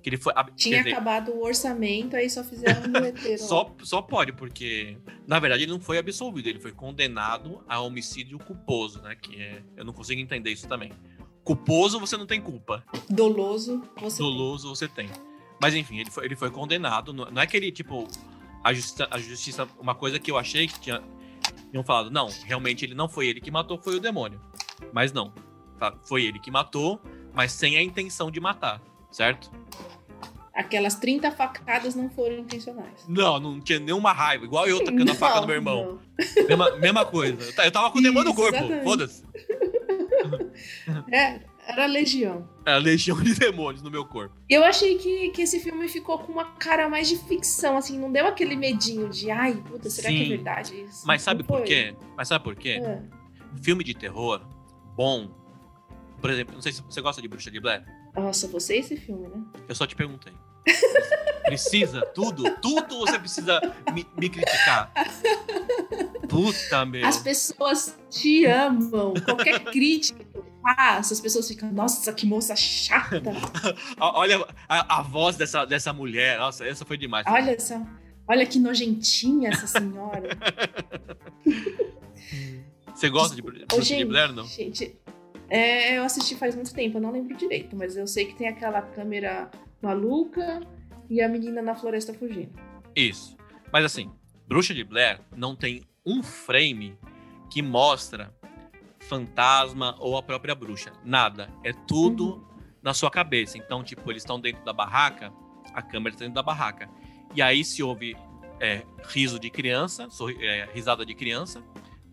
Que 0.00 0.10
ele 0.10 0.16
foi. 0.16 0.32
Tinha 0.54 0.78
dizer, 0.78 0.92
acabado 0.92 1.32
o 1.32 1.42
orçamento, 1.42 2.14
aí 2.14 2.30
só 2.30 2.44
fizeram 2.44 2.88
um 2.88 2.92
bilheteiro. 2.92 3.38
só, 3.42 3.74
só 3.82 4.00
pode, 4.00 4.32
porque, 4.32 4.96
na 5.26 5.40
verdade, 5.40 5.64
ele 5.64 5.72
não 5.72 5.80
foi 5.80 5.98
absolvido, 5.98 6.48
ele 6.48 6.60
foi 6.60 6.70
condenado 6.70 7.64
a 7.68 7.80
homicídio 7.80 8.38
culposo, 8.38 9.02
né? 9.02 9.16
Que 9.20 9.42
é. 9.42 9.60
Eu 9.76 9.84
não 9.84 9.92
consigo 9.92 10.20
entender 10.20 10.52
isso 10.52 10.68
também. 10.68 10.92
Culposo, 11.44 11.98
você 11.98 12.16
não 12.16 12.26
tem 12.26 12.40
culpa. 12.40 12.84
Doloso, 13.08 13.82
você 14.00 14.22
Doloso, 14.22 14.64
tem. 14.64 14.74
você 14.74 14.88
tem. 14.88 15.08
Mas 15.60 15.74
enfim, 15.74 15.98
ele 15.98 16.10
foi, 16.10 16.24
ele 16.24 16.36
foi 16.36 16.50
condenado. 16.50 17.12
Não 17.12 17.40
é 17.40 17.46
que 17.46 17.56
ele, 17.56 17.72
tipo, 17.72 18.06
a 18.62 18.72
justiça, 18.72 19.08
a 19.10 19.18
justiça. 19.18 19.68
Uma 19.80 19.94
coisa 19.94 20.18
que 20.18 20.30
eu 20.30 20.36
achei 20.36 20.68
que 20.68 20.78
tinha 20.78 21.02
tinham 21.70 21.84
falado, 21.84 22.10
não, 22.10 22.28
realmente 22.44 22.84
ele 22.84 22.94
não 22.94 23.08
foi 23.08 23.28
ele 23.28 23.40
que 23.40 23.50
matou, 23.50 23.78
foi 23.78 23.96
o 23.96 24.00
demônio. 24.00 24.40
Mas 24.92 25.12
não. 25.12 25.32
Tá? 25.78 25.94
Foi 26.04 26.24
ele 26.24 26.38
que 26.38 26.50
matou, 26.50 27.00
mas 27.34 27.52
sem 27.52 27.76
a 27.76 27.82
intenção 27.82 28.30
de 28.30 28.40
matar, 28.40 28.80
certo? 29.10 29.50
Aquelas 30.54 30.96
30 30.96 31.30
facadas 31.30 31.94
não 31.94 32.10
foram 32.10 32.38
intencionais. 32.38 33.04
Não, 33.06 33.38
não 33.38 33.60
tinha 33.60 33.78
nenhuma 33.78 34.12
raiva. 34.12 34.44
Igual 34.44 34.66
eu 34.66 34.80
tacando 34.80 35.04
não, 35.04 35.12
a 35.12 35.16
faca 35.16 35.40
no 35.40 35.46
meu 35.46 35.54
irmão. 35.54 36.00
Mesma, 36.48 36.76
mesma 36.76 37.04
coisa. 37.04 37.62
Eu 37.62 37.70
tava 37.70 37.92
com 37.92 38.00
o 38.00 38.02
demônio 38.02 38.30
no 38.30 38.34
corpo, 38.34 38.58
foda-se. 38.82 39.22
É, 41.12 41.40
era 41.66 41.86
legião. 41.86 42.48
Era 42.64 42.78
legião 42.78 43.20
de 43.20 43.34
demônios 43.34 43.82
no 43.82 43.90
meu 43.90 44.04
corpo. 44.04 44.34
Eu 44.48 44.64
achei 44.64 44.96
que, 44.98 45.30
que 45.30 45.42
esse 45.42 45.60
filme 45.60 45.86
ficou 45.88 46.18
com 46.18 46.32
uma 46.32 46.52
cara 46.52 46.88
mais 46.88 47.08
de 47.08 47.16
ficção, 47.16 47.76
assim, 47.76 47.98
não 47.98 48.10
deu 48.10 48.26
aquele 48.26 48.56
medinho 48.56 49.08
de, 49.08 49.30
ai, 49.30 49.54
puta, 49.54 49.90
será 49.90 50.08
Sim. 50.08 50.16
que 50.16 50.24
é 50.24 50.28
verdade 50.36 50.80
isso? 50.82 51.06
Mas 51.06 51.22
sabe 51.22 51.42
por 51.42 51.62
quê? 51.62 51.94
Mas 52.16 52.28
sabe 52.28 52.44
por 52.44 52.56
quê? 52.56 52.80
É. 52.82 53.02
filme 53.62 53.84
de 53.84 53.94
terror 53.94 54.40
bom. 54.98 55.30
Por 56.20 56.30
exemplo, 56.30 56.54
não 56.54 56.60
sei 56.60 56.72
se 56.72 56.82
você 56.82 57.00
gosta 57.00 57.22
de 57.22 57.28
Bruxa 57.28 57.50
de 57.50 57.60
Blair. 57.60 57.84
Nossa, 58.16 58.48
você 58.48 58.76
e 58.76 58.80
esse 58.80 58.96
filme, 58.96 59.28
né? 59.28 59.40
Eu 59.68 59.74
só 59.74 59.86
te 59.86 59.94
perguntei. 59.94 60.32
Precisa? 61.44 62.02
Tudo? 62.14 62.50
Tudo 62.56 62.98
você 62.98 63.18
precisa 63.18 63.60
me, 63.94 64.04
me 64.16 64.28
criticar? 64.28 64.92
Puta, 66.28 66.84
meu. 66.84 67.06
As 67.06 67.18
pessoas 67.18 67.98
te 68.10 68.44
amam. 68.44 69.14
Qualquer 69.24 69.64
crítica 69.72 70.22
que 70.22 70.36
eu 70.36 70.44
faço, 70.62 71.12
as 71.14 71.20
pessoas 71.20 71.48
ficam, 71.48 71.72
nossa, 71.72 72.12
que 72.12 72.26
moça 72.26 72.54
chata. 72.54 73.22
Olha 73.98 74.46
a, 74.68 74.98
a, 74.98 75.02
voz 75.02 75.36
dessa, 75.36 75.64
dessa 75.64 75.92
mulher. 75.92 76.38
Nossa, 76.38 76.66
essa 76.66 76.84
foi 76.84 76.96
demais. 76.96 77.26
Olha 77.26 77.52
essa. 77.52 77.86
Olha 78.26 78.44
que 78.44 78.58
nojentinha 78.58 79.48
essa 79.48 79.66
senhora. 79.66 80.28
Você 82.94 83.08
gosta 83.08 83.34
de 83.34 83.40
Bruxa 83.40 83.96
de 83.96 84.04
Blair, 84.04 84.32
não? 84.32 84.44
Gente, 84.44 84.96
é, 85.48 85.96
eu 85.96 86.02
assisti 86.02 86.34
faz 86.34 86.54
muito 86.54 86.74
tempo, 86.74 86.98
eu 86.98 87.00
não 87.00 87.12
lembro 87.12 87.34
direito, 87.36 87.74
mas 87.76 87.96
eu 87.96 88.06
sei 88.06 88.26
que 88.26 88.34
tem 88.34 88.48
aquela 88.48 88.82
câmera 88.82 89.50
maluca 89.80 90.60
e 91.08 91.22
a 91.22 91.28
menina 91.28 91.62
na 91.62 91.74
floresta 91.74 92.12
fugindo. 92.12 92.50
Isso. 92.94 93.36
Mas 93.72 93.84
assim, 93.84 94.10
Bruxa 94.46 94.74
de 94.74 94.84
Blair 94.84 95.20
não 95.36 95.54
tem 95.54 95.82
um 96.08 96.22
frame 96.22 96.98
que 97.50 97.62
mostra 97.62 98.34
fantasma 99.00 99.94
ou 99.98 100.16
a 100.16 100.22
própria 100.22 100.54
bruxa. 100.54 100.92
Nada. 101.04 101.50
É 101.62 101.72
tudo 101.72 102.34
uhum. 102.34 102.44
na 102.82 102.94
sua 102.94 103.10
cabeça. 103.10 103.58
Então, 103.58 103.84
tipo, 103.84 104.10
eles 104.10 104.22
estão 104.22 104.40
dentro 104.40 104.64
da 104.64 104.72
barraca, 104.72 105.32
a 105.74 105.82
câmera 105.82 106.14
está 106.14 106.24
dentro 106.24 106.34
da 106.34 106.42
barraca. 106.42 106.88
E 107.34 107.42
aí 107.42 107.64
se 107.64 107.82
ouve 107.82 108.16
é, 108.60 108.84
riso 109.04 109.38
de 109.38 109.50
criança, 109.50 110.08
é, 110.40 110.68
risada 110.72 111.04
de 111.04 111.14
criança, 111.14 111.62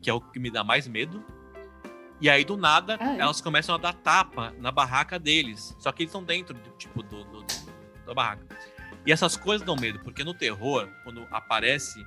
que 0.01 0.09
é 0.09 0.13
o 0.13 0.21
que 0.21 0.39
me 0.39 0.51
dá 0.51 0.63
mais 0.63 0.87
medo. 0.87 1.23
E 2.21 2.29
aí, 2.29 2.45
do 2.45 2.55
nada, 2.55 2.97
ah, 2.99 3.15
é? 3.15 3.19
elas 3.19 3.41
começam 3.41 3.75
a 3.75 3.77
dar 3.77 3.93
tapa 3.93 4.53
na 4.59 4.71
barraca 4.71 5.19
deles. 5.19 5.75
Só 5.79 5.91
que 5.91 6.03
eles 6.03 6.09
estão 6.09 6.23
dentro, 6.23 6.55
tipo, 6.77 7.03
do, 7.03 7.25
do, 7.25 7.41
do, 7.41 8.05
da 8.05 8.13
barraca. 8.13 8.45
E 9.05 9.11
essas 9.11 9.35
coisas 9.35 9.65
dão 9.65 9.75
medo, 9.75 9.99
porque 9.99 10.23
no 10.23 10.33
terror, 10.33 10.89
quando 11.03 11.27
aparece, 11.29 12.05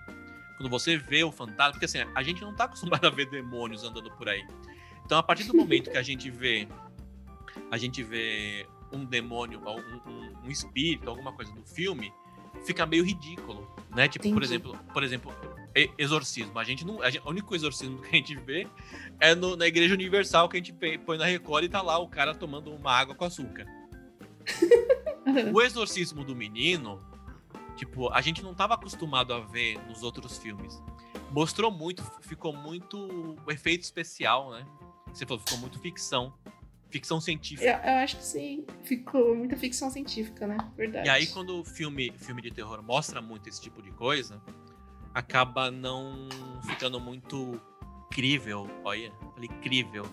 quando 0.59 0.69
você 0.69 0.99
vê 0.99 1.23
o 1.23 1.31
fantasma, 1.31 1.73
porque 1.73 1.87
assim, 1.87 1.99
a 2.15 2.23
gente 2.23 2.43
não 2.43 2.53
tá 2.53 2.65
acostumado 2.65 3.07
a 3.07 3.11
ver 3.11 3.31
demônios 3.31 3.85
andando 3.85 4.11
por 4.11 4.29
aí. 4.29 4.45
Então, 5.05 5.17
a 5.17 5.23
partir 5.23 5.45
do 5.45 5.55
momento 5.55 5.91
que 5.91 5.97
a 5.97 6.03
gente 6.03 6.29
vê, 6.31 6.69
a 7.71 7.79
gente 7.79 8.03
vê 8.03 8.67
um 8.93 9.05
demônio, 9.05 9.61
um, 9.61 10.11
um, 10.11 10.33
um 10.45 10.51
espírito, 10.51 11.09
alguma 11.09 11.33
coisa 11.33 11.55
no 11.55 11.65
filme, 11.65 12.13
fica 12.67 12.85
meio 12.85 13.05
ridículo, 13.05 13.73
né? 13.95 14.09
Tipo, 14.09 14.27
Entendi. 14.27 14.35
por 14.35 14.43
exemplo, 14.43 14.79
por 14.93 15.03
exemplo, 15.03 15.33
exorcismo. 15.97 16.59
A 16.59 16.65
gente 16.65 16.85
não, 16.85 17.01
a 17.03 17.09
gente, 17.09 17.25
o 17.25 17.31
único 17.31 17.55
exorcismo 17.55 18.03
que 18.03 18.09
a 18.09 18.19
gente 18.19 18.35
vê 18.35 18.67
é 19.21 19.35
no, 19.35 19.57
na 19.57 19.67
Igreja 19.67 19.95
Universal 19.95 20.49
que 20.49 20.57
a 20.57 20.61
gente 20.61 20.75
põe 21.07 21.17
na 21.17 21.25
Record 21.25 21.65
e 21.65 21.69
tá 21.69 21.81
lá 21.81 21.99
o 21.99 22.09
cara 22.09 22.35
tomando 22.35 22.75
uma 22.75 22.93
água 22.93 23.15
com 23.15 23.25
açúcar. 23.25 23.67
o 25.53 25.63
exorcismo 25.63 26.25
do 26.25 26.35
menino, 26.35 26.99
tipo, 27.79 28.13
a 28.13 28.21
gente 28.21 28.43
não 28.43 28.55
tava 28.55 28.75
acostumado 28.75 29.33
a 29.33 29.41
ver 29.41 29.79
nos 29.87 30.03
outros 30.03 30.37
filmes. 30.37 30.83
Mostrou 31.31 31.71
muito, 31.71 32.03
ficou 32.21 32.53
muito 32.53 33.37
efeito 33.49 33.83
especial, 33.83 34.51
né? 34.51 34.67
Você 35.13 35.25
falou, 35.25 35.43
ficou 35.45 35.59
muito 35.59 35.79
ficção. 35.79 36.35
Ficção 36.91 37.21
científica. 37.21 37.83
Eu, 37.85 37.93
eu, 37.93 37.99
acho 37.99 38.17
que 38.17 38.25
sim. 38.25 38.67
Ficou 38.83 39.35
muita 39.37 39.57
ficção 39.57 39.91
científica, 39.91 40.47
né? 40.47 40.57
Verdade. 40.77 41.07
E 41.07 41.11
aí, 41.11 41.27
quando 41.27 41.61
o 41.61 41.65
filme, 41.65 42.13
filme 42.17 42.41
de 42.41 42.51
terror 42.51 42.83
mostra 42.83 43.21
muito 43.21 43.49
esse 43.49 43.61
tipo 43.61 43.83
de 43.83 43.91
coisa, 43.91 44.43
acaba 45.15 45.71
não 45.71 46.29
ficando 46.67 46.99
muito 46.99 47.61
crível. 48.11 48.69
Olha, 48.85 49.13
falei 49.35 49.49
crível. 49.63 50.07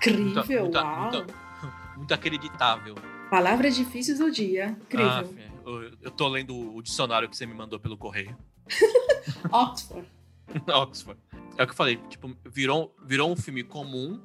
Crível, 0.00 0.62
muito, 0.62 0.76
uau. 0.76 1.12
Muito, 1.12 1.34
muito, 1.96 2.14
acreditável. 2.14 2.96
Palavras 3.30 3.76
difíceis 3.76 4.18
do 4.18 4.30
dia. 4.32 4.76
Crível. 4.88 5.08
Ah, 5.08 5.53
eu, 6.02 6.10
tô 6.10 6.28
lendo 6.28 6.74
o 6.74 6.82
dicionário 6.82 7.28
que 7.28 7.36
você 7.36 7.46
me 7.46 7.54
mandou 7.54 7.78
pelo 7.78 7.96
correio. 7.96 8.36
Oxford. 9.50 10.08
Oxford. 10.68 11.20
É 11.56 11.62
o 11.62 11.66
que 11.66 11.72
eu 11.72 11.76
falei, 11.76 11.96
tipo, 12.08 12.36
virou, 12.44 12.94
virou 13.04 13.30
um 13.30 13.36
filme 13.36 13.62
comum 13.62 14.20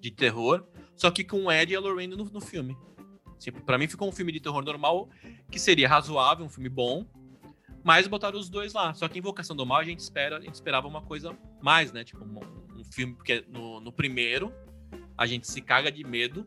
de 0.00 0.10
terror, 0.10 0.64
só 0.96 1.10
que 1.10 1.22
com 1.22 1.44
o 1.44 1.52
Ed 1.52 1.72
e 1.72 1.76
a 1.76 1.80
Lorraine 1.80 2.16
no, 2.16 2.24
no 2.24 2.40
filme. 2.40 2.76
Tipo, 3.38 3.60
pra 3.62 3.78
mim 3.78 3.88
ficou 3.88 4.08
um 4.08 4.12
filme 4.12 4.32
de 4.32 4.40
terror 4.40 4.62
normal, 4.62 5.08
que 5.50 5.58
seria 5.58 5.88
razoável, 5.88 6.44
um 6.44 6.48
filme 6.48 6.68
bom, 6.68 7.06
mas 7.82 8.06
botaram 8.06 8.38
os 8.38 8.48
dois 8.48 8.72
lá. 8.72 8.92
Só 8.94 9.08
que 9.08 9.18
Invocação 9.18 9.56
do 9.56 9.64
Mal 9.64 9.78
a 9.78 9.84
gente 9.84 10.00
espera, 10.00 10.36
a 10.36 10.40
gente 10.40 10.54
esperava 10.54 10.86
uma 10.86 11.02
coisa 11.02 11.36
mais, 11.60 11.92
né? 11.92 12.04
Tipo, 12.04 12.24
um, 12.24 12.40
um 12.78 12.84
filme, 12.84 13.14
porque 13.14 13.44
no, 13.48 13.80
no, 13.80 13.92
primeiro 13.92 14.52
a 15.16 15.26
gente 15.26 15.48
se 15.48 15.60
caga 15.60 15.90
de 15.90 16.04
medo. 16.04 16.46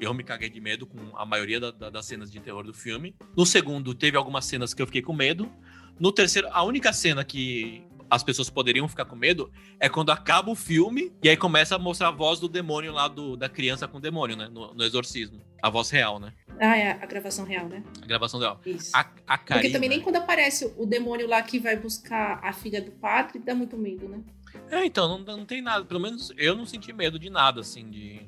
Eu 0.00 0.14
me 0.14 0.22
caguei 0.22 0.48
de 0.48 0.60
medo 0.60 0.86
com 0.86 1.16
a 1.16 1.26
maioria 1.26 1.58
da, 1.58 1.70
da, 1.70 1.90
das 1.90 2.06
cenas 2.06 2.30
de 2.30 2.40
terror 2.40 2.64
do 2.64 2.74
filme. 2.74 3.14
No 3.36 3.44
segundo, 3.44 3.94
teve 3.94 4.16
algumas 4.16 4.44
cenas 4.44 4.72
que 4.72 4.80
eu 4.80 4.86
fiquei 4.86 5.02
com 5.02 5.12
medo. 5.12 5.50
No 5.98 6.12
terceiro, 6.12 6.48
a 6.52 6.62
única 6.62 6.92
cena 6.92 7.24
que 7.24 7.84
as 8.10 8.22
pessoas 8.22 8.48
poderiam 8.48 8.88
ficar 8.88 9.04
com 9.04 9.16
medo 9.16 9.50
é 9.78 9.88
quando 9.88 10.10
acaba 10.10 10.50
o 10.50 10.54
filme 10.54 11.12
e 11.22 11.28
aí 11.28 11.36
começa 11.36 11.76
a 11.76 11.78
mostrar 11.78 12.08
a 12.08 12.12
voz 12.12 12.40
do 12.40 12.48
demônio 12.48 12.92
lá, 12.92 13.08
do, 13.08 13.36
da 13.36 13.48
criança 13.48 13.86
com 13.86 13.98
o 13.98 14.00
demônio, 14.00 14.36
né? 14.36 14.48
No, 14.48 14.72
no 14.74 14.84
exorcismo. 14.84 15.40
A 15.62 15.68
voz 15.68 15.90
real, 15.90 16.18
né? 16.18 16.32
Ah, 16.60 16.76
é 16.76 16.90
a 16.90 17.06
gravação 17.06 17.44
real, 17.44 17.68
né? 17.68 17.82
A 18.02 18.06
gravação 18.06 18.40
real. 18.40 18.60
Isso. 18.64 18.90
A, 18.94 19.00
a 19.00 19.38
Karina... 19.38 19.60
Porque 19.60 19.70
também 19.70 19.88
nem 19.88 20.00
quando 20.00 20.16
aparece 20.16 20.72
o 20.76 20.86
demônio 20.86 21.26
lá 21.26 21.42
que 21.42 21.58
vai 21.58 21.76
buscar 21.76 22.40
a 22.42 22.52
filha 22.52 22.80
do 22.80 22.92
padre, 22.92 23.38
dá 23.38 23.54
muito 23.54 23.76
medo, 23.76 24.08
né? 24.08 24.22
É, 24.70 24.84
então, 24.84 25.08
não, 25.08 25.36
não 25.36 25.44
tem 25.44 25.62
nada. 25.62 25.84
Pelo 25.84 26.00
menos 26.00 26.32
eu 26.36 26.56
não 26.56 26.64
senti 26.64 26.92
medo 26.92 27.18
de 27.18 27.30
nada, 27.30 27.60
assim, 27.60 27.88
de. 27.88 28.26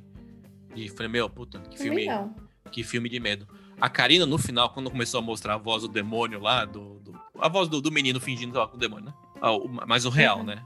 De. 0.74 0.88
Falei, 0.90 1.08
meu, 1.08 1.28
puta, 1.28 1.60
que 1.60 1.78
filme. 1.78 2.06
Não. 2.06 2.34
Que 2.70 2.84
filme 2.84 3.08
de 3.08 3.18
medo. 3.18 3.48
A 3.80 3.88
Karina, 3.88 4.26
no 4.26 4.38
final, 4.38 4.70
quando 4.70 4.90
começou 4.90 5.18
a 5.18 5.22
mostrar 5.22 5.54
a 5.54 5.58
voz 5.58 5.82
do 5.82 5.88
demônio 5.88 6.40
lá, 6.40 6.64
do, 6.64 7.00
do 7.00 7.18
a 7.40 7.48
voz 7.48 7.68
do, 7.68 7.80
do 7.80 7.90
menino 7.90 8.20
fingindo 8.20 8.50
estar 8.50 8.68
com 8.68 8.76
o 8.76 8.80
demônio, 8.80 9.06
né? 9.06 9.14
Ah, 9.40 9.52
mas 9.86 10.04
o 10.04 10.10
real, 10.10 10.38
uhum. 10.38 10.44
né? 10.44 10.62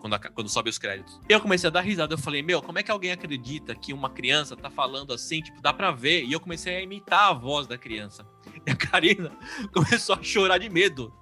Quando, 0.00 0.18
quando 0.32 0.48
sobe 0.48 0.70
os 0.70 0.78
créditos. 0.78 1.20
Eu 1.28 1.40
comecei 1.40 1.68
a 1.68 1.70
dar 1.70 1.82
risada, 1.82 2.14
eu 2.14 2.18
falei, 2.18 2.42
meu, 2.42 2.62
como 2.62 2.78
é 2.78 2.82
que 2.82 2.90
alguém 2.90 3.12
acredita 3.12 3.74
que 3.74 3.92
uma 3.92 4.08
criança 4.08 4.56
tá 4.56 4.70
falando 4.70 5.12
assim? 5.12 5.42
Tipo, 5.42 5.60
dá 5.60 5.74
pra 5.74 5.90
ver. 5.90 6.24
E 6.24 6.32
eu 6.32 6.40
comecei 6.40 6.76
a 6.76 6.80
imitar 6.80 7.30
a 7.30 7.32
voz 7.34 7.66
da 7.66 7.76
criança. 7.76 8.26
E 8.66 8.70
a 8.70 8.76
Karina 8.76 9.30
começou 9.72 10.16
a 10.16 10.22
chorar 10.22 10.56
de 10.56 10.70
medo. 10.70 11.12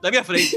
Da 0.00 0.10
minha 0.10 0.22
frente. 0.22 0.56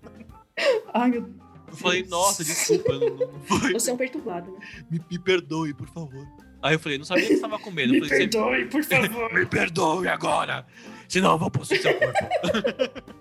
Ai, 0.92 1.10
meu 1.10 1.22
Deus. 1.22 1.47
Eu 1.70 1.76
falei, 1.76 2.04
nossa, 2.04 2.42
desculpa. 2.44 2.92
Não, 2.94 3.16
não 3.16 3.40
foi. 3.42 3.72
Você 3.72 3.90
é 3.90 3.94
um 3.94 3.96
perturbado, 3.96 4.50
né? 4.52 4.58
Me, 4.90 5.00
me 5.10 5.18
perdoe, 5.18 5.74
por 5.74 5.88
favor. 5.88 6.26
Aí 6.62 6.74
eu 6.74 6.78
falei, 6.78 6.98
não 6.98 7.04
sabia 7.04 7.26
que 7.26 7.34
você 7.34 7.40
tava 7.40 7.58
com 7.58 7.70
medo. 7.70 7.92
Me 7.92 8.00
falei, 8.00 8.28
perdoe, 8.28 8.64
por 8.66 8.82
favor. 8.84 9.32
me 9.32 9.46
perdoe 9.46 10.08
agora. 10.08 10.66
Senão 11.08 11.32
eu 11.32 11.38
vou 11.38 11.50
possuir 11.50 11.80
seu 11.80 11.94
corpo. 11.98 12.18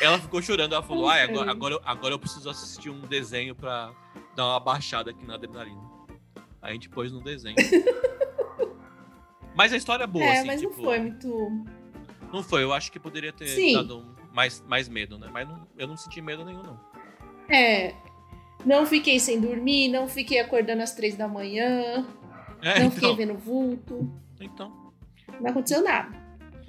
ela 0.00 0.18
ficou 0.18 0.42
chorando, 0.42 0.74
ela 0.74 0.82
falou: 0.82 1.08
ah, 1.08 1.22
agora, 1.22 1.50
agora, 1.50 1.80
agora 1.84 2.14
eu 2.14 2.18
preciso 2.18 2.48
assistir 2.50 2.90
um 2.90 3.00
desenho 3.00 3.54
pra 3.54 3.92
dar 4.34 4.46
uma 4.46 4.60
baixada 4.60 5.10
aqui 5.10 5.24
na 5.26 5.34
adrenalina. 5.34 5.80
Aí 6.60 6.70
a 6.70 6.72
gente 6.72 6.88
pôs 6.88 7.12
no 7.12 7.20
desenho. 7.22 7.56
mas 9.54 9.72
a 9.72 9.76
história 9.76 10.04
é 10.04 10.06
boa, 10.06 10.24
é, 10.24 10.38
assim. 10.38 10.46
mas 10.46 10.60
tipo, 10.60 10.76
não 10.76 10.84
foi 10.84 10.98
muito. 10.98 11.66
Não 12.32 12.42
foi, 12.42 12.62
eu 12.62 12.72
acho 12.72 12.90
que 12.90 12.98
poderia 12.98 13.32
ter 13.32 13.46
Sim. 13.48 13.74
dado 13.74 14.16
mais, 14.36 14.62
mais 14.68 14.86
medo, 14.86 15.18
né? 15.18 15.28
Mas 15.32 15.48
não, 15.48 15.66
eu 15.78 15.88
não 15.88 15.96
senti 15.96 16.20
medo 16.20 16.44
nenhum, 16.44 16.62
não. 16.62 16.78
É. 17.48 17.94
Não 18.66 18.84
fiquei 18.84 19.18
sem 19.18 19.40
dormir, 19.40 19.88
não 19.88 20.06
fiquei 20.06 20.38
acordando 20.38 20.82
às 20.82 20.92
três 20.92 21.16
da 21.16 21.26
manhã. 21.26 22.06
É, 22.60 22.80
não 22.80 22.86
então. 22.86 22.90
fiquei 22.90 23.16
vendo 23.16 23.34
vulto. 23.34 24.12
Então. 24.38 24.92
Não 25.40 25.50
aconteceu 25.50 25.82
nada. 25.82 26.14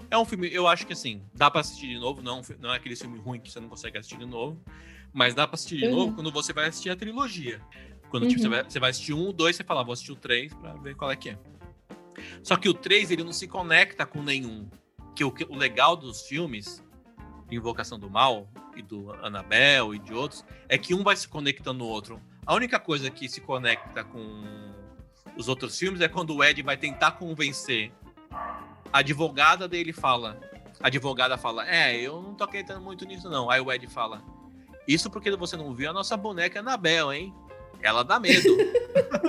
É 0.09 0.17
um 0.17 0.23
filme, 0.23 0.47
eu 0.51 0.65
acho 0.65 0.87
que 0.87 0.93
assim, 0.93 1.21
dá 1.33 1.51
pra 1.51 1.59
assistir 1.59 1.87
de 1.87 1.99
novo, 1.99 2.21
não, 2.21 2.41
não 2.61 2.73
é 2.73 2.77
aquele 2.77 2.95
filme 2.95 3.19
ruim 3.19 3.41
que 3.41 3.51
você 3.51 3.59
não 3.59 3.67
consegue 3.67 3.97
assistir 3.97 4.17
de 4.17 4.25
novo, 4.25 4.57
mas 5.11 5.33
dá 5.33 5.45
pra 5.45 5.55
assistir 5.55 5.77
de 5.77 5.87
uhum. 5.87 5.95
novo 5.95 6.15
quando 6.15 6.31
você 6.31 6.53
vai 6.53 6.67
assistir 6.67 6.89
a 6.89 6.95
trilogia. 6.95 7.61
Quando 8.09 8.23
uhum. 8.23 8.29
tipo, 8.29 8.41
você, 8.41 8.47
vai, 8.47 8.63
você 8.63 8.79
vai 8.79 8.89
assistir 8.91 9.13
um, 9.13 9.33
dois, 9.33 9.57
você 9.57 9.65
fala, 9.65 9.81
ah, 9.81 9.83
vou 9.83 9.91
assistir 9.91 10.13
o 10.13 10.15
três 10.15 10.53
pra 10.53 10.73
ver 10.75 10.95
qual 10.95 11.11
é 11.11 11.17
que 11.17 11.31
é. 11.31 11.37
Só 12.41 12.55
que 12.55 12.69
o 12.69 12.73
três, 12.73 13.11
ele 13.11 13.25
não 13.25 13.33
se 13.33 13.45
conecta 13.45 14.05
com 14.05 14.23
nenhum. 14.23 14.69
Que 15.13 15.25
o, 15.25 15.33
o 15.49 15.55
legal 15.57 15.97
dos 15.97 16.21
filmes, 16.21 16.81
Invocação 17.55 17.97
do 17.97 18.09
Mal, 18.09 18.47
e 18.77 18.81
do 18.81 19.11
Annabelle 19.23 19.95
e 19.95 19.99
de 19.99 20.13
outros, 20.13 20.45
é 20.69 20.77
que 20.77 20.93
um 20.93 21.03
vai 21.03 21.15
se 21.15 21.27
conectando 21.27 21.79
no 21.79 21.85
outro. 21.85 22.21
A 22.45 22.53
única 22.53 22.79
coisa 22.79 23.09
que 23.09 23.27
se 23.27 23.41
conecta 23.41 24.03
com 24.03 24.71
os 25.35 25.49
outros 25.49 25.77
filmes 25.77 25.99
é 25.99 26.07
quando 26.07 26.35
o 26.35 26.43
Ed 26.43 26.61
vai 26.61 26.77
tentar 26.77 27.11
convencer 27.11 27.91
a 28.93 28.99
advogada 28.99 29.67
dele 29.67 29.91
fala. 29.91 30.39
A 30.79 30.87
advogada 30.87 31.37
fala: 31.37 31.67
É, 31.67 31.99
eu 31.99 32.21
não 32.21 32.35
tô 32.35 32.43
acreditando 32.43 32.81
muito 32.81 33.05
nisso, 33.05 33.29
não. 33.29 33.49
Aí 33.49 33.59
o 33.59 33.71
Ed 33.71 33.87
fala: 33.87 34.21
Isso 34.87 35.09
porque 35.09 35.35
você 35.35 35.57
não 35.57 35.73
viu 35.73 35.89
a 35.89 35.93
nossa 35.93 36.15
boneca 36.15 36.59
Anabel, 36.59 37.11
hein? 37.11 37.33
Ela 37.81 38.03
dá 38.03 38.19
medo. 38.19 38.49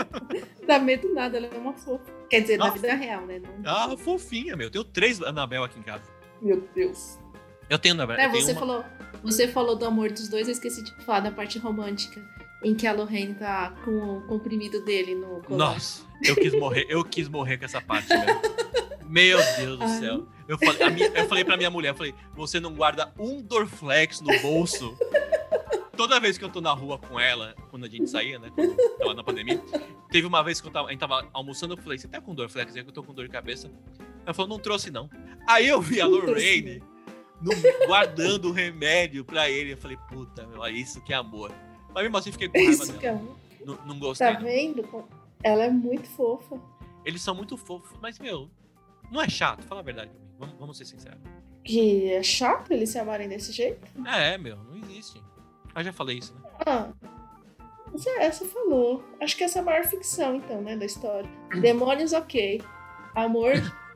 dá 0.67 0.79
medo 0.79 1.13
nada, 1.13 1.37
ela 1.37 1.47
é 1.47 1.59
uma 1.59 1.73
fofa. 1.73 2.13
Quer 2.31 2.43
dizer, 2.43 2.59
na 2.59 2.71
vida 2.71 2.95
real, 2.95 3.27
né? 3.27 3.39
Não... 3.39 3.51
Ah, 3.65 3.97
fofinha, 3.97 4.55
meu. 4.57 4.67
Eu 4.67 4.71
tenho 4.71 4.85
três 4.85 5.23
Anabel 5.23 5.65
aqui 5.65 5.79
em 5.79 5.83
casa. 5.83 6.05
Meu 6.41 6.61
Deus. 6.75 7.19
Eu 7.69 7.79
tenho, 7.79 7.95
na 7.95 8.07
verdade. 8.07 8.37
É, 8.37 8.41
você 8.41 8.53
uma... 8.53 8.61
falou. 8.61 8.85
Você 9.23 9.49
falou 9.49 9.77
do 9.77 9.85
amor 9.85 10.11
dos 10.11 10.29
dois, 10.29 10.47
eu 10.47 10.53
esqueci 10.53 10.83
de 10.83 10.93
falar 11.05 11.21
da 11.21 11.31
parte 11.31 11.59
romântica. 11.59 12.23
Em 12.63 12.75
que 12.75 12.87
a 12.87 12.93
Lorraine 12.93 13.35
tá 13.35 13.71
com 13.85 14.19
o 14.19 14.23
comprimido 14.23 14.85
dele 14.85 15.15
no 15.15 15.41
colar. 15.43 15.75
Nossa, 15.75 16.03
eu 16.25 16.35
quis 16.35 16.53
morrer, 16.59 16.87
eu 16.89 17.05
quis 17.05 17.29
morrer 17.29 17.57
com 17.57 17.65
essa 17.65 17.81
parte, 17.81 18.09
meu. 18.09 18.59
Meu 19.09 19.39
Deus 19.57 19.79
do 19.79 19.85
Ai. 19.85 20.01
céu. 20.01 20.27
Eu 20.49 20.59
falei, 20.59 20.91
minha- 20.91 21.09
eu 21.09 21.29
falei 21.29 21.45
pra 21.45 21.57
minha 21.57 21.71
mulher, 21.71 21.91
eu 21.91 21.95
falei, 21.95 22.15
você 22.35 22.59
não 22.59 22.75
guarda 22.75 23.13
um 23.19 23.41
Dorflex 23.41 24.21
no 24.21 24.37
bolso? 24.41 24.97
Toda 25.97 26.21
vez 26.21 26.37
que 26.37 26.45
eu 26.45 26.49
tô 26.49 26.61
na 26.61 26.73
rua 26.73 26.99
com 26.99 27.19
ela, 27.19 27.55
quando 27.71 27.85
a 27.85 27.89
gente 27.89 28.09
saía, 28.09 28.39
né? 28.39 28.51
Quando 28.55 28.77
tava 28.99 29.15
na 29.15 29.25
pandemia, 29.25 29.61
teve 30.11 30.27
uma 30.27 30.43
vez 30.43 30.61
que 30.61 30.67
eu 30.67 30.71
tava, 30.71 30.89
a 30.89 30.91
gente 30.91 31.01
tava 31.01 31.29
almoçando, 31.33 31.75
eu 31.75 31.79
falei, 31.79 31.99
você 31.99 32.07
tá 32.09 32.21
com 32.21 32.35
Dorflex? 32.35 32.73
que 32.73 32.81
eu 32.81 32.93
tô 32.93 33.03
com 33.03 33.15
dor 33.15 33.25
de 33.25 33.31
cabeça. 33.33 33.71
Ela 34.25 34.35
falou, 34.35 34.49
não 34.49 34.59
trouxe 34.59 34.91
não. 34.91 35.09
Aí 35.47 35.69
eu 35.69 35.81
vi 35.81 36.01
a 36.01 36.07
Lorraine 36.07 36.83
no- 37.41 37.87
guardando 37.87 38.47
o 38.49 38.53
remédio 38.53 39.25
pra 39.25 39.49
ele. 39.51 39.73
Eu 39.73 39.79
falei, 39.79 39.97
puta, 40.09 40.47
meu, 40.47 40.65
é 40.65 40.71
isso 40.71 41.01
que 41.03 41.13
é 41.13 41.17
amor. 41.17 41.53
Mas 41.95 42.03
mesmo 42.03 42.17
assim 42.19 42.33
fiquei 42.33 42.49
com 42.49 42.59
raiva 42.59 42.71
Isso 42.85 42.93
que 42.95 42.99
dela. 42.99 43.21
é 43.61 43.65
Não, 43.65 43.79
não 43.87 43.99
gostei. 43.99 44.27
Tá 44.27 44.35
não. 44.35 44.43
vendo? 44.43 45.09
Ela 45.43 45.65
é 45.65 45.71
muito 45.71 46.09
fofa. 46.11 46.61
Eles 47.05 47.23
são 47.23 47.35
muito 47.35 47.57
fofos, 47.57 47.97
mas, 48.03 48.19
meu, 48.19 48.51
não 49.11 49.21
é 49.23 49.29
chato, 49.29 49.63
fala 49.65 49.81
a 49.81 49.85
verdade 49.85 50.11
pra 50.11 50.19
mim. 50.21 50.27
Vamos, 50.39 50.55
vamos 50.59 50.77
ser 50.79 50.85
sinceros. 50.85 51.19
Que 51.65 52.13
é 52.13 52.23
chato 52.23 52.71
eles 52.73 52.91
se 52.91 52.99
amarem 52.99 53.29
desse 53.29 53.53
jeito. 53.53 53.81
É, 54.07 54.37
meu, 54.39 54.57
não 54.57 54.77
existe. 54.77 55.23
Eu 55.75 55.85
já 55.85 55.93
falei 55.93 56.19
isso, 56.19 56.35
né? 56.35 56.41
Ah, 56.67 56.89
você, 57.93 58.11
essa 58.19 58.45
falou. 58.47 59.03
Acho 59.21 59.37
que 59.37 59.45
essa 59.45 59.59
é 59.59 59.63
a 59.63 59.65
maior 59.65 59.85
ficção, 59.85 60.37
então, 60.37 60.61
né, 60.61 60.77
da 60.77 60.85
história. 60.85 61.29
Demônios, 61.61 62.13
ok. 62.13 62.61
Amor 63.15 63.53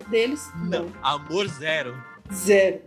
deles, 0.09 0.51
não. 0.57 0.87
Amor 1.03 1.47
zero. 1.49 2.03
Zero. 2.33 2.81